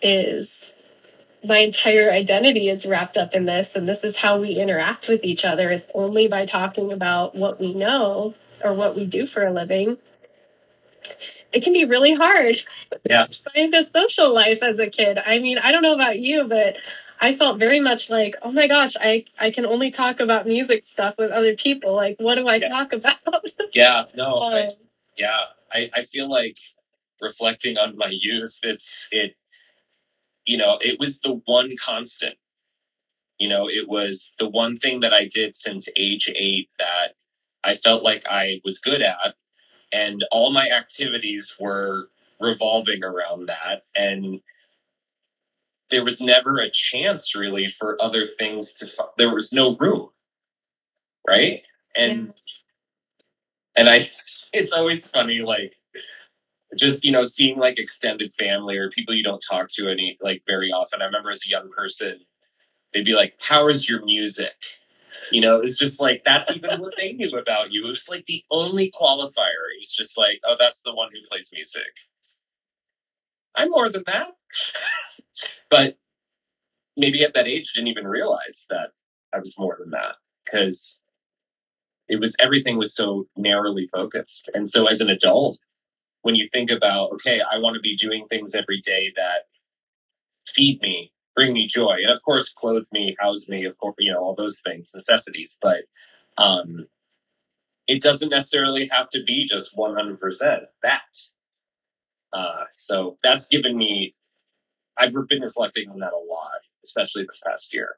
is 0.03 0.73
my 1.45 1.59
entire 1.59 2.11
identity 2.11 2.69
is 2.69 2.87
wrapped 2.87 3.17
up 3.17 3.35
in 3.35 3.47
this, 3.47 3.77
and 3.77 3.89
this 3.89 4.05
is 4.05 4.17
how 4.17 4.41
we 4.41 4.53
interact 4.53 5.09
with 5.09 5.21
each 5.25 5.45
other 5.45 5.71
is 5.71 5.87
only 5.95 6.29
by 6.29 6.47
talking 6.47 6.93
about 6.93 7.35
what 7.35 7.61
we 7.61 7.75
know 7.75 8.35
or 8.63 8.75
what 8.75 8.95
we 8.97 9.07
do 9.07 9.27
for 9.27 9.45
a 9.47 9.53
living, 9.53 9.97
it 11.53 11.63
can 11.63 11.73
be 11.73 11.85
really 11.85 12.15
hard 12.15 12.63
Yeah. 13.09 13.23
to 13.31 13.51
find 13.55 13.75
a 13.75 13.83
social 13.89 14.33
life 14.33 14.63
as 14.63 14.79
a 14.79 14.89
kid. 14.89 15.19
I 15.19 15.39
mean, 15.39 15.59
I 15.59 15.73
don't 15.73 15.83
know 15.83 15.95
about 15.95 16.19
you, 16.19 16.45
but 16.45 16.77
I 17.21 17.35
felt 17.35 17.59
very 17.59 17.81
much 17.81 18.11
like, 18.11 18.37
oh 18.43 18.53
my 18.53 18.67
gosh, 18.69 18.97
I, 19.01 19.25
I 19.39 19.51
can 19.51 19.67
only 19.67 19.91
talk 19.91 20.21
about 20.21 20.47
music 20.47 20.85
stuff 20.85 21.17
with 21.19 21.31
other 21.31 21.55
people. 21.55 21.95
Like, 21.95 22.17
what 22.19 22.37
do 22.37 22.47
I 22.47 22.57
Yeah. 22.57 22.69
talk 22.69 22.93
about? 22.93 23.17
Yeah, 23.73 24.07
no, 24.17 24.39
I, 24.39 24.63
Um, 24.63 24.71
yeah, 25.17 25.39
I, 25.73 25.91
I 25.95 26.03
feel 26.03 26.29
like 26.29 26.59
reflecting 27.21 27.79
on 27.79 27.97
my 27.97 28.09
youth, 28.11 28.59
it's 28.65 29.07
it, 29.13 29.37
you 30.51 30.59
know, 30.59 30.79
it 30.83 31.01
was 31.01 31.21
the 31.21 31.41
one 31.47 31.73
constant. 31.83 32.37
You 33.39 33.49
know, 33.49 33.69
it 33.69 33.89
was 33.89 34.35
the 34.39 34.49
one 34.49 34.77
thing 34.77 35.01
that 35.01 35.15
I 35.15 35.27
did 35.27 35.57
since 35.57 35.89
age 35.97 36.31
eight 36.37 36.71
that 36.79 37.15
I 37.65 37.75
felt 37.75 38.05
like 38.05 38.25
I 38.31 38.61
was 38.65 38.79
good 38.79 39.03
at, 39.03 39.37
and 39.93 40.25
all 40.33 40.53
my 40.53 40.69
activities 40.71 41.57
were 41.61 42.11
revolving 42.41 43.05
around 43.05 43.49
that, 43.49 43.85
and 43.97 44.41
there 45.91 46.05
was 46.05 46.21
never 46.21 46.59
a 46.59 46.71
chance 46.71 47.35
really 47.37 47.69
for 47.69 48.03
other 48.03 48.27
things 48.27 48.75
to. 48.75 48.87
fu- 48.89 49.11
There 49.19 49.35
was 49.35 49.53
no 49.53 49.77
room, 49.77 50.11
right? 51.29 51.63
And 51.97 52.35
and 53.77 53.89
I, 53.91 53.97
it's 54.53 54.73
always 54.73 55.11
funny, 55.11 55.41
like 55.43 55.77
just 56.77 57.05
you 57.05 57.13
know 57.13 57.25
seeing 57.25 57.59
like 57.59 57.79
extended 57.79 58.33
family 58.33 58.77
or 58.77 58.91
people 58.91 59.15
you 59.15 59.25
don't 59.25 59.45
talk 59.49 59.69
to 59.71 59.89
any 59.89 60.19
like 60.21 60.43
very 60.47 60.71
often. 60.71 61.03
I 61.03 61.07
remember 61.07 61.31
as 61.31 61.43
a 61.47 61.51
young 61.51 61.71
person, 61.71 62.21
they'd 62.95 63.05
be 63.05 63.15
like, 63.15 63.35
"How 63.41 63.69
is 63.69 63.89
your 63.89 64.05
music?" 64.05 64.55
You 65.33 65.41
know, 65.41 65.61
it's 65.61 65.79
just 65.79 66.01
like 66.01 66.23
that's 66.25 66.51
even 66.55 66.81
what 66.81 66.97
they 66.97 67.13
knew 67.13 67.31
about 67.39 67.73
you. 67.73 67.87
It 67.87 67.91
was 67.91 68.09
like 68.09 68.27
the 68.27 68.45
only 68.51 68.91
qualifier. 68.91 69.67
It 69.75 69.81
was 69.81 69.95
just 69.97 70.19
like, 70.19 70.41
"Oh, 70.47 70.57
that's 70.59 70.83
the 70.83 70.95
one 70.95 71.11
who 71.13 71.21
plays 71.29 71.51
music." 71.53 72.09
I'm 73.57 73.71
more 73.71 73.89
than 73.89 74.05
that, 74.07 74.33
but 75.71 75.99
maybe 76.97 77.23
at 77.23 77.35
that 77.35 77.49
age 77.49 77.73
didn't 77.73 77.89
even 77.89 78.07
realize 78.07 78.67
that 78.71 78.91
I 79.33 79.39
was 79.39 79.59
more 79.59 79.77
than 79.79 79.91
that 79.91 80.17
because 80.45 81.03
it 82.09 82.21
was 82.21 82.37
everything 82.41 82.77
was 82.77 82.95
so 82.95 83.27
narrowly 83.37 83.87
focused. 83.87 84.51
And 84.55 84.69
so 84.69 84.87
as 84.87 85.01
an 85.01 85.11
adult, 85.11 85.59
when 86.23 86.35
you 86.35 86.49
think 86.53 86.71
about, 86.71 87.13
okay, 87.13 87.41
I 87.41 87.59
want 87.59 87.75
to 87.75 87.81
be 87.81 87.97
doing 87.97 88.27
things 88.29 88.55
every 88.55 88.81
day 88.81 89.13
that 89.17 89.47
feed 90.47 90.81
me, 90.83 91.13
bring 91.35 91.53
me 91.53 91.67
joy, 91.67 91.97
and 92.03 92.11
of 92.11 92.23
course 92.23 92.53
clothe 92.53 92.87
me, 92.93 93.17
house 93.19 93.49
me, 93.49 93.65
of 93.65 93.79
course, 93.79 93.97
you 93.99 94.13
know, 94.13 94.21
all 94.21 94.35
those 94.35 94.61
things, 94.65 94.93
necessities, 94.95 95.59
but 95.61 95.85
um 96.37 96.87
it 97.87 98.01
doesn't 98.01 98.29
necessarily 98.29 98.89
have 98.93 99.11
to 99.11 99.23
be 99.25 99.45
just 99.45 99.77
100% 99.77 100.61
that. 100.83 101.19
Uh, 102.33 102.65
so 102.71 103.19
that's 103.21 103.49
given 103.49 103.77
me, 103.77 104.15
I've 104.97 105.13
been 105.29 105.41
reflecting 105.41 105.91
on 105.91 105.99
that 105.99 106.13
a 106.13 106.17
lot, 106.17 106.61
especially 106.85 107.25
this 107.25 107.43
past 107.45 107.75
year. 107.75 107.97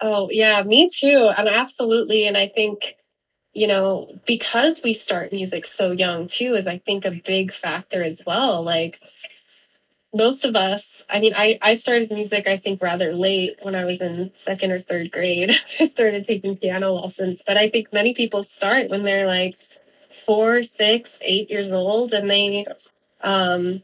Oh, 0.00 0.28
yeah, 0.30 0.62
me 0.64 0.90
too. 0.92 1.30
And 1.38 1.48
absolutely. 1.48 2.26
And 2.26 2.36
I 2.36 2.48
think, 2.48 2.96
you 3.56 3.66
know, 3.66 4.20
because 4.26 4.82
we 4.84 4.92
start 4.92 5.32
music 5.32 5.64
so 5.64 5.90
young 5.90 6.28
too, 6.28 6.54
is 6.56 6.66
I 6.66 6.76
think 6.76 7.06
a 7.06 7.10
big 7.10 7.50
factor 7.50 8.04
as 8.04 8.22
well. 8.26 8.62
Like 8.62 9.00
most 10.12 10.44
of 10.44 10.56
us, 10.56 11.02
I 11.08 11.20
mean, 11.20 11.32
I, 11.34 11.58
I 11.62 11.72
started 11.72 12.10
music, 12.12 12.46
I 12.46 12.58
think, 12.58 12.82
rather 12.82 13.14
late 13.14 13.56
when 13.62 13.74
I 13.74 13.86
was 13.86 14.02
in 14.02 14.30
second 14.34 14.72
or 14.72 14.78
third 14.78 15.10
grade. 15.10 15.52
I 15.80 15.86
started 15.86 16.26
taking 16.26 16.56
piano 16.56 16.92
lessons, 16.92 17.42
but 17.46 17.56
I 17.56 17.70
think 17.70 17.94
many 17.94 18.12
people 18.12 18.42
start 18.42 18.90
when 18.90 19.04
they're 19.04 19.26
like 19.26 19.56
four, 20.26 20.62
six, 20.62 21.18
eight 21.22 21.50
years 21.50 21.72
old, 21.72 22.12
and 22.12 22.28
they, 22.28 22.66
um, 23.22 23.82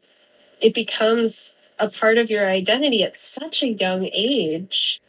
it 0.61 0.75
becomes 0.75 1.55
a 1.79 1.89
part 1.89 2.19
of 2.19 2.29
your 2.29 2.47
identity 2.47 3.05
at 3.05 3.17
such 3.19 3.63
a 3.63 3.69
young 3.69 4.07
age. 4.13 5.01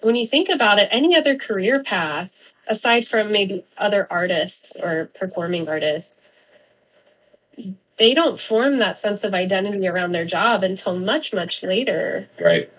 When 0.00 0.14
you 0.14 0.28
think 0.28 0.48
about 0.48 0.78
it, 0.78 0.88
any 0.92 1.16
other 1.16 1.36
career 1.36 1.82
path, 1.82 2.41
aside 2.68 3.06
from 3.06 3.32
maybe 3.32 3.64
other 3.76 4.06
artists 4.10 4.76
or 4.76 5.10
performing 5.18 5.68
artists, 5.68 6.16
they 7.98 8.14
don't 8.14 8.40
form 8.40 8.78
that 8.78 8.98
sense 8.98 9.24
of 9.24 9.34
identity 9.34 9.86
around 9.86 10.12
their 10.12 10.24
job 10.24 10.62
until 10.62 10.96
much, 10.98 11.32
much 11.32 11.62
later. 11.62 12.28
Right. 12.40 12.70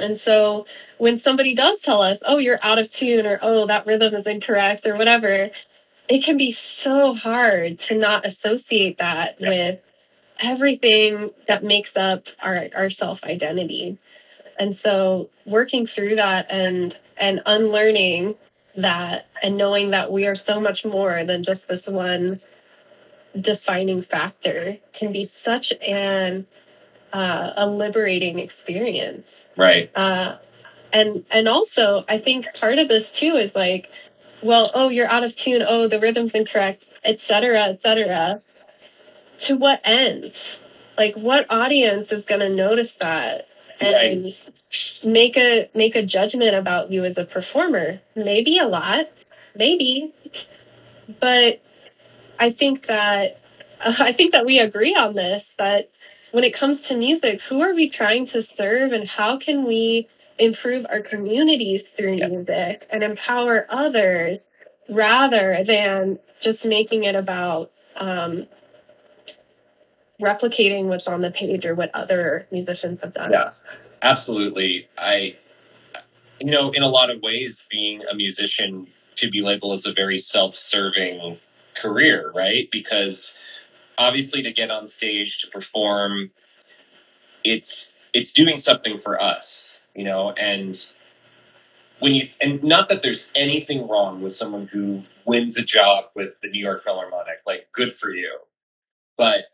And 0.00 0.18
so 0.18 0.66
when 0.98 1.16
somebody 1.16 1.54
does 1.54 1.80
tell 1.80 2.02
us, 2.02 2.22
oh, 2.24 2.38
you're 2.38 2.58
out 2.62 2.78
of 2.78 2.90
tune, 2.90 3.26
or 3.26 3.38
oh, 3.42 3.66
that 3.66 3.86
rhythm 3.86 4.14
is 4.14 4.26
incorrect, 4.26 4.86
or 4.86 4.96
whatever, 4.96 5.50
it 6.08 6.22
can 6.22 6.36
be 6.36 6.52
so 6.52 7.14
hard 7.14 7.78
to 7.80 7.98
not 7.98 8.26
associate 8.26 8.98
that 8.98 9.40
Yeah. 9.40 9.48
with 9.48 9.80
everything 10.40 11.30
that 11.48 11.64
makes 11.64 11.96
up 11.96 12.28
our, 12.40 12.68
our 12.76 12.90
self 12.90 13.24
identity. 13.24 13.98
And 14.58 14.76
so 14.76 15.30
working 15.44 15.86
through 15.86 16.16
that 16.16 16.46
and 16.50 16.96
and 17.18 17.42
unlearning 17.46 18.34
that 18.76 19.26
and 19.42 19.56
knowing 19.56 19.90
that 19.90 20.12
we 20.12 20.26
are 20.26 20.34
so 20.34 20.60
much 20.60 20.84
more 20.84 21.24
than 21.24 21.42
just 21.42 21.68
this 21.68 21.88
one 21.88 22.38
defining 23.40 24.02
factor 24.02 24.76
can 24.92 25.12
be 25.12 25.24
such 25.24 25.72
an 25.82 26.46
uh, 27.12 27.52
a 27.56 27.66
liberating 27.66 28.38
experience. 28.38 29.48
Right. 29.56 29.90
uh, 29.94 30.36
and 30.92 31.24
and 31.32 31.48
also 31.48 32.04
i 32.08 32.16
think 32.18 32.46
part 32.54 32.78
of 32.78 32.86
this 32.86 33.10
too 33.10 33.34
is 33.34 33.56
like 33.56 33.90
well 34.40 34.70
oh 34.74 34.88
you're 34.88 35.08
out 35.08 35.24
of 35.24 35.34
tune. 35.34 35.62
Oh 35.66 35.88
the 35.88 35.98
rhythm's 35.98 36.30
incorrect 36.30 36.86
etc 37.04 37.64
etc 37.64 38.40
to 39.40 39.56
what 39.56 39.80
end? 39.84 40.58
Like 40.96 41.14
what 41.14 41.46
audience 41.50 42.12
is 42.12 42.24
going 42.24 42.40
to 42.40 42.48
notice 42.48 42.96
that 42.96 43.48
and 43.82 44.32
make 45.04 45.36
a 45.36 45.68
make 45.74 45.96
a 45.96 46.02
judgment 46.02 46.54
about 46.54 46.90
you 46.90 47.04
as 47.04 47.18
a 47.18 47.24
performer. 47.24 48.00
Maybe 48.14 48.58
a 48.58 48.66
lot. 48.66 49.08
Maybe. 49.54 50.12
But 51.20 51.60
i 52.38 52.50
think 52.50 52.86
that 52.86 53.38
i 53.80 54.12
think 54.12 54.32
that 54.32 54.46
we 54.46 54.58
agree 54.58 54.94
on 54.94 55.14
this 55.14 55.54
that 55.58 55.88
when 56.32 56.44
it 56.44 56.54
comes 56.54 56.82
to 56.82 56.96
music 56.96 57.40
who 57.40 57.60
are 57.60 57.74
we 57.74 57.88
trying 57.88 58.26
to 58.26 58.42
serve 58.42 58.92
and 58.92 59.08
how 59.08 59.38
can 59.38 59.64
we 59.64 60.06
improve 60.38 60.84
our 60.90 61.00
communities 61.00 61.88
through 61.88 62.16
music 62.16 62.86
and 62.90 63.02
empower 63.02 63.66
others 63.70 64.44
rather 64.88 65.64
than 65.64 66.18
just 66.40 66.66
making 66.66 67.04
it 67.04 67.14
about 67.14 67.70
um, 67.96 68.46
replicating 70.20 70.86
what's 70.86 71.06
on 71.06 71.20
the 71.20 71.30
page 71.30 71.66
or 71.66 71.74
what 71.74 71.90
other 71.94 72.46
musicians 72.50 73.00
have 73.00 73.14
done. 73.14 73.32
Yeah, 73.32 73.50
absolutely. 74.02 74.88
I, 74.96 75.36
you 76.40 76.50
know, 76.50 76.70
in 76.70 76.82
a 76.82 76.88
lot 76.88 77.10
of 77.10 77.20
ways, 77.22 77.66
being 77.70 78.02
a 78.10 78.14
musician 78.14 78.88
could 79.18 79.30
be 79.30 79.42
labeled 79.42 79.74
as 79.74 79.86
a 79.86 79.92
very 79.92 80.18
self-serving 80.18 81.38
career, 81.74 82.30
right? 82.34 82.68
Because 82.70 83.36
obviously, 83.98 84.42
to 84.42 84.52
get 84.52 84.70
on 84.70 84.86
stage 84.86 85.40
to 85.42 85.50
perform, 85.50 86.30
it's 87.44 87.96
it's 88.12 88.32
doing 88.32 88.56
something 88.56 88.98
for 88.98 89.20
us, 89.20 89.80
you 89.94 90.04
know, 90.04 90.32
and 90.32 90.86
when 91.98 92.14
you 92.14 92.22
and 92.40 92.62
not 92.62 92.88
that 92.88 93.02
there's 93.02 93.30
anything 93.34 93.88
wrong 93.88 94.22
with 94.22 94.32
someone 94.32 94.68
who 94.68 95.02
wins 95.24 95.58
a 95.58 95.62
job 95.62 96.04
with 96.14 96.40
the 96.42 96.48
New 96.48 96.60
York 96.60 96.80
Philharmonic, 96.80 97.40
like 97.46 97.68
good 97.72 97.92
for 97.92 98.10
you. 98.10 98.38
But 99.16 99.46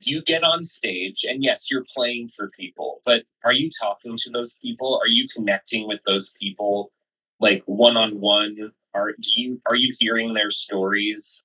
you 0.00 0.22
get 0.22 0.42
on 0.42 0.64
stage 0.64 1.24
and 1.24 1.44
yes, 1.44 1.70
you're 1.70 1.84
playing 1.94 2.28
for 2.28 2.50
people, 2.50 3.00
but 3.04 3.24
are 3.44 3.52
you 3.52 3.70
talking 3.80 4.16
to 4.16 4.30
those 4.30 4.58
people? 4.62 4.98
Are 5.02 5.08
you 5.08 5.26
connecting 5.34 5.86
with 5.86 6.00
those 6.06 6.34
people 6.40 6.90
like 7.38 7.62
one 7.66 7.96
on 7.96 8.20
one? 8.20 8.72
Are 8.94 9.12
you 9.36 9.60
are 9.66 9.76
you 9.76 9.94
hearing 9.98 10.34
their 10.34 10.50
stories? 10.50 11.44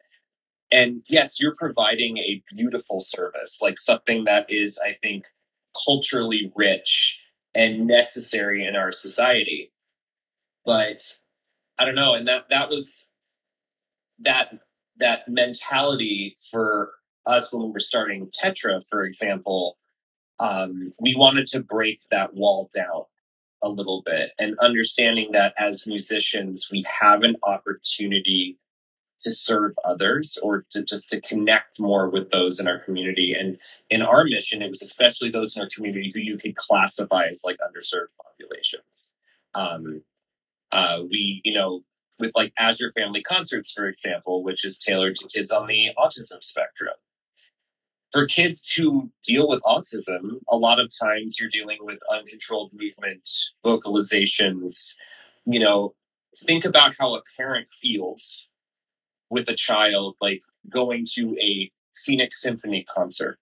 And 0.72 1.04
yes, 1.10 1.40
you're 1.40 1.54
providing 1.58 2.18
a 2.18 2.42
beautiful 2.54 3.00
service, 3.00 3.60
like 3.62 3.78
something 3.78 4.26
that 4.26 4.46
is, 4.50 4.80
I 4.84 4.96
think, 5.02 5.26
culturally 5.86 6.52
rich 6.56 7.22
and 7.54 7.86
necessary 7.86 8.66
in 8.66 8.76
our 8.76 8.92
society. 8.92 9.72
But 10.66 11.02
I 11.78 11.86
don't 11.86 11.96
know, 11.96 12.16
and 12.16 12.28
that 12.28 12.46
that 12.50 12.70
was 12.70 13.10
that 14.20 14.60
that 14.98 15.28
mentality 15.28 16.36
for 16.52 16.94
us 17.26 17.52
when 17.52 17.66
we 17.66 17.72
were 17.72 17.80
starting 17.80 18.30
Tetra, 18.30 18.88
for 18.88 19.04
example, 19.04 19.78
um, 20.40 20.94
we 21.00 21.16
wanted 21.16 21.48
to 21.48 21.62
break 21.62 22.00
that 22.12 22.34
wall 22.34 22.70
down 22.76 23.04
a 23.64 23.70
little 23.70 24.04
bit 24.06 24.32
and 24.38 24.58
understanding 24.60 25.32
that 25.32 25.54
as 25.58 25.88
musicians, 25.88 26.70
we 26.72 26.86
have 27.02 27.24
an 27.24 27.36
opportunity 27.44 28.58
to 29.22 29.32
serve 29.32 29.74
others 29.84 30.38
or 30.44 30.66
to 30.70 30.84
just 30.84 31.10
to 31.10 31.22
connect 31.22 31.80
more 31.80 32.10
with 32.10 32.30
those 32.30 32.60
in 32.60 32.68
our 32.68 32.80
community. 32.80 33.34
And 33.34 33.60
in 33.90 34.02
our 34.02 34.24
mission, 34.26 34.62
it 34.62 34.68
was 34.68 34.82
especially 34.82 35.32
those 35.32 35.56
in 35.56 35.64
our 35.64 35.70
community 35.74 36.12
who 36.14 36.20
you 36.20 36.38
could 36.38 36.56
classify 36.56 37.26
as 37.26 37.42
like 37.44 37.58
underserved 37.58 38.14
populations. 38.22 39.14
Um, 39.56 40.04
uh, 40.72 41.00
we, 41.10 41.42
you 41.44 41.54
know, 41.54 41.84
with 42.20 42.32
like 42.36 42.54
Azure 42.60 42.92
Family 42.96 43.22
Concerts, 43.22 43.72
for 43.72 43.88
example, 43.88 44.44
which 44.44 44.64
is 44.66 44.78
tailored 44.78 45.16
to 45.16 45.28
kids 45.28 45.52
on 45.52 45.68
the 45.68 45.90
autism 45.98 46.44
spectrum. 46.44 46.94
For 48.16 48.26
kids 48.26 48.72
who 48.72 49.12
deal 49.26 49.46
with 49.46 49.62
autism, 49.64 50.40
a 50.48 50.56
lot 50.56 50.80
of 50.80 50.90
times 51.04 51.36
you're 51.38 51.50
dealing 51.50 51.80
with 51.82 52.00
uncontrolled 52.10 52.72
movement, 52.74 53.28
vocalizations. 53.66 54.94
You 55.46 55.60
know, 55.60 55.96
think 56.34 56.64
about 56.64 56.94
how 56.98 57.16
a 57.16 57.24
parent 57.36 57.70
feels 57.70 58.48
with 59.30 59.50
a 59.50 59.54
child, 59.54 60.16
like 60.22 60.44
going 60.70 61.06
to 61.16 61.36
a 61.42 61.70
Phoenix 61.94 62.42
Symphony 62.42 62.86
concert. 62.86 63.38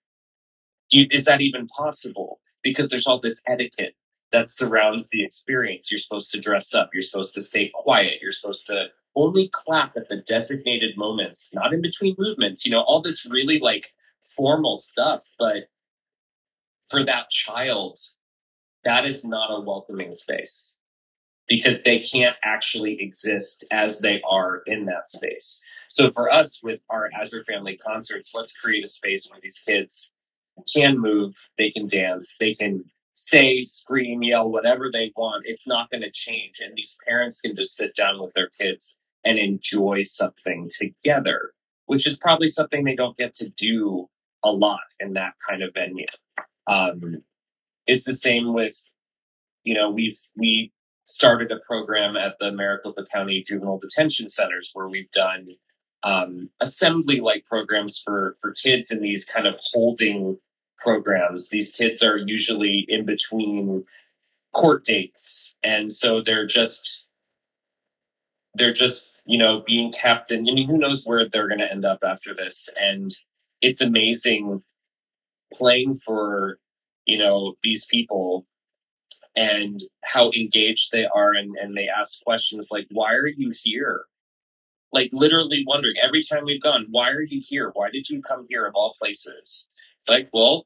Is 0.91 1.26
that 1.26 1.39
even 1.39 1.67
possible? 1.67 2.39
Because 2.63 2.89
there's 2.89 3.05
all 3.05 3.19
this 3.19 3.43
etiquette 3.47 3.93
that 4.32 4.49
surrounds 4.49 5.07
the 5.09 5.24
experience. 5.24 5.91
You're 5.91 5.99
supposed 5.99 6.32
to 6.32 6.39
dress 6.39 6.74
up. 6.74 6.89
You're 6.93 7.01
supposed 7.03 7.36
to 7.36 7.41
stay 7.41 7.69
quiet. 7.71 8.21
You're 8.24 8.32
supposed 8.32 8.65
to 8.67 8.88
only 9.15 9.51
clap 9.53 9.95
at 9.95 10.09
the 10.09 10.17
designated 10.17 10.97
moments, 10.97 11.53
not 11.53 11.74
in 11.74 11.82
between 11.84 12.15
movements. 12.17 12.65
You 12.65 12.71
know, 12.71 12.82
all 12.82 13.03
this 13.03 13.28
really 13.30 13.59
like 13.59 13.93
formal 14.36 14.76
stuff. 14.76 15.24
But 15.38 15.65
for 16.89 17.03
that 17.05 17.30
child, 17.30 17.97
that 18.84 19.05
is 19.05 19.24
not 19.24 19.51
a 19.51 19.61
welcoming 19.61 20.13
space 20.13 20.78
because 21.47 21.84
they 21.84 21.99
can't 21.99 22.36
actually 22.43 23.01
exist 23.01 23.65
as 23.71 23.99
they 23.99 24.21
are 24.30 24.61
in 24.65 24.86
that 24.86 25.09
space. 25.09 25.63
So 25.88 26.09
for 26.09 26.32
us 26.32 26.61
with 26.63 26.80
our 26.89 27.09
Azure 27.19 27.41
Family 27.41 27.78
concerts, 27.78 28.34
let's 28.34 28.55
create 28.55 28.84
a 28.84 28.88
space 28.88 29.30
where 29.30 29.39
these 29.41 29.61
kids 29.65 30.11
can 30.74 30.99
move, 30.99 31.36
they 31.57 31.69
can 31.69 31.88
dance, 31.88 32.36
they 32.39 32.53
can 32.53 32.86
say, 33.13 33.61
scream, 33.61 34.24
yell, 34.24 34.49
whatever 34.49 34.89
they 34.91 35.11
want. 35.15 35.43
It's 35.45 35.67
not 35.67 35.89
going 35.91 36.01
to 36.01 36.11
change. 36.11 36.59
And 36.59 36.76
these 36.76 36.97
parents 37.07 37.41
can 37.41 37.55
just 37.55 37.76
sit 37.76 37.93
down 37.95 38.21
with 38.21 38.34
their 38.34 38.49
kids 38.59 38.97
and 39.24 39.38
enjoy 39.38 40.03
something 40.03 40.69
together, 40.76 41.53
which 41.94 42.08
is 42.08 42.18
probably 42.18 42.48
something 42.48 42.84
they 42.84 42.96
don't 42.96 43.16
get 43.18 43.36
to 43.36 43.50
do 43.50 44.10
a 44.44 44.52
lot 44.52 44.82
in 45.00 45.14
that 45.14 45.34
kind 45.48 45.62
of 45.62 45.72
venue. 45.76 46.08
Um, 46.66 47.22
it's 47.86 48.04
the 48.04 48.14
same 48.14 48.52
with, 48.52 48.76
you 49.64 49.76
know, 49.76 49.91
we've, 49.91 50.18
we 50.36 50.72
started 51.06 51.52
a 51.52 51.60
program 51.68 52.18
at 52.18 52.34
the 52.39 52.52
Maricopa 52.52 53.06
County 53.14 53.44
Juvenile 53.46 53.78
Detention 53.78 54.28
Centers 54.28 54.72
where 54.74 54.88
we've 54.88 55.12
done 55.12 55.50
um, 56.02 56.50
assembly 56.60 57.20
like 57.20 57.46
programs 57.46 58.02
for 58.04 58.34
for 58.41 58.54
kids 58.54 58.89
in 58.89 59.02
these 59.02 59.24
kind 59.24 59.46
of 59.46 59.56
holding 59.72 60.39
programs. 60.80 61.50
These 61.50 61.72
kids 61.72 62.02
are 62.02 62.18
usually 62.18 62.86
in 62.89 63.06
between 63.06 63.86
court 64.52 64.84
dates, 64.84 65.56
and 65.64 65.91
so 65.91 66.22
they're 66.22 66.48
just 66.48 67.08
they're 68.56 68.74
just 68.74 69.12
you 69.26 69.38
know 69.38 69.63
being 69.65 69.91
captain. 69.91 70.47
I 70.49 70.53
mean 70.53 70.67
who 70.67 70.78
knows 70.78 71.03
where 71.05 71.28
they're 71.28 71.47
going 71.47 71.59
to 71.59 71.71
end 71.71 71.86
up 71.86 71.99
after 72.03 72.34
this. 72.34 72.69
And 72.80 73.11
it's 73.61 73.82
amazing 73.82 74.63
playing 75.53 75.93
for 75.93 76.57
you 77.05 77.17
know 77.17 77.55
these 77.63 77.86
people 77.86 78.45
and 79.36 79.80
how 80.03 80.32
engaged 80.32 80.91
they 80.91 81.05
are 81.05 81.32
and, 81.34 81.55
and 81.59 81.76
they 81.76 81.88
ask 81.88 82.21
questions 82.24 82.69
like 82.71 82.86
why 82.91 83.13
are 83.13 83.28
you 83.28 83.51
here 83.63 84.05
like 84.93 85.09
literally 85.11 85.63
wondering 85.67 85.95
every 86.01 86.21
time 86.21 86.45
we've 86.45 86.61
gone, 86.61 86.86
why 86.91 87.09
are 87.09 87.24
you 87.24 87.41
here? 87.43 87.71
Why 87.74 87.89
did 87.89 88.09
you 88.09 88.21
come 88.21 88.45
here 88.47 88.65
of 88.65 88.76
all 88.76 88.93
places? 88.97 89.67
It's 89.99 90.07
like, 90.07 90.30
well, 90.32 90.65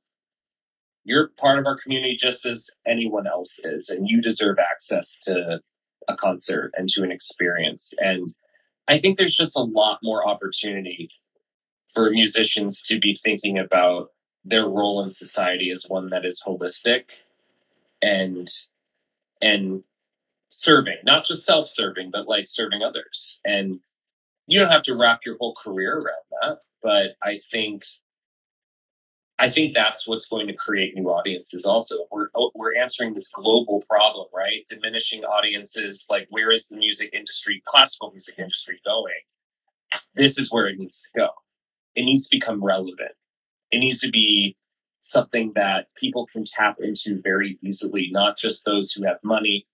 you're 1.05 1.29
part 1.39 1.57
of 1.57 1.65
our 1.65 1.77
community 1.77 2.17
just 2.19 2.45
as 2.45 2.69
anyone 2.85 3.25
else 3.25 3.57
is, 3.63 3.89
and 3.89 4.09
you 4.09 4.21
deserve 4.21 4.57
access 4.59 5.17
to 5.19 5.61
a 6.09 6.15
concert 6.15 6.71
and 6.75 6.89
to 6.89 7.03
an 7.03 7.11
experience. 7.11 7.93
And 7.99 8.33
I 8.87 8.97
think 8.97 9.17
there's 9.17 9.35
just 9.35 9.57
a 9.57 9.63
lot 9.63 9.99
more 10.01 10.27
opportunity 10.27 11.09
for 11.93 12.09
musicians 12.11 12.81
to 12.83 12.99
be 12.99 13.13
thinking 13.13 13.57
about 13.57 14.11
their 14.45 14.67
role 14.67 15.01
in 15.01 15.09
society 15.09 15.69
as 15.71 15.85
one 15.87 16.09
that 16.09 16.25
is 16.25 16.41
holistic 16.45 17.11
and 18.01 18.47
and 19.41 19.83
serving, 20.49 20.97
not 21.03 21.25
just 21.25 21.45
self-serving, 21.45 22.09
but 22.11 22.27
like 22.27 22.47
serving 22.47 22.81
others. 22.81 23.39
And 23.45 23.79
you 24.47 24.59
don't 24.59 24.71
have 24.71 24.83
to 24.83 24.95
wrap 24.95 25.21
your 25.25 25.37
whole 25.37 25.53
career 25.53 25.95
around 25.97 26.23
that, 26.41 26.59
but 26.81 27.15
I 27.21 27.37
think 27.37 27.83
I 29.39 29.49
think 29.49 29.73
that's 29.73 30.07
what's 30.07 30.27
going 30.27 30.47
to 30.47 30.55
create 30.55 30.95
new 30.95 31.09
audiences. 31.09 31.65
Also, 31.65 31.95
we're 32.11 32.29
oh, 32.35 32.51
we're 32.55 32.75
answering 32.75 33.13
this 33.13 33.29
global 33.29 33.83
problem, 33.87 34.27
right? 34.33 34.65
Diminishing 34.67 35.23
audiences. 35.23 36.05
Like, 36.09 36.27
where 36.29 36.51
is 36.51 36.67
the 36.67 36.77
music 36.77 37.11
industry, 37.13 37.61
classical 37.65 38.09
music 38.11 38.35
industry, 38.39 38.79
going? 38.83 39.13
This 40.15 40.37
is 40.39 40.51
where 40.51 40.67
it 40.67 40.79
needs 40.79 41.01
to 41.01 41.19
go. 41.19 41.29
It 41.95 42.03
needs 42.03 42.27
to 42.27 42.35
become 42.35 42.63
relevant. 42.63 43.11
It 43.71 43.79
needs 43.79 43.99
to 44.01 44.09
be 44.09 44.57
something 45.01 45.53
that 45.55 45.87
people 45.95 46.25
can 46.25 46.43
tap 46.43 46.77
into 46.79 47.21
very 47.21 47.59
easily. 47.61 48.09
Not 48.11 48.37
just 48.37 48.65
those 48.65 48.91
who 48.91 49.05
have 49.05 49.19
money, 49.23 49.67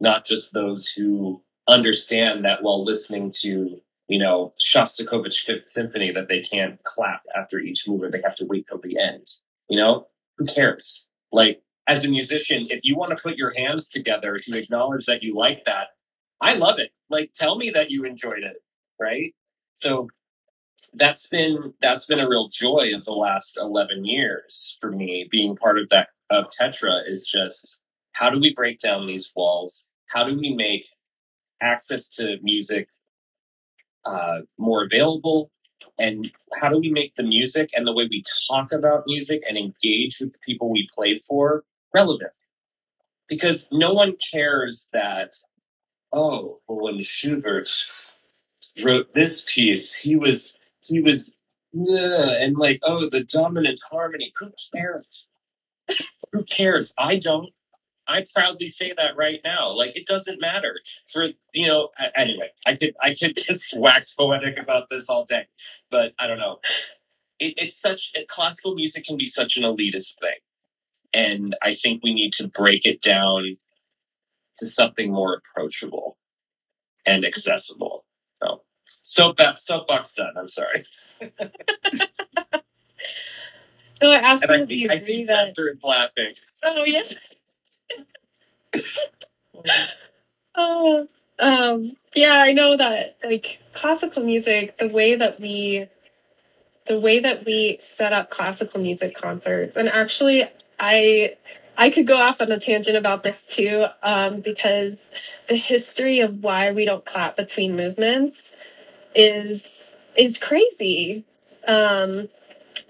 not 0.00 0.26
just 0.26 0.52
those 0.52 0.88
who 0.88 1.42
understand 1.68 2.44
that 2.44 2.62
while 2.62 2.84
listening 2.84 3.32
to 3.40 3.80
you 4.08 4.18
know, 4.18 4.52
Shostakovich 4.60 5.40
Fifth 5.44 5.68
Symphony 5.68 6.12
that 6.12 6.28
they 6.28 6.40
can't 6.40 6.82
clap 6.84 7.22
after 7.34 7.58
each 7.58 7.88
movement. 7.88 8.12
They 8.12 8.22
have 8.22 8.36
to 8.36 8.46
wait 8.46 8.66
till 8.68 8.80
the 8.80 8.98
end. 8.98 9.26
You 9.68 9.78
know, 9.78 10.06
who 10.36 10.44
cares? 10.44 11.08
Like, 11.32 11.62
as 11.86 12.04
a 12.04 12.08
musician, 12.08 12.66
if 12.70 12.80
you 12.84 12.96
want 12.96 13.16
to 13.16 13.22
put 13.22 13.36
your 13.36 13.52
hands 13.56 13.88
together 13.88 14.36
to 14.36 14.58
acknowledge 14.58 15.06
that 15.06 15.22
you 15.22 15.34
like 15.34 15.64
that, 15.64 15.88
I 16.40 16.54
love 16.54 16.78
it. 16.78 16.90
Like, 17.10 17.32
tell 17.34 17.56
me 17.56 17.70
that 17.70 17.90
you 17.90 18.04
enjoyed 18.04 18.42
it, 18.42 18.56
right? 19.00 19.34
So 19.74 20.08
that's 20.94 21.26
been 21.26 21.74
that's 21.80 22.06
been 22.06 22.20
a 22.20 22.28
real 22.28 22.48
joy 22.48 22.90
of 22.94 23.04
the 23.04 23.12
last 23.12 23.58
11 23.60 24.04
years 24.04 24.76
for 24.80 24.90
me 24.90 25.26
being 25.30 25.56
part 25.56 25.78
of 25.78 25.88
that 25.90 26.08
of 26.30 26.46
tetra 26.60 27.02
is 27.06 27.26
just 27.26 27.82
how 28.12 28.30
do 28.30 28.38
we 28.38 28.52
break 28.54 28.78
down 28.78 29.06
these 29.06 29.32
walls 29.34 29.88
how 30.10 30.24
do 30.24 30.38
we 30.38 30.54
make 30.54 30.86
access 31.60 32.08
to 32.08 32.36
music 32.42 32.88
uh, 34.04 34.40
more 34.58 34.84
available? 34.84 35.50
And 35.98 36.30
how 36.60 36.68
do 36.68 36.78
we 36.78 36.90
make 36.90 37.14
the 37.14 37.22
music 37.22 37.70
and 37.74 37.86
the 37.86 37.92
way 37.92 38.08
we 38.10 38.22
talk 38.50 38.72
about 38.72 39.04
music 39.06 39.42
and 39.48 39.56
engage 39.56 40.18
with 40.20 40.32
the 40.32 40.38
people 40.44 40.70
we 40.70 40.86
play 40.94 41.18
for 41.18 41.64
relevant? 41.92 42.36
Because 43.28 43.68
no 43.70 43.92
one 43.92 44.14
cares 44.32 44.88
that, 44.92 45.32
oh, 46.12 46.58
well, 46.68 46.84
when 46.84 47.00
Schubert 47.00 47.68
wrote 48.84 49.14
this 49.14 49.44
piece, 49.46 49.94
he 49.96 50.16
was, 50.16 50.58
he 50.82 51.00
was, 51.00 51.36
and 51.72 52.56
like, 52.56 52.78
oh, 52.82 53.08
the 53.08 53.24
dominant 53.24 53.80
harmony. 53.90 54.30
Who 54.38 54.52
cares? 54.74 55.28
Who 56.32 56.44
cares? 56.44 56.92
I 56.98 57.16
don't. 57.16 57.50
I 58.06 58.24
proudly 58.34 58.66
say 58.66 58.92
that 58.96 59.16
right 59.16 59.40
now. 59.44 59.72
Like 59.72 59.96
it 59.96 60.06
doesn't 60.06 60.40
matter 60.40 60.80
for 61.10 61.28
you 61.52 61.66
know. 61.66 61.88
Anyway, 62.16 62.50
I 62.66 62.76
could 62.76 62.94
I 63.00 63.14
could 63.14 63.36
just 63.36 63.76
wax 63.76 64.14
poetic 64.14 64.58
about 64.58 64.90
this 64.90 65.08
all 65.08 65.24
day, 65.24 65.46
but 65.90 66.12
I 66.18 66.26
don't 66.26 66.38
know. 66.38 66.58
It, 67.38 67.54
it's 67.56 67.80
such 67.80 68.12
classical 68.28 68.74
music 68.74 69.04
can 69.04 69.16
be 69.16 69.26
such 69.26 69.56
an 69.56 69.64
elitist 69.64 70.18
thing, 70.20 70.38
and 71.12 71.56
I 71.62 71.74
think 71.74 72.02
we 72.02 72.14
need 72.14 72.32
to 72.34 72.48
break 72.48 72.84
it 72.86 73.00
down 73.00 73.56
to 74.58 74.66
something 74.66 75.12
more 75.12 75.34
approachable 75.34 76.16
and 77.06 77.24
accessible. 77.24 78.04
So, 78.42 78.62
soap 79.02 79.40
soapbox 79.58 80.12
done. 80.12 80.34
I'm 80.36 80.48
sorry. 80.48 80.84
no, 84.02 84.10
I 84.10 84.16
absolutely 84.16 84.88
I 84.88 84.94
agree 84.94 85.24
that. 85.24 85.56
laughing. 85.82 86.30
Oh 86.62 86.84
yeah. 86.84 87.02
Oh, 90.54 91.08
um, 91.38 91.96
yeah, 92.14 92.34
I 92.34 92.52
know 92.52 92.76
that 92.76 93.16
like 93.24 93.58
classical 93.72 94.22
music, 94.24 94.76
the 94.78 94.88
way 94.88 95.16
that 95.16 95.40
we 95.40 95.88
the 96.86 97.00
way 97.00 97.18
that 97.20 97.44
we 97.44 97.78
set 97.80 98.12
up 98.12 98.30
classical 98.30 98.80
music 98.80 99.14
concerts 99.14 99.76
and 99.76 99.88
actually 99.88 100.44
I 100.78 101.36
I 101.76 101.90
could 101.90 102.06
go 102.06 102.16
off 102.16 102.40
on 102.40 102.52
a 102.52 102.60
tangent 102.60 102.96
about 102.96 103.24
this 103.24 103.46
too, 103.46 103.86
um, 104.04 104.40
because 104.40 105.10
the 105.48 105.56
history 105.56 106.20
of 106.20 106.44
why 106.44 106.70
we 106.70 106.84
don't 106.84 107.04
clap 107.04 107.36
between 107.36 107.74
movements 107.76 108.54
is 109.14 109.90
is 110.16 110.38
crazy. 110.38 111.24
Um, 111.66 112.28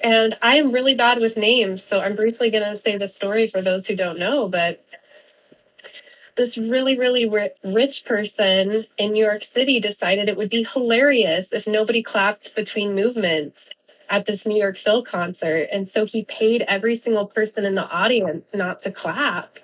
and 0.03 0.37
I 0.43 0.57
am 0.57 0.72
really 0.72 0.95
bad 0.95 1.20
with 1.20 1.37
names, 1.37 1.82
so 1.82 2.01
I'm 2.01 2.16
briefly 2.16 2.51
going 2.51 2.68
to 2.68 2.76
say 2.76 2.97
the 2.97 3.09
story 3.09 3.49
for 3.49 3.62
those 3.62 3.87
who 3.87 3.97
don't 3.97 4.18
know. 4.18 4.49
But 4.49 4.85
this 6.37 6.59
really, 6.59 6.99
really 6.99 7.30
rich 7.64 8.05
person 8.05 8.85
in 8.99 9.12
New 9.12 9.24
York 9.24 9.45
City 9.45 9.80
decided 9.80 10.28
it 10.28 10.37
would 10.37 10.51
be 10.51 10.64
hilarious 10.64 11.53
if 11.53 11.66
nobody 11.66 12.03
clapped 12.03 12.55
between 12.55 12.95
movements 12.95 13.70
at 14.11 14.26
this 14.26 14.47
New 14.47 14.61
York 14.61 14.76
Phil 14.76 15.03
concert. 15.03 15.68
And 15.72 15.89
so 15.89 16.05
he 16.05 16.24
paid 16.24 16.62
every 16.62 16.97
single 16.97 17.26
person 17.26 17.64
in 17.64 17.74
the 17.74 17.89
audience 17.89 18.47
not 18.53 18.82
to 18.82 18.91
clap. 18.91 19.59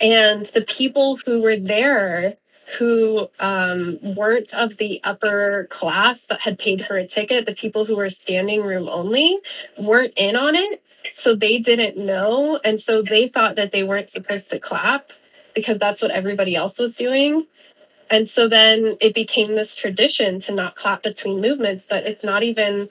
And 0.00 0.46
the 0.46 0.62
people 0.62 1.16
who 1.16 1.42
were 1.42 1.56
there 1.56 2.36
who 2.76 3.28
um, 3.40 3.98
weren't 4.02 4.52
of 4.52 4.76
the 4.76 5.00
upper 5.04 5.66
class 5.70 6.26
that 6.26 6.40
had 6.40 6.58
paid 6.58 6.84
for 6.84 6.98
a 6.98 7.06
ticket, 7.06 7.46
the 7.46 7.54
people 7.54 7.84
who 7.84 7.96
were 7.96 8.10
standing 8.10 8.62
room 8.62 8.88
only, 8.88 9.38
weren't 9.78 10.12
in 10.16 10.36
on 10.36 10.54
it. 10.54 10.82
So 11.12 11.34
they 11.34 11.58
didn't 11.58 11.96
know. 11.96 12.60
And 12.62 12.78
so 12.78 13.00
they 13.00 13.26
thought 13.26 13.56
that 13.56 13.72
they 13.72 13.82
weren't 13.82 14.10
supposed 14.10 14.50
to 14.50 14.58
clap 14.58 15.12
because 15.54 15.78
that's 15.78 16.02
what 16.02 16.10
everybody 16.10 16.54
else 16.54 16.78
was 16.78 16.94
doing. 16.94 17.46
And 18.10 18.28
so 18.28 18.48
then 18.48 18.96
it 19.00 19.14
became 19.14 19.54
this 19.54 19.74
tradition 19.74 20.40
to 20.40 20.52
not 20.52 20.76
clap 20.76 21.02
between 21.02 21.40
movements, 21.40 21.86
but 21.88 22.04
it's 22.04 22.24
not 22.24 22.42
even 22.42 22.88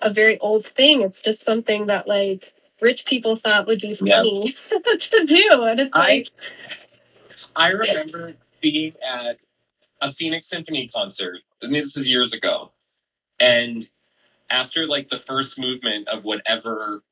a 0.00 0.10
very 0.10 0.38
old 0.38 0.66
thing. 0.66 1.02
It's 1.02 1.20
just 1.20 1.44
something 1.44 1.86
that 1.86 2.08
like 2.08 2.52
rich 2.80 3.04
people 3.04 3.36
thought 3.36 3.66
would 3.66 3.80
be 3.80 3.94
funny 3.94 4.54
yeah. 4.70 4.78
to 4.98 5.24
do. 5.26 5.62
And 5.62 5.80
it's 5.80 5.94
like 5.94 6.28
I, 7.56 7.66
I 7.66 7.68
remember 7.68 8.34
being 8.62 8.94
at 9.06 9.38
a 10.00 10.10
Phoenix 10.10 10.46
Symphony 10.46 10.88
concert. 10.88 11.40
I 11.62 11.66
mean 11.66 11.82
this 11.82 11.96
was 11.96 12.08
years 12.08 12.32
ago. 12.32 12.72
And 13.38 13.88
after 14.50 14.86
like 14.86 15.08
the 15.08 15.18
first 15.18 15.58
movement 15.58 16.08
of 16.08 16.24
whatever 16.24 17.02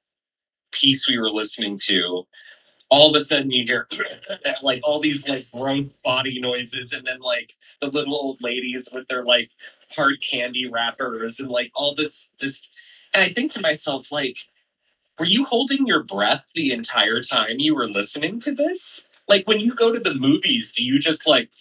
piece 0.72 1.08
we 1.08 1.18
were 1.18 1.30
listening 1.30 1.78
to, 1.86 2.26
all 2.88 3.10
of 3.10 3.20
a 3.20 3.24
sudden 3.24 3.50
you 3.50 3.64
hear 3.64 3.86
like 4.62 4.80
all 4.82 5.00
these 5.00 5.28
like 5.28 5.44
gross 5.52 5.84
body 6.04 6.40
noises 6.40 6.92
and 6.92 7.06
then 7.06 7.20
like 7.20 7.52
the 7.80 7.88
little 7.88 8.14
old 8.14 8.40
ladies 8.40 8.88
with 8.92 9.08
their 9.08 9.24
like 9.24 9.50
hard 9.94 10.22
candy 10.22 10.68
wrappers 10.68 11.40
and 11.40 11.50
like 11.50 11.70
all 11.74 11.94
this 11.94 12.30
just 12.40 12.70
and 13.12 13.22
I 13.22 13.28
think 13.28 13.52
to 13.52 13.60
myself, 13.60 14.12
like, 14.12 14.38
were 15.18 15.26
you 15.26 15.44
holding 15.44 15.86
your 15.86 16.02
breath 16.02 16.46
the 16.54 16.72
entire 16.72 17.20
time 17.20 17.58
you 17.58 17.74
were 17.74 17.88
listening 17.88 18.40
to 18.40 18.52
this? 18.52 19.08
Like 19.30 19.48
when 19.48 19.60
you 19.60 19.74
go 19.74 19.94
to 19.94 20.00
the 20.00 20.14
movies, 20.16 20.72
do 20.72 20.84
you 20.84 21.00
just 21.00 21.28
like 21.28 21.52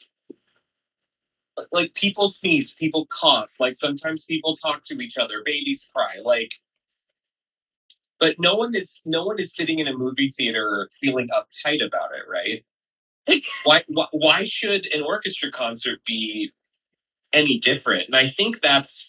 like 1.72 1.94
people 1.96 2.28
sneeze, 2.28 2.74
people 2.76 3.08
cough, 3.08 3.54
like 3.60 3.76
sometimes 3.76 4.26
people 4.26 4.56
talk 4.56 4.84
to 4.86 5.00
each 5.02 5.18
other, 5.18 5.42
babies 5.46 5.90
cry, 5.96 6.16
like 6.26 6.56
but 8.20 8.38
no 8.40 8.56
one 8.56 8.76
is 8.76 9.02
no 9.06 9.24
one 9.26 9.40
is 9.40 9.56
sitting 9.56 9.80
in 9.80 9.88
a 9.88 9.98
movie 9.98 10.30
theater 10.30 10.90
feeling 11.00 11.30
uptight 11.30 11.86
about 11.86 12.12
it, 12.14 12.26
right? 12.30 12.66
why, 13.66 13.84
why 13.88 14.08
why 14.12 14.44
should 14.46 14.88
an 14.88 15.04
orchestra 15.04 15.52
concert 15.52 16.00
be 16.06 16.52
any 17.34 17.60
different? 17.60 18.08
And 18.08 18.16
I 18.16 18.28
think 18.28 18.62
that's 18.62 19.08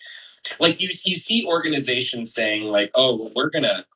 like 0.60 0.82
you 0.82 0.90
you 1.04 1.16
see 1.16 1.46
organizations 1.46 2.34
saying 2.34 2.64
like, 2.64 2.90
oh, 2.94 3.30
we're 3.36 3.50
gonna 3.50 3.86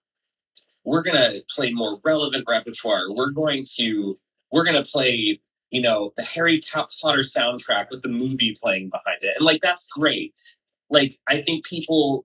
we're 0.85 1.03
gonna 1.03 1.33
play 1.51 1.73
more 1.73 2.01
relevant 2.05 2.45
repertoire. 2.49 3.13
We're 3.13 3.31
going 3.33 3.67
to 3.77 4.19
we're 4.55 4.65
gonna 4.65 4.85
play 4.85 5.41
you 5.71 5.83
know 5.83 6.13
the 6.17 6.23
Harry 6.23 6.61
Potter 6.73 7.19
soundtrack 7.19 7.89
with 7.91 8.03
the 8.03 8.09
movie 8.09 8.57
playing 8.63 8.91
behind 8.91 9.19
it, 9.23 9.35
and 9.37 9.45
like 9.45 9.61
that's 9.61 9.89
great. 9.89 10.41
Like 10.89 11.17
I 11.29 11.43
think 11.43 11.67
people 11.67 12.25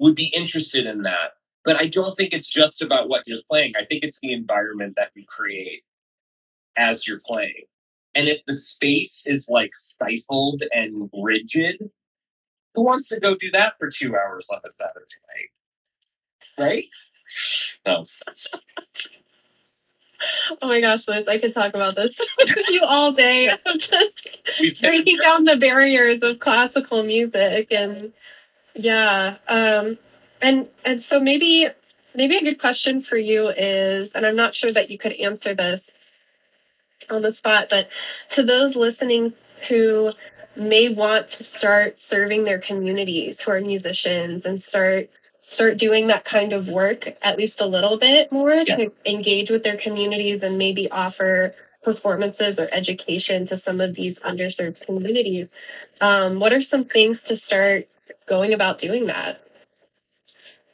would 0.00 0.16
be 0.16 0.32
interested 0.34 0.86
in 0.86 1.02
that, 1.02 1.32
but 1.64 1.76
I 1.76 1.86
don't 1.86 2.16
think 2.16 2.32
it's 2.32 2.48
just 2.48 2.82
about 2.82 3.08
what 3.08 3.24
you're 3.28 3.38
playing. 3.48 3.74
I 3.76 3.84
think 3.84 4.02
it's 4.02 4.18
the 4.20 4.32
environment 4.32 4.94
that 4.96 5.10
you 5.14 5.24
create 5.28 5.82
as 6.76 7.06
you're 7.06 7.20
playing. 7.26 7.64
And 8.14 8.28
if 8.28 8.40
the 8.46 8.54
space 8.54 9.24
is 9.26 9.48
like 9.50 9.74
stifled 9.74 10.62
and 10.72 11.10
rigid, 11.22 11.90
who 12.74 12.82
wants 12.82 13.08
to 13.10 13.20
go 13.20 13.34
do 13.34 13.50
that 13.52 13.74
for 13.78 13.90
two 13.92 14.16
hours 14.16 14.48
on 14.52 14.60
a 14.64 14.68
Saturday 14.78 15.06
night? 16.58 16.64
Right? 16.64 16.84
No. 17.86 18.04
Oh 20.60 20.68
my 20.68 20.80
gosh, 20.80 21.08
Liz, 21.08 21.26
I 21.28 21.38
could 21.38 21.54
talk 21.54 21.74
about 21.74 21.94
this 21.94 22.18
with 22.38 22.70
you 22.70 22.82
all 22.84 23.12
day. 23.12 23.50
I'm 23.50 23.78
just 23.78 24.40
breaking 24.80 25.18
down 25.18 25.44
the 25.44 25.56
barriers 25.56 26.20
of 26.22 26.38
classical 26.38 27.02
music 27.02 27.68
and 27.70 28.12
yeah. 28.74 29.36
Um 29.48 29.98
and 30.40 30.68
and 30.84 31.02
so 31.02 31.20
maybe 31.20 31.68
maybe 32.14 32.36
a 32.36 32.42
good 32.42 32.60
question 32.60 33.00
for 33.00 33.16
you 33.16 33.48
is, 33.48 34.12
and 34.12 34.26
I'm 34.26 34.36
not 34.36 34.54
sure 34.54 34.70
that 34.70 34.90
you 34.90 34.98
could 34.98 35.12
answer 35.12 35.54
this 35.54 35.90
on 37.10 37.22
the 37.22 37.32
spot, 37.32 37.68
but 37.70 37.88
to 38.30 38.42
those 38.42 38.76
listening 38.76 39.32
who 39.68 40.12
may 40.56 40.92
want 40.92 41.28
to 41.28 41.44
start 41.44 41.98
serving 41.98 42.44
their 42.44 42.58
communities 42.58 43.40
who 43.40 43.50
are 43.50 43.60
musicians 43.60 44.44
and 44.44 44.60
start 44.60 45.08
start 45.42 45.76
doing 45.76 46.06
that 46.06 46.24
kind 46.24 46.52
of 46.52 46.68
work 46.68 47.06
at 47.20 47.36
least 47.36 47.60
a 47.60 47.66
little 47.66 47.98
bit 47.98 48.30
more 48.30 48.54
yeah. 48.54 48.76
to 48.76 48.92
engage 49.04 49.50
with 49.50 49.64
their 49.64 49.76
communities 49.76 50.42
and 50.42 50.56
maybe 50.56 50.90
offer 50.90 51.52
performances 51.82 52.60
or 52.60 52.68
education 52.70 53.44
to 53.44 53.58
some 53.58 53.80
of 53.80 53.92
these 53.94 54.20
underserved 54.20 54.80
communities. 54.86 55.50
Um, 56.00 56.38
what 56.38 56.52
are 56.52 56.60
some 56.60 56.84
things 56.84 57.24
to 57.24 57.36
start 57.36 57.86
going 58.26 58.52
about 58.52 58.78
doing 58.78 59.06
that? 59.06 59.42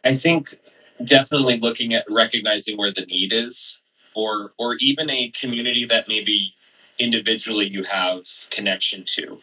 I 0.05 0.12
think 0.12 0.55
definitely 1.03 1.59
looking 1.59 1.95
at 1.95 2.05
recognizing 2.11 2.77
where 2.77 2.93
the 2.93 3.07
need 3.07 3.33
is 3.33 3.81
or 4.14 4.53
or 4.59 4.77
even 4.81 5.09
a 5.09 5.31
community 5.31 5.87
that 5.87 6.09
maybe 6.09 6.55
individually 6.99 7.69
you 7.69 7.85
have 7.85 8.25
connection 8.51 9.05
to 9.07 9.41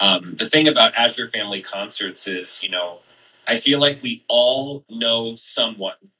um, 0.00 0.34
the 0.38 0.46
thing 0.46 0.66
about 0.66 0.94
Azure 0.96 1.28
Family 1.28 1.60
Concerts 1.60 2.26
is, 2.26 2.62
you 2.62 2.70
know, 2.70 3.00
I 3.46 3.56
feel 3.56 3.80
like 3.80 4.02
we 4.02 4.24
all 4.28 4.84
know 4.88 5.34
someone 5.34 6.10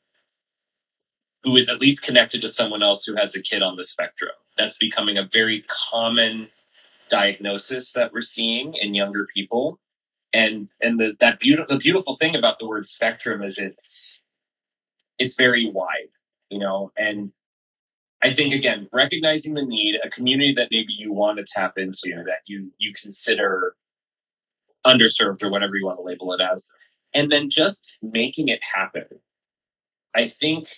who 1.43 1.57
is 1.57 1.68
at 1.68 1.81
least 1.81 2.03
connected 2.03 2.41
to 2.43 2.49
someone 2.49 2.83
else 2.83 3.05
who 3.05 3.16
has 3.16 3.35
a 3.35 3.43
kid 3.43 3.62
on 3.62 3.77
the 3.77 3.85
spectrum. 3.85 4.33
That's 4.59 4.77
becoming 4.77 5.16
a 5.16 5.29
very 5.33 5.64
common 5.91 6.49
diagnosis 7.09 7.93
that 7.93 8.12
we're 8.12 8.21
seeing 8.21 8.75
in 8.75 8.95
younger 8.95 9.27
people. 9.35 9.79
And 10.33 10.68
and 10.81 10.99
the 10.99 11.16
that 11.21 11.41
beautiful 11.41 11.75
the 11.75 11.81
beautiful 11.81 12.14
thing 12.14 12.37
about 12.37 12.59
the 12.59 12.68
word 12.68 12.87
spectrum 12.87 13.43
is 13.43 13.59
it's 13.59 14.23
it's 15.18 15.37
very 15.37 15.71
wide, 15.71 16.11
you 16.51 16.59
know, 16.59 16.93
and 16.97 17.33
I 18.23 18.33
think 18.33 18.55
again, 18.55 18.89
recognizing 18.93 19.55
the 19.55 19.64
need, 19.64 19.99
a 20.05 20.11
community 20.11 20.55
that 20.57 20.68
maybe 20.71 20.93
you 20.93 21.12
want 21.12 21.39
to 21.39 21.45
tap 21.45 21.79
into, 21.79 22.23
that 22.27 22.41
you 22.47 22.73
you 22.79 22.93
consider 22.95 23.75
underserved 24.87 25.43
or 25.43 25.51
whatever 25.51 25.77
you 25.77 25.87
want 25.87 25.99
to 25.99 26.03
label 26.05 26.33
it 26.33 26.41
as, 26.41 26.71
and 27.14 27.30
then 27.30 27.50
just 27.50 27.98
making 28.02 28.48
it 28.48 28.61
happen. 28.74 29.06
I 30.14 30.26
think 30.26 30.68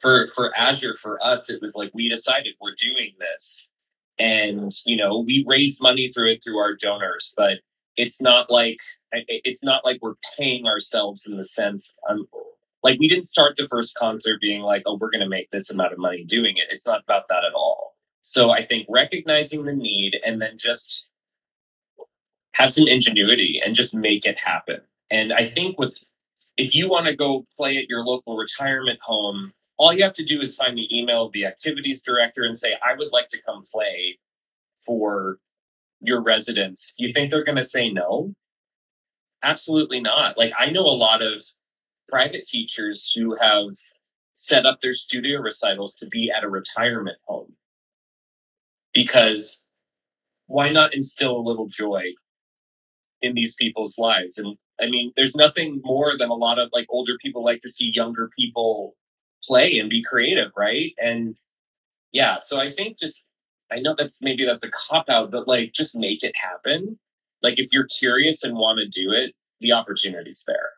for 0.00 0.28
for 0.28 0.56
Azure, 0.56 0.94
for 0.94 1.22
us, 1.24 1.50
it 1.50 1.60
was 1.60 1.74
like 1.76 1.90
we 1.94 2.08
decided 2.08 2.54
we're 2.60 2.74
doing 2.76 3.14
this, 3.18 3.68
and 4.18 4.72
you 4.86 4.96
know 4.96 5.18
we 5.20 5.44
raised 5.46 5.82
money 5.82 6.08
through 6.08 6.32
it 6.32 6.44
through 6.44 6.58
our 6.58 6.74
donors, 6.74 7.32
but 7.36 7.58
it's 7.96 8.20
not 8.20 8.50
like 8.50 8.78
it's 9.12 9.64
not 9.64 9.84
like 9.84 9.98
we're 10.02 10.14
paying 10.38 10.66
ourselves 10.66 11.26
in 11.26 11.36
the 11.36 11.44
sense 11.44 11.94
um, 12.08 12.28
like 12.82 12.98
we 12.98 13.08
didn't 13.08 13.24
start 13.24 13.56
the 13.56 13.66
first 13.68 13.94
concert 13.94 14.40
being 14.40 14.62
like, 14.62 14.82
oh, 14.86 14.96
we're 15.00 15.10
going 15.10 15.22
to 15.22 15.28
make 15.28 15.50
this 15.50 15.70
amount 15.70 15.92
of 15.92 15.98
money 15.98 16.24
doing 16.24 16.56
it. 16.56 16.68
It's 16.70 16.86
not 16.86 17.02
about 17.02 17.24
that 17.28 17.44
at 17.44 17.54
all. 17.54 17.96
So 18.20 18.50
I 18.50 18.64
think 18.64 18.86
recognizing 18.88 19.64
the 19.64 19.72
need 19.72 20.18
and 20.24 20.40
then 20.40 20.56
just 20.58 21.08
have 22.54 22.70
some 22.70 22.86
ingenuity 22.88 23.60
and 23.64 23.74
just 23.74 23.94
make 23.94 24.24
it 24.24 24.38
happen. 24.38 24.80
And 25.10 25.32
I 25.32 25.46
think 25.46 25.78
what's 25.78 26.10
if 26.56 26.74
you 26.74 26.88
want 26.88 27.06
to 27.06 27.14
go 27.14 27.46
play 27.56 27.76
at 27.76 27.88
your 27.88 28.04
local 28.04 28.36
retirement 28.36 28.98
home 29.02 29.52
all 29.78 29.92
you 29.92 30.02
have 30.02 30.12
to 30.14 30.24
do 30.24 30.40
is 30.40 30.56
find 30.56 30.76
the 30.76 30.96
email 30.96 31.26
of 31.26 31.32
the 31.32 31.46
activities 31.46 32.02
director 32.02 32.42
and 32.42 32.58
say, 32.58 32.74
I 32.84 32.94
would 32.98 33.12
like 33.12 33.28
to 33.28 33.40
come 33.40 33.62
play 33.72 34.18
for 34.84 35.38
your 36.00 36.20
residents. 36.20 36.94
You 36.98 37.12
think 37.12 37.30
they're 37.30 37.44
going 37.44 37.56
to 37.56 37.64
say 37.64 37.88
no? 37.88 38.34
Absolutely 39.42 40.00
not. 40.00 40.36
Like, 40.36 40.52
I 40.58 40.70
know 40.70 40.82
a 40.82 40.90
lot 40.90 41.22
of 41.22 41.40
private 42.08 42.44
teachers 42.44 43.12
who 43.16 43.36
have 43.40 43.70
set 44.34 44.66
up 44.66 44.80
their 44.80 44.92
studio 44.92 45.40
recitals 45.40 45.94
to 45.96 46.08
be 46.08 46.30
at 46.30 46.44
a 46.44 46.48
retirement 46.48 47.18
home 47.26 47.54
because 48.92 49.68
why 50.46 50.70
not 50.70 50.94
instill 50.94 51.36
a 51.36 51.46
little 51.46 51.66
joy 51.66 52.14
in 53.20 53.34
these 53.34 53.54
people's 53.54 53.98
lives 53.98 54.38
and 54.38 54.56
i 54.80 54.88
mean 54.88 55.12
there's 55.16 55.36
nothing 55.36 55.80
more 55.84 56.16
than 56.18 56.30
a 56.30 56.34
lot 56.34 56.58
of 56.58 56.70
like 56.72 56.86
older 56.90 57.16
people 57.22 57.44
like 57.44 57.60
to 57.60 57.68
see 57.70 57.90
younger 57.92 58.30
people 58.38 58.96
play 59.44 59.78
and 59.78 59.90
be 59.90 60.02
creative 60.02 60.50
right? 60.56 60.92
And 61.02 61.36
yeah 62.12 62.38
so 62.40 62.60
i 62.60 62.70
think 62.70 62.98
just 62.98 63.26
i 63.72 63.78
know 63.78 63.94
that's 63.96 64.22
maybe 64.22 64.44
that's 64.44 64.64
a 64.64 64.70
cop 64.70 65.08
out 65.08 65.30
but 65.30 65.48
like 65.48 65.72
just 65.72 65.96
make 65.96 66.22
it 66.22 66.34
happen. 66.36 66.98
Like 67.42 67.58
if 67.58 67.68
you're 67.72 67.86
curious 67.86 68.42
and 68.44 68.56
want 68.56 68.80
to 68.80 68.88
do 68.88 69.12
it 69.12 69.34
the 69.60 69.72
opportunity's 69.72 70.44
there. 70.46 70.70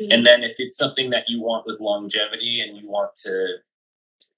Mm-hmm. 0.00 0.12
and 0.12 0.26
then 0.26 0.42
if 0.42 0.56
it's 0.58 0.76
something 0.76 1.10
that 1.10 1.24
you 1.28 1.40
want 1.40 1.66
with 1.66 1.80
longevity 1.80 2.60
and 2.60 2.76
you 2.76 2.88
want 2.90 3.14
to 3.16 3.58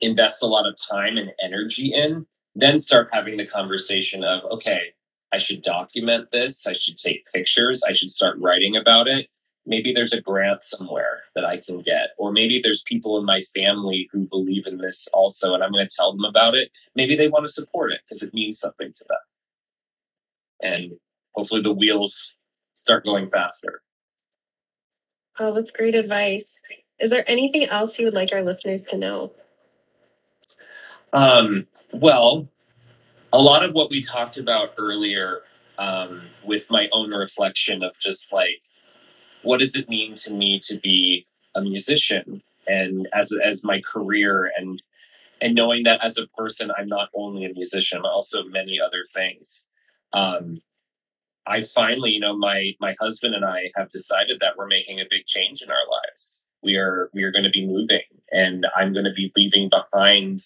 invest 0.03 0.43
a 0.43 0.47
lot 0.47 0.67
of 0.67 0.77
time 0.77 1.17
and 1.17 1.33
energy 1.43 1.95
in 1.95 2.27
then 2.55 2.79
start 2.79 3.09
having 3.13 3.39
the 3.39 3.47
conversation 3.47 4.23
of 4.25 4.45
okay 4.51 4.93
i 5.33 5.39
should 5.39 5.62
document 5.62 6.29
this. 6.33 6.66
I 6.66 6.72
should 6.72 6.97
take 6.97 7.27
pictures. 7.33 7.83
I 7.87 7.93
should 7.93 8.11
start 8.11 8.39
writing 8.41 8.77
about 8.77 9.09
it. 9.09 9.29
Maybe 9.64 9.93
there's 9.93 10.12
a 10.12 10.20
grant 10.20 10.62
somewhere 10.62 11.22
that 11.35 11.45
i 11.45 11.57
can 11.57 11.81
get. 11.81 12.11
Or 12.18 12.33
maybe 12.33 12.61
there's 12.62 12.83
people 12.87 13.18
in 13.18 13.24
my 13.24 13.41
family 13.41 14.09
who 14.12 14.27
believe 14.27 14.66
in 14.66 14.79
this 14.79 15.09
also 15.12 15.55
and 15.55 15.62
i'm 15.62 15.72
going 15.72 15.87
to 15.87 15.97
tell 15.97 16.12
them 16.12 16.24
about 16.24 16.55
it. 16.55 16.70
Maybe 16.95 17.16
they 17.16 17.29
want 17.29 17.45
to 17.45 17.53
support 17.53 17.93
it 17.93 18.01
because 18.05 18.22
it 18.22 18.35
means 18.35 18.59
something 18.59 18.93
to 18.95 19.05
them. 19.09 19.18
And 20.62 20.93
hopefully 21.35 21.62
the 21.62 21.72
wheels 21.72 22.37
start 22.74 23.05
going 23.05 23.29
faster. 23.29 23.83
Oh 25.39 25.53
that's 25.53 25.70
great 25.70 25.95
advice. 25.95 26.59
Is 26.99 27.11
there 27.11 27.24
anything 27.27 27.64
else 27.64 27.99
you 27.99 28.07
would 28.07 28.14
like 28.14 28.33
our 28.33 28.43
listeners 28.43 28.85
to 28.85 28.97
know? 28.97 29.33
Um, 31.12 31.66
well, 31.93 32.49
a 33.33 33.39
lot 33.39 33.64
of 33.64 33.72
what 33.72 33.91
we 33.91 34.01
talked 34.01 34.37
about 34.37 34.74
earlier 34.79 35.43
um, 35.79 36.22
with 36.45 36.70
my 36.70 36.89
own 36.93 37.11
reflection 37.11 37.83
of 37.83 37.99
just 37.99 38.33
like, 38.33 38.62
what 39.43 39.61
does 39.61 39.77
it 39.77 39.89
mean 39.89 40.14
to 40.16 40.33
me 40.33 40.61
to 40.64 40.79
be 40.79 41.27
a 41.55 41.61
musician 41.61 42.43
and 42.66 43.09
as 43.12 43.33
as 43.43 43.64
my 43.64 43.81
career 43.81 44.51
and 44.57 44.83
and 45.41 45.55
knowing 45.55 45.85
that 45.85 46.05
as 46.05 46.18
a 46.18 46.27
person 46.37 46.70
i'm 46.77 46.89
not 46.89 47.09
only 47.14 47.45
a 47.45 47.53
musician 47.53 47.99
i'm 47.99 48.05
also 48.05 48.45
many 48.45 48.79
other 48.85 49.05
things. 49.14 49.68
Um, 50.12 50.57
i 51.47 51.62
finally 51.62 52.11
you 52.11 52.20
know 52.20 52.37
my 52.37 52.72
my 52.81 52.95
husband 53.01 53.35
and 53.35 53.45
i 53.45 53.70
have 53.77 53.89
decided 53.89 54.39
that 54.41 54.57
we're 54.57 54.66
making 54.66 55.01
a 55.01 55.07
big 55.09 55.24
change 55.27 55.62
in 55.62 55.70
our 55.70 55.87
lives. 55.91 56.47
We 56.62 56.77
are 56.77 57.09
we 57.14 57.22
are 57.22 57.33
going 57.33 57.45
to 57.45 57.51
be 57.51 57.66
moving 57.66 58.03
and 58.33 58.66
i'm 58.77 58.93
going 58.93 59.05
to 59.05 59.14
be 59.14 59.33
leaving 59.37 59.70
behind 59.70 60.41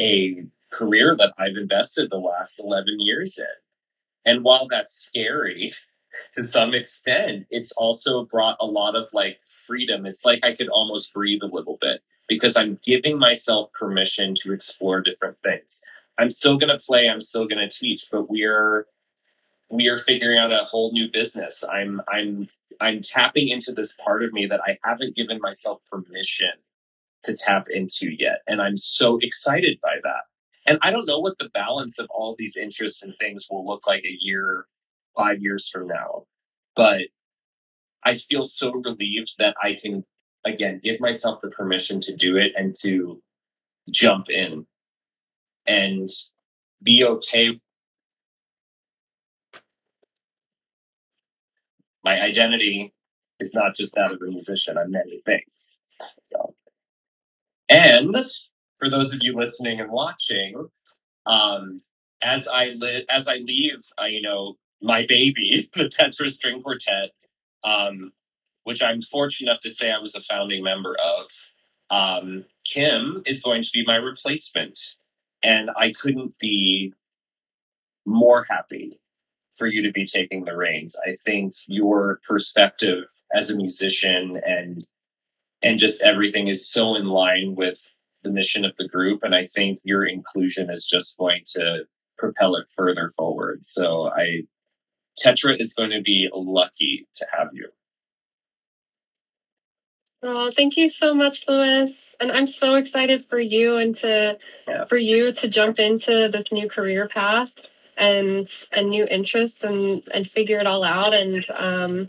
a 0.00 0.44
career 0.76 1.14
that 1.16 1.32
I've 1.38 1.56
invested 1.56 2.10
the 2.10 2.18
last 2.18 2.60
11 2.62 2.96
years 2.98 3.38
in. 3.38 4.32
And 4.32 4.44
while 4.44 4.66
that's 4.68 4.92
scary 4.92 5.72
to 6.32 6.42
some 6.42 6.74
extent, 6.74 7.46
it's 7.50 7.72
also 7.72 8.24
brought 8.24 8.56
a 8.60 8.66
lot 8.66 8.96
of 8.96 9.08
like 9.12 9.38
freedom. 9.66 10.06
It's 10.06 10.24
like 10.24 10.40
I 10.42 10.54
could 10.54 10.68
almost 10.68 11.12
breathe 11.12 11.42
a 11.42 11.54
little 11.54 11.78
bit 11.80 12.00
because 12.28 12.56
I'm 12.56 12.78
giving 12.84 13.18
myself 13.18 13.70
permission 13.72 14.34
to 14.42 14.52
explore 14.52 15.00
different 15.00 15.36
things. 15.42 15.80
I'm 16.18 16.30
still 16.30 16.56
going 16.58 16.70
to 16.76 16.84
play, 16.84 17.08
I'm 17.08 17.20
still 17.20 17.46
going 17.46 17.68
to 17.68 17.74
teach, 17.74 18.04
but 18.10 18.30
we're 18.30 18.86
we 19.70 19.88
are 19.88 19.96
figuring 19.96 20.38
out 20.38 20.52
a 20.52 20.58
whole 20.58 20.92
new 20.92 21.10
business. 21.10 21.64
I'm 21.70 22.00
I'm 22.08 22.46
I'm 22.80 23.00
tapping 23.00 23.48
into 23.48 23.72
this 23.72 23.94
part 23.94 24.22
of 24.22 24.32
me 24.32 24.46
that 24.46 24.60
I 24.66 24.78
haven't 24.84 25.16
given 25.16 25.40
myself 25.40 25.80
permission 25.90 26.52
to 27.24 27.34
tap 27.34 27.66
into 27.70 28.10
yet. 28.10 28.40
And 28.46 28.60
I'm 28.60 28.76
so 28.76 29.18
excited 29.22 29.78
by 29.82 29.96
that. 30.02 30.22
And 30.66 30.78
I 30.82 30.90
don't 30.90 31.06
know 31.06 31.18
what 31.18 31.38
the 31.38 31.50
balance 31.50 31.98
of 31.98 32.06
all 32.10 32.34
these 32.38 32.56
interests 32.56 33.02
and 33.02 33.14
things 33.20 33.46
will 33.50 33.66
look 33.66 33.86
like 33.86 34.04
a 34.04 34.16
year, 34.20 34.66
five 35.16 35.42
years 35.42 35.68
from 35.68 35.88
now. 35.88 36.24
But 36.74 37.08
I 38.02 38.14
feel 38.14 38.44
so 38.44 38.72
relieved 38.72 39.34
that 39.38 39.56
I 39.62 39.74
can, 39.80 40.04
again, 40.44 40.80
give 40.82 41.00
myself 41.00 41.40
the 41.40 41.50
permission 41.50 42.00
to 42.00 42.14
do 42.14 42.36
it 42.36 42.52
and 42.56 42.74
to 42.80 43.22
jump 43.90 44.30
in 44.30 44.66
and 45.66 46.08
be 46.82 47.04
okay. 47.04 47.60
My 52.02 52.20
identity 52.20 52.92
is 53.40 53.54
not 53.54 53.74
just 53.74 53.94
that 53.94 54.12
of 54.12 54.20
a 54.20 54.26
musician, 54.26 54.76
I'm 54.78 54.90
many 54.90 55.20
things. 55.24 55.78
So 56.24 56.54
and 57.68 58.14
for 58.84 58.90
those 58.90 59.14
of 59.14 59.20
you 59.22 59.34
listening 59.34 59.80
and 59.80 59.90
watching, 59.90 60.68
um, 61.26 61.78
as 62.22 62.46
I 62.48 62.74
as 63.08 63.28
I 63.28 63.36
leave, 63.36 63.80
uh, 64.00 64.06
you 64.06 64.20
know, 64.22 64.56
my 64.82 65.06
baby, 65.08 65.68
the 65.74 65.84
Tetra 65.84 66.28
String 66.28 66.62
Quartet, 66.62 67.10
um, 67.64 68.12
which 68.64 68.82
I'm 68.82 69.00
fortunate 69.00 69.50
enough 69.50 69.60
to 69.60 69.70
say 69.70 69.90
I 69.90 69.98
was 69.98 70.14
a 70.14 70.22
founding 70.22 70.62
member 70.62 70.96
of, 71.02 71.26
um, 71.90 72.44
Kim 72.66 73.22
is 73.26 73.40
going 73.40 73.62
to 73.62 73.70
be 73.72 73.84
my 73.86 73.96
replacement, 73.96 74.78
and 75.42 75.70
I 75.76 75.92
couldn't 75.92 76.38
be 76.38 76.92
more 78.06 78.44
happy 78.50 79.00
for 79.56 79.66
you 79.66 79.82
to 79.82 79.92
be 79.92 80.04
taking 80.04 80.44
the 80.44 80.56
reins. 80.56 80.96
I 81.06 81.16
think 81.24 81.54
your 81.68 82.20
perspective 82.28 83.04
as 83.34 83.50
a 83.50 83.56
musician 83.56 84.40
and 84.46 84.84
and 85.62 85.78
just 85.78 86.02
everything 86.02 86.48
is 86.48 86.68
so 86.70 86.94
in 86.94 87.06
line 87.06 87.54
with 87.54 87.93
the 88.24 88.32
mission 88.32 88.64
of 88.64 88.74
the 88.76 88.88
group 88.88 89.22
and 89.22 89.34
i 89.34 89.44
think 89.44 89.78
your 89.84 90.04
inclusion 90.04 90.70
is 90.70 90.84
just 90.84 91.16
going 91.18 91.42
to 91.46 91.84
propel 92.18 92.56
it 92.56 92.66
further 92.74 93.08
forward 93.16 93.64
so 93.64 94.08
i 94.08 94.42
tetra 95.22 95.58
is 95.58 95.72
going 95.72 95.90
to 95.90 96.02
be 96.02 96.28
lucky 96.32 97.06
to 97.14 97.26
have 97.36 97.48
you 97.52 97.68
Oh, 100.26 100.50
thank 100.50 100.78
you 100.78 100.88
so 100.88 101.12
much, 101.12 101.44
Louis. 101.46 102.16
And 102.18 102.32
I'm 102.32 102.46
so 102.46 102.76
excited 102.76 103.26
for 103.26 103.38
you 103.38 103.76
and 103.76 103.94
to 103.96 104.38
yeah. 104.66 104.86
for 104.86 104.96
you 104.96 105.32
to 105.32 105.48
jump 105.48 105.78
into 105.78 106.30
this 106.32 106.50
new 106.50 106.66
career 106.66 107.08
path 107.08 107.52
and 107.98 108.50
and 108.72 108.88
new 108.88 109.04
interests 109.04 109.64
and 109.64 110.02
and 110.14 110.26
figure 110.26 110.58
it 110.58 110.66
all 110.66 110.82
out. 110.82 111.12
And 111.12 111.44
um, 111.54 112.08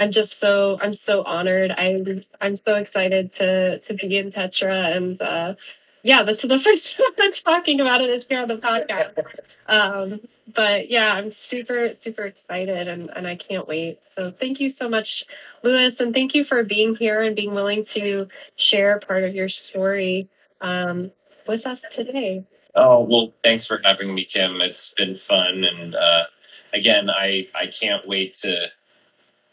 I'm 0.00 0.12
just 0.12 0.38
so 0.38 0.78
I'm 0.80 0.94
so 0.94 1.22
honored. 1.22 1.72
I'm 1.76 2.24
I'm 2.40 2.56
so 2.56 2.76
excited 2.76 3.32
to 3.32 3.78
to 3.80 3.94
be 3.94 4.16
in 4.16 4.30
Tetra 4.30 4.96
and 4.96 5.20
uh, 5.20 5.54
yeah, 6.02 6.22
this 6.22 6.42
is 6.42 6.48
the 6.48 6.58
first 6.68 6.96
time 6.96 7.06
I'm 7.18 7.32
talking 7.32 7.80
about 7.80 8.00
it 8.00 8.08
is 8.08 8.26
here 8.26 8.40
on 8.40 8.48
the 8.48 8.56
podcast. 8.56 9.18
Um, 9.66 10.20
but 10.54 10.90
yeah, 10.90 11.12
I'm 11.12 11.30
super 11.30 11.92
super 12.00 12.22
excited 12.22 12.88
and 12.88 13.10
and 13.10 13.26
I 13.26 13.36
can't 13.36 13.68
wait. 13.68 13.98
So 14.16 14.30
thank 14.30 14.58
you 14.58 14.70
so 14.70 14.88
much, 14.88 15.26
Louis, 15.62 16.00
and 16.00 16.14
thank 16.14 16.34
you 16.34 16.44
for 16.44 16.64
being 16.64 16.96
here 16.96 17.20
and 17.20 17.36
being 17.36 17.54
willing 17.54 17.84
to 17.86 18.28
share 18.56 19.00
part 19.00 19.24
of 19.24 19.34
your 19.34 19.50
story 19.50 20.30
um, 20.62 21.10
with 21.46 21.66
us 21.66 21.82
today. 21.90 22.46
Oh 22.74 23.04
well, 23.04 23.34
thanks 23.44 23.66
for 23.66 23.82
having 23.84 24.14
me, 24.14 24.24
Kim. 24.24 24.62
It's 24.62 24.94
been 24.96 25.12
fun, 25.12 25.62
and 25.64 25.94
uh, 25.94 26.24
again, 26.72 27.10
I 27.10 27.48
I 27.54 27.66
can't 27.66 28.08
wait 28.08 28.32
to 28.42 28.68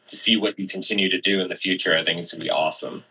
to 0.08 0.16
see 0.16 0.38
what 0.38 0.58
you 0.60 0.68
continue 0.68 1.10
to 1.10 1.20
do 1.20 1.40
in 1.40 1.48
the 1.48 1.56
future. 1.56 1.98
I 1.98 2.04
think 2.04 2.20
it's 2.20 2.32
gonna 2.32 2.44
be 2.44 2.50
awesome. 2.50 3.04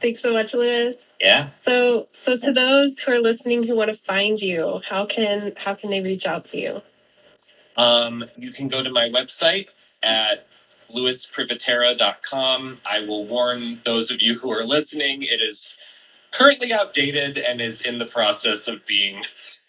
Thanks 0.00 0.20
so 0.20 0.32
much, 0.32 0.52
Liz. 0.52 0.96
Yeah. 1.20 1.50
So, 1.62 2.08
so 2.12 2.36
to 2.36 2.52
those 2.52 2.98
who 2.98 3.12
are 3.12 3.20
listening 3.20 3.62
who 3.62 3.76
want 3.76 3.92
to 3.92 3.98
find 3.98 4.40
you, 4.40 4.80
how 4.88 5.06
can 5.06 5.52
how 5.56 5.74
can 5.74 5.90
they 5.90 6.02
reach 6.02 6.26
out 6.26 6.46
to 6.46 6.58
you? 6.58 6.82
Um, 7.76 8.24
you 8.36 8.52
can 8.52 8.68
go 8.68 8.82
to 8.82 8.90
my 8.90 9.08
website 9.08 9.70
at 10.02 10.46
louisprivitera.com. 10.94 12.80
I 12.84 13.00
will 13.00 13.24
warn 13.24 13.80
those 13.84 14.10
of 14.10 14.20
you 14.20 14.38
who 14.38 14.50
are 14.50 14.64
listening, 14.64 15.22
it 15.22 15.40
is 15.40 15.76
currently 16.32 16.72
outdated 16.72 17.38
and 17.38 17.60
is 17.60 17.80
in 17.80 17.98
the 17.98 18.06
process 18.06 18.68
of 18.68 18.84
being 18.86 19.22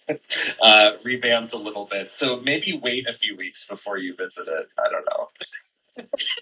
uh, 0.62 0.92
revamped 1.04 1.54
a 1.54 1.58
little 1.58 1.86
bit. 1.86 2.12
So 2.12 2.40
maybe 2.40 2.78
wait 2.82 3.08
a 3.08 3.14
few 3.14 3.36
weeks 3.38 3.66
before 3.66 3.98
you 3.98 4.16
visit 4.16 4.48
it. 4.48 4.70
I 4.78 4.90
don't 4.90 5.06
know. 5.06 5.30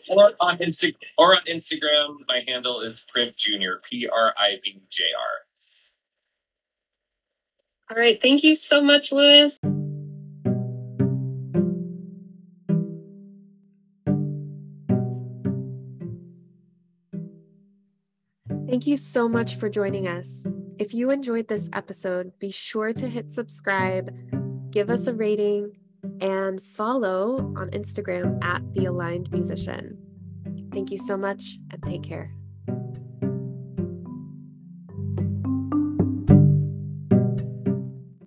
or 0.10 0.32
on 0.40 0.58
Insta- 0.60 0.96
or 1.18 1.36
on 1.36 1.44
Instagram, 1.50 2.18
my 2.28 2.44
handle 2.48 2.82
is 2.82 3.06
Priv 3.08 3.36
Junior, 3.36 3.80
P 3.84 4.08
R 4.08 4.34
I 4.38 4.60
V 4.64 4.82
J 4.90 5.04
R. 7.90 7.96
All 7.96 7.98
right, 8.02 8.22
thank 8.22 8.44
you 8.44 8.56
so 8.56 8.82
much, 8.82 9.12
Louis. 9.12 9.58
Thank 18.68 18.88
you 18.88 18.96
so 18.96 19.28
much 19.28 19.58
for 19.58 19.68
joining 19.68 20.08
us. 20.08 20.48
If 20.80 20.94
you 20.94 21.10
enjoyed 21.12 21.50
this 21.50 21.70
episode, 21.74 22.32
be 22.40 22.52
sure 22.52 22.94
to 22.94 23.10
hit 23.10 23.34
subscribe, 23.34 24.16
give 24.72 24.90
us 24.90 25.08
a 25.08 25.14
rating, 25.14 25.76
and 26.20 26.62
follow 26.62 27.54
on 27.56 27.70
Instagram 27.72 28.44
at 28.44 28.62
The 28.74 28.86
Aligned 28.86 29.32
Musician. 29.32 29.98
Thank 30.72 30.92
you 30.92 30.98
so 30.98 31.18
much 31.18 31.60
and 31.72 31.82
take 31.84 32.04
care. 32.04 32.34